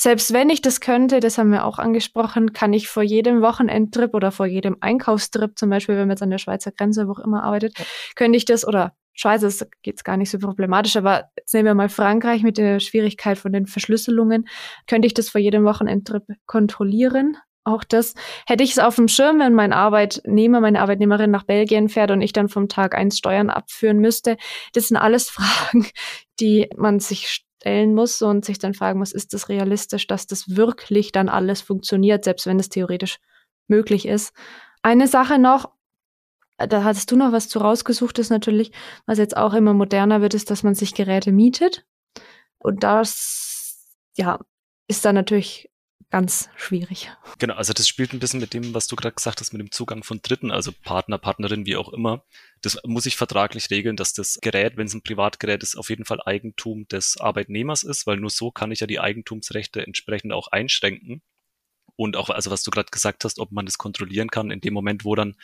Selbst 0.00 0.32
wenn 0.32 0.48
ich 0.48 0.62
das 0.62 0.80
könnte, 0.80 1.20
das 1.20 1.36
haben 1.36 1.52
wir 1.52 1.66
auch 1.66 1.78
angesprochen, 1.78 2.54
kann 2.54 2.72
ich 2.72 2.88
vor 2.88 3.02
jedem 3.02 3.42
Wochenendtrip 3.42 4.14
oder 4.14 4.32
vor 4.32 4.46
jedem 4.46 4.78
Einkaufstrip, 4.80 5.58
zum 5.58 5.68
Beispiel, 5.68 5.94
wenn 5.94 6.08
man 6.08 6.12
jetzt 6.12 6.22
an 6.22 6.30
der 6.30 6.38
Schweizer 6.38 6.72
Grenze, 6.72 7.06
wo 7.06 7.12
auch 7.12 7.18
immer 7.18 7.42
arbeitet, 7.42 7.74
könnte 8.16 8.38
ich 8.38 8.46
das, 8.46 8.66
oder 8.66 8.94
Schweiz 9.12 9.42
ist 9.42 9.66
geht's 9.82 10.02
gar 10.02 10.16
nicht 10.16 10.30
so 10.30 10.38
problematisch, 10.38 10.96
aber 10.96 11.24
jetzt 11.36 11.52
nehmen 11.52 11.66
wir 11.66 11.74
mal 11.74 11.90
Frankreich 11.90 12.42
mit 12.42 12.56
der 12.56 12.80
Schwierigkeit 12.80 13.36
von 13.36 13.52
den 13.52 13.66
Verschlüsselungen, 13.66 14.48
könnte 14.86 15.04
ich 15.04 15.12
das 15.12 15.28
vor 15.28 15.38
jedem 15.38 15.66
Wochenendtrip 15.66 16.24
kontrollieren. 16.46 17.36
Auch 17.64 17.84
das 17.84 18.14
hätte 18.46 18.64
ich 18.64 18.70
es 18.70 18.78
auf 18.78 18.96
dem 18.96 19.06
Schirm, 19.06 19.38
wenn 19.38 19.52
mein 19.52 19.74
Arbeitnehmer, 19.74 20.62
meine 20.62 20.80
Arbeitnehmerin 20.80 21.30
nach 21.30 21.44
Belgien 21.44 21.90
fährt 21.90 22.10
und 22.10 22.22
ich 22.22 22.32
dann 22.32 22.48
vom 22.48 22.70
Tag 22.70 22.94
eins 22.94 23.18
Steuern 23.18 23.50
abführen 23.50 23.98
müsste. 23.98 24.38
Das 24.72 24.88
sind 24.88 24.96
alles 24.96 25.28
Fragen, 25.30 25.86
die 26.40 26.70
man 26.78 27.00
sich 27.00 27.44
stellen 27.60 27.94
muss 27.94 28.22
und 28.22 28.44
sich 28.44 28.58
dann 28.58 28.72
fragen 28.72 28.98
muss, 28.98 29.12
ist 29.12 29.34
das 29.34 29.48
realistisch, 29.48 30.06
dass 30.06 30.26
das 30.26 30.56
wirklich 30.56 31.12
dann 31.12 31.28
alles 31.28 31.60
funktioniert, 31.60 32.24
selbst 32.24 32.46
wenn 32.46 32.58
es 32.58 32.70
theoretisch 32.70 33.18
möglich 33.68 34.06
ist. 34.06 34.32
Eine 34.82 35.06
Sache 35.06 35.38
noch, 35.38 35.70
da 36.56 36.84
hattest 36.84 37.10
du 37.10 37.16
noch 37.16 37.32
was 37.32 37.48
zu 37.48 37.58
rausgesucht, 37.58 38.18
ist 38.18 38.30
natürlich, 38.30 38.72
was 39.06 39.18
jetzt 39.18 39.36
auch 39.36 39.52
immer 39.52 39.74
moderner 39.74 40.22
wird, 40.22 40.34
ist, 40.34 40.50
dass 40.50 40.62
man 40.62 40.74
sich 40.74 40.94
Geräte 40.94 41.32
mietet. 41.32 41.84
Und 42.58 42.82
das, 42.82 43.86
ja, 44.16 44.38
ist 44.88 45.04
dann 45.04 45.14
natürlich 45.14 45.69
ganz 46.10 46.50
schwierig. 46.56 47.10
Genau, 47.38 47.54
also 47.54 47.72
das 47.72 47.88
spielt 47.88 48.12
ein 48.12 48.18
bisschen 48.18 48.40
mit 48.40 48.52
dem, 48.52 48.74
was 48.74 48.86
du 48.88 48.96
gerade 48.96 49.14
gesagt 49.14 49.40
hast, 49.40 49.52
mit 49.52 49.60
dem 49.60 49.70
Zugang 49.70 50.02
von 50.02 50.20
Dritten, 50.22 50.50
also 50.50 50.72
Partner, 50.72 51.18
Partnerin, 51.18 51.66
wie 51.66 51.76
auch 51.76 51.92
immer. 51.92 52.24
Das 52.62 52.78
muss 52.84 53.06
ich 53.06 53.16
vertraglich 53.16 53.70
regeln, 53.70 53.96
dass 53.96 54.12
das 54.12 54.38
Gerät, 54.40 54.76
wenn 54.76 54.86
es 54.86 54.94
ein 54.94 55.02
Privatgerät 55.02 55.62
ist, 55.62 55.76
auf 55.76 55.88
jeden 55.88 56.04
Fall 56.04 56.20
Eigentum 56.24 56.86
des 56.88 57.16
Arbeitnehmers 57.18 57.84
ist, 57.84 58.06
weil 58.06 58.16
nur 58.16 58.30
so 58.30 58.50
kann 58.50 58.72
ich 58.72 58.80
ja 58.80 58.86
die 58.86 59.00
Eigentumsrechte 59.00 59.86
entsprechend 59.86 60.32
auch 60.32 60.48
einschränken. 60.48 61.22
Und 61.96 62.16
auch, 62.16 62.30
also 62.30 62.50
was 62.50 62.62
du 62.62 62.70
gerade 62.70 62.90
gesagt 62.90 63.24
hast, 63.24 63.38
ob 63.38 63.52
man 63.52 63.66
das 63.66 63.78
kontrollieren 63.78 64.30
kann, 64.30 64.50
in 64.50 64.60
dem 64.60 64.74
Moment, 64.74 65.04
wo 65.04 65.14
dann 65.14 65.36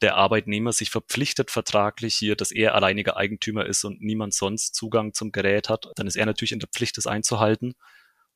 der 0.00 0.16
Arbeitnehmer 0.16 0.72
sich 0.72 0.90
verpflichtet 0.90 1.50
vertraglich 1.50 2.14
hier, 2.14 2.34
dass 2.34 2.50
er 2.50 2.74
alleiniger 2.74 3.16
Eigentümer 3.16 3.66
ist 3.66 3.84
und 3.84 4.00
niemand 4.00 4.34
sonst 4.34 4.74
Zugang 4.74 5.14
zum 5.14 5.32
Gerät 5.32 5.68
hat, 5.68 5.86
dann 5.96 6.06
ist 6.06 6.16
er 6.16 6.26
natürlich 6.26 6.52
in 6.52 6.58
der 6.58 6.68
Pflicht, 6.68 6.96
das 6.98 7.06
einzuhalten. 7.06 7.74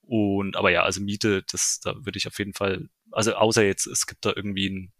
Und 0.06 0.56
aber 0.56 0.70
ja, 0.70 0.82
also 0.82 1.00
Miete, 1.00 1.42
das, 1.50 1.80
da 1.82 1.94
würde 2.04 2.16
ich 2.16 2.26
auf 2.26 2.38
jeden 2.38 2.54
Fall, 2.54 2.88
also 3.10 3.34
außer 3.34 3.64
jetzt, 3.64 3.86
es 3.86 4.06
gibt 4.06 4.24
da 4.24 4.32
irgendwie 4.34 4.68
ein 4.68 4.92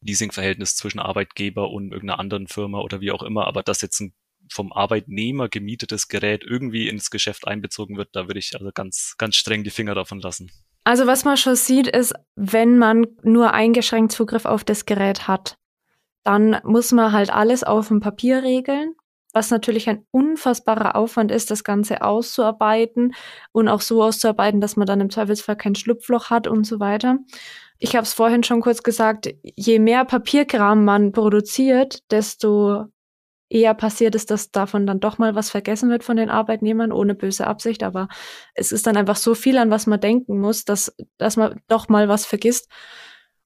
Leasingverhältnis 0.00 0.76
zwischen 0.76 0.98
Arbeitgeber 0.98 1.70
und 1.70 1.92
irgendeiner 1.92 2.18
anderen 2.18 2.48
Firma 2.48 2.80
oder 2.80 3.00
wie 3.00 3.12
auch 3.12 3.22
immer, 3.22 3.46
aber 3.46 3.62
dass 3.62 3.82
jetzt 3.82 4.00
ein 4.00 4.12
vom 4.50 4.72
Arbeitnehmer 4.72 5.48
gemietetes 5.48 6.08
Gerät 6.08 6.42
irgendwie 6.42 6.88
ins 6.88 7.10
Geschäft 7.10 7.46
einbezogen 7.46 7.96
wird, 7.96 8.08
da 8.12 8.28
würde 8.28 8.38
ich 8.38 8.54
also 8.54 8.70
ganz, 8.72 9.14
ganz 9.18 9.36
streng 9.36 9.62
die 9.62 9.70
Finger 9.70 9.94
davon 9.94 10.20
lassen. 10.20 10.50
Also 10.84 11.06
was 11.06 11.24
man 11.24 11.36
schon 11.36 11.54
sieht, 11.54 11.86
ist, 11.86 12.14
wenn 12.34 12.78
man 12.78 13.06
nur 13.22 13.52
eingeschränkt 13.52 14.12
Zugriff 14.12 14.46
auf 14.46 14.64
das 14.64 14.86
Gerät 14.86 15.28
hat, 15.28 15.58
dann 16.24 16.60
muss 16.64 16.92
man 16.92 17.12
halt 17.12 17.30
alles 17.30 17.62
auf 17.62 17.88
dem 17.88 18.00
Papier 18.00 18.42
regeln 18.42 18.94
was 19.32 19.50
natürlich 19.50 19.88
ein 19.88 20.04
unfassbarer 20.10 20.96
Aufwand 20.96 21.30
ist, 21.30 21.50
das 21.50 21.64
Ganze 21.64 22.02
auszuarbeiten 22.02 23.14
und 23.52 23.68
auch 23.68 23.80
so 23.80 24.02
auszuarbeiten, 24.02 24.60
dass 24.60 24.76
man 24.76 24.86
dann 24.86 25.00
im 25.00 25.10
Zweifelsfall 25.10 25.56
kein 25.56 25.74
Schlupfloch 25.74 26.30
hat 26.30 26.46
und 26.46 26.64
so 26.64 26.80
weiter. 26.80 27.18
Ich 27.78 27.94
habe 27.94 28.04
es 28.04 28.14
vorhin 28.14 28.42
schon 28.42 28.60
kurz 28.60 28.82
gesagt, 28.82 29.28
je 29.42 29.78
mehr 29.78 30.04
Papierkram 30.04 30.84
man 30.84 31.12
produziert, 31.12 32.10
desto 32.10 32.86
eher 33.50 33.74
passiert 33.74 34.14
es, 34.14 34.26
dass 34.26 34.50
davon 34.50 34.86
dann 34.86 35.00
doch 35.00 35.18
mal 35.18 35.34
was 35.34 35.50
vergessen 35.50 35.90
wird 35.90 36.04
von 36.04 36.16
den 36.16 36.30
Arbeitnehmern, 36.30 36.92
ohne 36.92 37.14
böse 37.14 37.46
Absicht. 37.46 37.82
Aber 37.82 38.08
es 38.54 38.72
ist 38.72 38.86
dann 38.86 38.96
einfach 38.96 39.16
so 39.16 39.34
viel, 39.34 39.58
an 39.58 39.70
was 39.70 39.86
man 39.86 40.00
denken 40.00 40.40
muss, 40.40 40.64
dass, 40.64 40.94
dass 41.16 41.36
man 41.36 41.60
doch 41.68 41.88
mal 41.88 42.08
was 42.08 42.26
vergisst. 42.26 42.68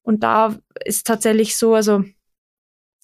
Und 0.01 0.23
da 0.23 0.57
ist 0.83 1.07
tatsächlich 1.07 1.55
so, 1.57 1.73
also 1.73 2.03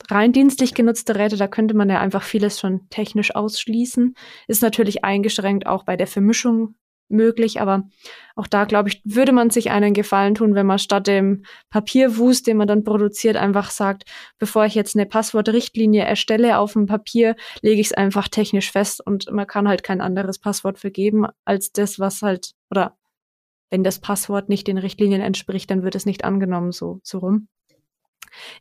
rein 0.10 0.32
dienstlich 0.32 0.74
genutzte 0.74 1.16
Räte, 1.16 1.38
da 1.38 1.48
könnte 1.48 1.76
man 1.76 1.90
ja 1.90 2.00
einfach 2.00 2.24
vieles 2.24 2.60
schon 2.60 2.90
technisch 2.90 3.36
ausschließen. 3.36 4.16
Ist 4.48 4.62
natürlich 4.62 5.04
eingeschränkt 5.04 5.68
auch 5.68 5.84
bei 5.84 5.98
der 5.98 6.08
Vermischung 6.08 6.76
möglich, 7.10 7.60
aber 7.60 7.90
auch 8.36 8.48
da, 8.48 8.66
glaube 8.66 8.90
ich, 8.90 9.02
würde 9.04 9.32
man 9.32 9.50
sich 9.50 9.72
einen 9.72 9.94
Gefallen 9.94 10.36
tun, 10.36 10.56
wenn 10.56 10.66
man 10.66 10.80
statt 10.80 11.08
dem 11.08 11.44
Papierwust, 11.70 12.48
den 12.48 12.58
man 12.58 12.68
dann 12.68 12.84
produziert, 12.84 13.36
einfach 13.36 13.72
sagt, 13.72 14.04
bevor 14.38 14.66
ich 14.66 14.76
jetzt 14.76 14.96
eine 14.96 15.06
Passwortrichtlinie 15.06 16.04
erstelle 16.04 16.60
auf 16.60 16.74
dem 16.74 16.86
Papier, 16.86 17.36
lege 17.62 17.82
ich 17.82 17.88
es 17.88 17.94
einfach 17.94 18.28
technisch 18.28 18.72
fest 18.72 19.06
und 19.06 19.32
man 19.32 19.48
kann 19.48 19.68
halt 19.68 19.84
kein 19.84 20.02
anderes 20.02 20.40
Passwort 20.40 20.78
vergeben 20.78 21.26
als 21.46 21.72
das, 21.72 22.00
was 22.00 22.22
halt, 22.22 22.52
oder 22.70 22.96
wenn 23.72 23.84
das 23.84 24.00
Passwort 24.00 24.50
nicht 24.50 24.68
den 24.68 24.78
Richtlinien 24.78 25.22
entspricht, 25.22 25.70
dann 25.70 25.84
wird 25.84 25.96
es 25.96 26.06
nicht 26.06 26.24
angenommen, 26.24 26.72
so, 26.72 27.00
so 27.04 27.20
rum 27.20 27.48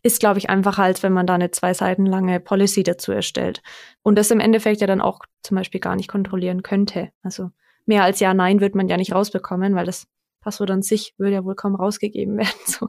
ist, 0.03 0.21
glaube 0.21 0.39
ich, 0.39 0.51
einfacher, 0.51 0.83
als 0.83 1.03
wenn 1.03 1.13
man 1.13 1.27
da 1.27 1.35
eine 1.35 1.51
zwei 1.51 1.75
Seiten 1.75 2.07
lange 2.07 2.41
Policy 2.41 2.83
dazu 2.83 3.13
erstellt. 3.13 3.63
Und 4.03 4.17
das 4.17 4.31
im 4.31 4.41
Endeffekt 4.41 4.81
ja 4.81 4.87
dann 4.87 5.01
auch 5.01 5.21
zum 5.43 5.57
Beispiel 5.57 5.81
gar 5.81 5.97
nicht 5.97 6.09
kontrollieren 6.09 6.63
könnte. 6.63 7.11
Also 7.23 7.51
mehr 7.87 8.05
als 8.05 8.21
Ja, 8.21 8.35
Nein 8.35 8.61
wird 8.61 8.75
man 8.75 8.89
ja 8.89 8.97
nicht 8.97 9.15
rausbekommen, 9.15 9.75
weil 9.75 9.87
das 9.87 10.07
Passwort 10.41 10.71
an 10.71 10.83
sich 10.83 11.15
würde 11.19 11.35
ja 11.35 11.45
wohl 11.45 11.55
kaum 11.55 11.75
rausgegeben 11.75 12.37
werden. 12.39 12.49
So. 12.65 12.89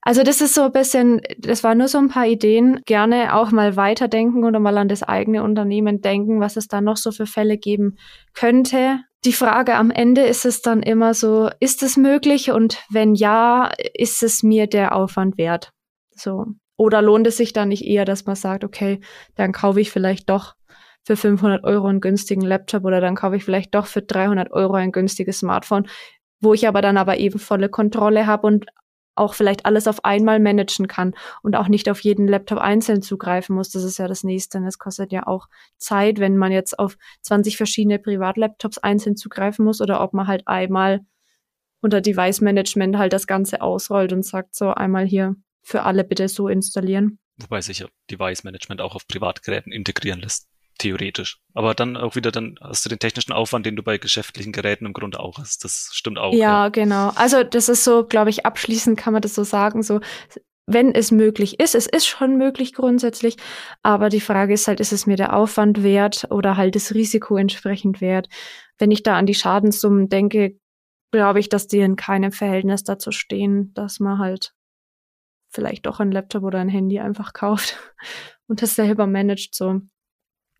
Also 0.00 0.22
das 0.22 0.40
ist 0.40 0.54
so 0.54 0.62
ein 0.62 0.72
bisschen, 0.72 1.20
das 1.38 1.62
waren 1.64 1.78
nur 1.78 1.88
so 1.88 1.98
ein 1.98 2.08
paar 2.08 2.26
Ideen. 2.26 2.80
Gerne 2.86 3.34
auch 3.34 3.50
mal 3.50 3.76
weiterdenken 3.76 4.44
oder 4.44 4.58
mal 4.58 4.78
an 4.78 4.88
das 4.88 5.02
eigene 5.02 5.42
Unternehmen 5.42 6.00
denken, 6.00 6.40
was 6.40 6.56
es 6.56 6.68
da 6.68 6.80
noch 6.80 6.96
so 6.96 7.12
für 7.12 7.26
Fälle 7.26 7.58
geben 7.58 7.96
könnte. 8.34 9.00
Die 9.24 9.32
Frage 9.32 9.74
am 9.74 9.90
Ende 9.90 10.22
ist 10.22 10.44
es 10.44 10.62
dann 10.62 10.82
immer 10.82 11.12
so, 11.12 11.50
ist 11.60 11.82
es 11.82 11.96
möglich? 11.96 12.50
Und 12.52 12.78
wenn 12.88 13.14
ja, 13.14 13.70
ist 13.94 14.22
es 14.22 14.42
mir 14.42 14.66
der 14.68 14.94
Aufwand 14.94 15.36
wert? 15.38 15.72
So. 16.18 16.46
Oder 16.76 17.02
lohnt 17.02 17.26
es 17.26 17.36
sich 17.36 17.52
dann 17.52 17.68
nicht 17.68 17.84
eher, 17.84 18.04
dass 18.04 18.26
man 18.26 18.36
sagt, 18.36 18.64
okay, 18.64 19.00
dann 19.34 19.52
kaufe 19.52 19.80
ich 19.80 19.90
vielleicht 19.90 20.30
doch 20.30 20.54
für 21.04 21.16
500 21.16 21.64
Euro 21.64 21.86
einen 21.88 22.00
günstigen 22.00 22.42
Laptop 22.42 22.84
oder 22.84 23.00
dann 23.00 23.16
kaufe 23.16 23.36
ich 23.36 23.44
vielleicht 23.44 23.74
doch 23.74 23.86
für 23.86 24.02
300 24.02 24.52
Euro 24.52 24.74
ein 24.74 24.92
günstiges 24.92 25.38
Smartphone, 25.38 25.88
wo 26.40 26.54
ich 26.54 26.68
aber 26.68 26.82
dann 26.82 26.96
aber 26.96 27.18
eben 27.18 27.38
volle 27.38 27.68
Kontrolle 27.68 28.26
habe 28.26 28.46
und 28.46 28.66
auch 29.18 29.34
vielleicht 29.34 29.66
alles 29.66 29.88
auf 29.88 30.04
einmal 30.04 30.38
managen 30.38 30.86
kann 30.86 31.14
und 31.42 31.56
auch 31.56 31.68
nicht 31.68 31.90
auf 31.90 32.00
jeden 32.00 32.28
Laptop 32.28 32.58
einzeln 32.58 33.02
zugreifen 33.02 33.56
muss. 33.56 33.70
Das 33.70 33.82
ist 33.82 33.98
ja 33.98 34.06
das 34.06 34.22
Nächste. 34.22 34.58
Es 34.58 34.78
kostet 34.78 35.12
ja 35.12 35.26
auch 35.26 35.48
Zeit, 35.76 36.20
wenn 36.20 36.36
man 36.36 36.52
jetzt 36.52 36.78
auf 36.78 36.96
20 37.22 37.56
verschiedene 37.56 37.98
Privatlaptops 37.98 38.78
einzeln 38.78 39.16
zugreifen 39.16 39.64
muss 39.64 39.80
oder 39.80 40.00
ob 40.00 40.14
man 40.14 40.26
halt 40.26 40.46
einmal 40.46 41.00
unter 41.80 42.00
Device 42.00 42.40
Management 42.40 42.96
halt 42.96 43.12
das 43.12 43.26
Ganze 43.26 43.60
ausrollt 43.60 44.12
und 44.12 44.24
sagt 44.24 44.54
so 44.54 44.70
einmal 44.70 45.04
hier 45.06 45.36
für 45.68 45.82
alle 45.82 46.02
bitte 46.02 46.28
so 46.28 46.48
installieren. 46.48 47.18
Wobei 47.36 47.60
sich 47.60 47.80
ja 47.80 47.86
Device 48.10 48.42
Management 48.42 48.80
auch 48.80 48.94
auf 48.94 49.06
Privatgeräten 49.06 49.70
integrieren 49.70 50.20
lässt. 50.20 50.48
Theoretisch. 50.78 51.40
Aber 51.54 51.74
dann 51.74 51.96
auch 51.96 52.14
wieder, 52.14 52.30
dann 52.30 52.56
hast 52.60 52.84
du 52.84 52.88
den 52.88 53.00
technischen 53.00 53.32
Aufwand, 53.32 53.66
den 53.66 53.76
du 53.76 53.82
bei 53.82 53.98
geschäftlichen 53.98 54.52
Geräten 54.52 54.86
im 54.86 54.92
Grunde 54.92 55.18
auch 55.18 55.38
hast. 55.38 55.64
Das 55.64 55.90
stimmt 55.92 56.18
auch. 56.18 56.32
Ja, 56.32 56.38
ja. 56.38 56.68
genau. 56.68 57.10
Also 57.16 57.42
das 57.42 57.68
ist 57.68 57.84
so, 57.84 58.04
glaube 58.06 58.30
ich, 58.30 58.46
abschließend 58.46 58.98
kann 58.98 59.12
man 59.12 59.22
das 59.22 59.34
so 59.34 59.44
sagen, 59.44 59.82
so 59.82 60.00
wenn 60.66 60.94
es 60.94 61.10
möglich 61.10 61.58
ist. 61.60 61.74
Es 61.74 61.86
ist 61.86 62.06
schon 62.06 62.36
möglich 62.36 62.74
grundsätzlich, 62.74 63.36
aber 63.82 64.08
die 64.08 64.20
Frage 64.20 64.54
ist 64.54 64.68
halt, 64.68 64.80
ist 64.80 64.92
es 64.92 65.06
mir 65.06 65.16
der 65.16 65.34
Aufwand 65.34 65.82
wert 65.82 66.26
oder 66.30 66.56
halt 66.56 66.76
das 66.76 66.94
Risiko 66.94 67.36
entsprechend 67.36 68.00
wert? 68.00 68.28
Wenn 68.78 68.90
ich 68.90 69.02
da 69.02 69.16
an 69.16 69.26
die 69.26 69.34
Schadenssummen 69.34 70.08
denke, 70.08 70.58
glaube 71.10 71.40
ich, 71.40 71.48
dass 71.48 71.66
die 71.66 71.78
in 71.78 71.96
keinem 71.96 72.32
Verhältnis 72.32 72.84
dazu 72.84 73.10
stehen, 73.12 73.72
dass 73.74 73.98
man 73.98 74.18
halt 74.18 74.52
vielleicht 75.48 75.86
doch 75.86 76.00
ein 76.00 76.12
Laptop 76.12 76.44
oder 76.44 76.58
ein 76.58 76.68
Handy 76.68 77.00
einfach 77.00 77.32
kauft 77.32 77.76
und 78.46 78.62
das 78.62 78.74
selber 78.74 79.06
managt 79.06 79.54
so. 79.54 79.80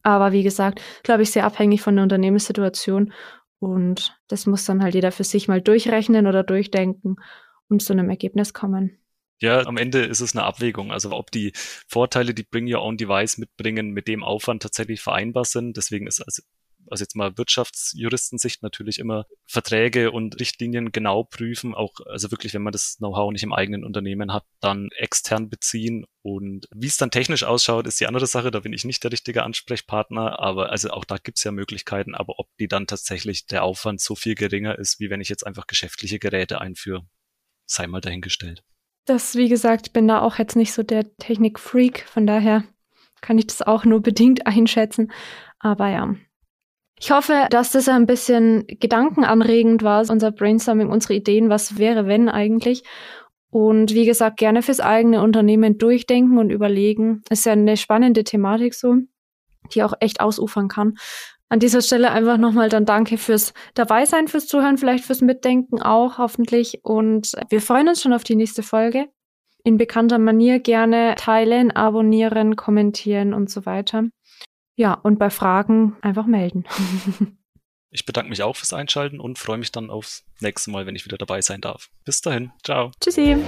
Aber 0.03 0.33
wie 0.33 0.43
gesagt, 0.43 0.81
glaube 1.03 1.23
ich, 1.23 1.31
sehr 1.31 1.45
abhängig 1.45 1.83
von 1.83 1.97
der 1.97 2.05
Unternehmenssituation 2.05 3.13
und 3.59 4.17
das 4.29 4.47
muss 4.47 4.65
dann 4.65 4.83
halt 4.83 4.95
jeder 4.95 5.13
für 5.13 5.25
sich 5.25 5.49
mal 5.49 5.61
durchrechnen 5.61 6.27
oder 6.27 6.45
durchdenken 6.45 7.17
und 7.69 7.83
zu 7.83 7.93
einem 7.93 8.09
Ergebnis 8.09 8.55
kommen. 8.55 8.99
Ja, 9.41 9.67
am 9.67 9.77
Ende 9.77 10.05
ist 10.05 10.21
es 10.21 10.35
eine 10.35 10.45
Abwägung. 10.45 10.91
Also 10.91 11.13
ob 11.13 11.31
die 11.31 11.53
Vorteile, 11.55 12.35
die 12.35 12.43
Bring 12.43 12.73
Your 12.73 12.83
Own 12.83 12.97
Device 12.97 13.39
mitbringen, 13.39 13.91
mit 13.91 14.09
dem 14.09 14.25
Aufwand 14.25 14.63
tatsächlich 14.63 15.01
vereinbar 15.01 15.45
sind. 15.45 15.77
Deswegen 15.77 16.09
ist 16.09 16.21
also 16.21 16.43
also 16.91 17.03
jetzt 17.03 17.17
mal 17.17 17.37
Wirtschaftsjuristensicht 17.37 18.63
natürlich 18.63 18.99
immer 18.99 19.27
Verträge 19.47 20.11
und 20.11 20.39
Richtlinien 20.41 20.93
genau 20.93 21.25
prüfen, 21.25 21.75
auch 21.75 21.95
also 22.07 22.31
wirklich, 22.31 22.55
wenn 22.55 22.63
man 22.63 22.73
das 22.73 22.97
Know-how 22.99 23.33
nicht 23.33 23.43
im 23.43 23.53
eigenen 23.53 23.85
Unternehmen 23.85 24.33
hat, 24.33 24.45
dann 24.61 24.89
extern 24.97 25.49
beziehen. 25.49 26.05
Und 26.23 26.67
wie 26.75 26.87
es 26.87 26.97
dann 26.97 27.11
technisch 27.11 27.45
ausschaut, 27.45 27.87
ist 27.87 28.01
die 28.01 28.07
andere 28.07 28.27
Sache, 28.27 28.51
da 28.51 28.61
bin 28.61 28.73
ich 28.73 28.85
nicht 28.85 29.03
der 29.05 29.13
richtige 29.13 29.43
Ansprechpartner, 29.43 30.39
aber 30.39 30.71
also 30.71 30.91
auch 30.91 31.05
da 31.05 31.17
gibt 31.17 31.39
es 31.39 31.45
ja 31.45 31.53
Möglichkeiten, 31.53 32.15
aber 32.15 32.39
ob 32.39 32.49
die 32.59 32.69
dann 32.69 32.87
tatsächlich 32.87 33.47
der 33.47 33.65
Aufwand 33.65 34.01
so 34.01 34.15
viel 34.15 34.35
geringer 34.35 34.79
ist, 34.79 35.01
wie 35.01 35.11
wenn 35.11 35.21
ich 35.21 35.29
jetzt 35.29 35.47
einfach 35.47 35.67
geschäftliche 35.67 36.19
Geräte 36.19 36.61
einführe, 36.61 37.07
sei 37.67 37.87
mal 37.87 38.01
dahingestellt. 38.01 38.63
Das, 39.07 39.37
wie 39.37 39.49
gesagt, 39.49 39.95
bin 39.95 40.07
da 40.07 40.21
auch 40.21 40.39
jetzt 40.39 40.55
nicht 40.55 40.75
so 40.75 40.83
der 40.83 41.17
Technik-Freak, 41.17 42.07
von 42.07 42.27
daher 42.27 42.65
kann 43.21 43.39
ich 43.39 43.47
das 43.47 43.63
auch 43.63 43.85
nur 43.85 44.03
bedingt 44.03 44.47
einschätzen. 44.47 45.13
Aber 45.59 45.89
ja, 45.89 46.15
ich 47.01 47.11
hoffe, 47.11 47.47
dass 47.51 47.73
das 47.73 47.89
ein 47.89 48.07
bisschen 48.07 48.67
gedankenanregend 48.67 49.83
war, 49.83 50.09
unser 50.11 50.33
Brainstorming, 50.33 50.89
unsere 50.89 51.15
Ideen, 51.15 51.49
was 51.49 51.79
wäre, 51.79 52.07
wenn 52.07 52.29
eigentlich. 52.29 52.83
Und 53.51 53.95
wie 53.95 54.05
gesagt, 54.05 54.37
gerne 54.37 54.63
fürs 54.63 54.81
eigene 54.81 55.23
Unternehmen 55.23 55.79
durchdenken 55.79 56.39
und 56.39 56.51
überlegen. 56.51 57.23
Ist 57.31 57.47
ja 57.47 57.53
eine 57.53 57.77
spannende 57.77 58.25
Thematik 58.25 58.75
so, 58.75 58.97
die 59.73 59.83
auch 59.83 59.95
echt 60.01 60.21
ausufern 60.21 60.69
kann. 60.69 60.97
An 61.51 61.61
dieser 61.61 61.81
Stelle 61.81 62.11
einfach 62.11 62.37
nochmal 62.37 62.69
dann 62.69 62.85
danke 62.85 63.17
fürs 63.17 63.55
Dabeisein, 63.73 64.29
fürs 64.29 64.47
Zuhören, 64.47 64.77
vielleicht 64.77 65.05
fürs 65.05 65.23
Mitdenken 65.23 65.81
auch 65.81 66.19
hoffentlich. 66.19 66.81
Und 66.83 67.33
wir 67.49 67.63
freuen 67.63 67.89
uns 67.89 68.03
schon 68.03 68.13
auf 68.13 68.25
die 68.25 68.37
nächste 68.37 68.63
Folge. 68.63 69.07
In 69.65 69.79
bekannter 69.79 70.19
Manier 70.19 70.61
gerne 70.61 71.15
teilen, 71.17 71.71
abonnieren, 71.71 72.57
kommentieren 72.57 73.33
und 73.33 73.51
so 73.51 73.65
weiter. 73.65 74.05
Ja, 74.79 74.95
und 74.95 75.19
bei 75.19 75.29
Fragen 75.29 75.97
einfach 76.03 76.27
melden. 76.27 76.65
ich 77.91 78.07
bedanke 78.07 78.31
mich 78.31 78.45
auch 78.45 78.55
fürs 78.55 78.73
Einschalten 78.73 79.19
und 79.19 79.37
freue 79.37 79.59
mich 79.59 79.73
dann 79.73 79.91
aufs 79.91 80.25
nächste 80.39 80.71
Mal, 80.71 80.87
wenn 80.87 80.95
ich 80.95 81.05
wieder 81.05 81.19
dabei 81.19 81.43
sein 81.43 81.61
darf. 81.61 81.91
Bis 82.05 82.21
dahin. 82.21 82.53
Ciao. 82.63 82.93
Tschüssi. 83.01 83.39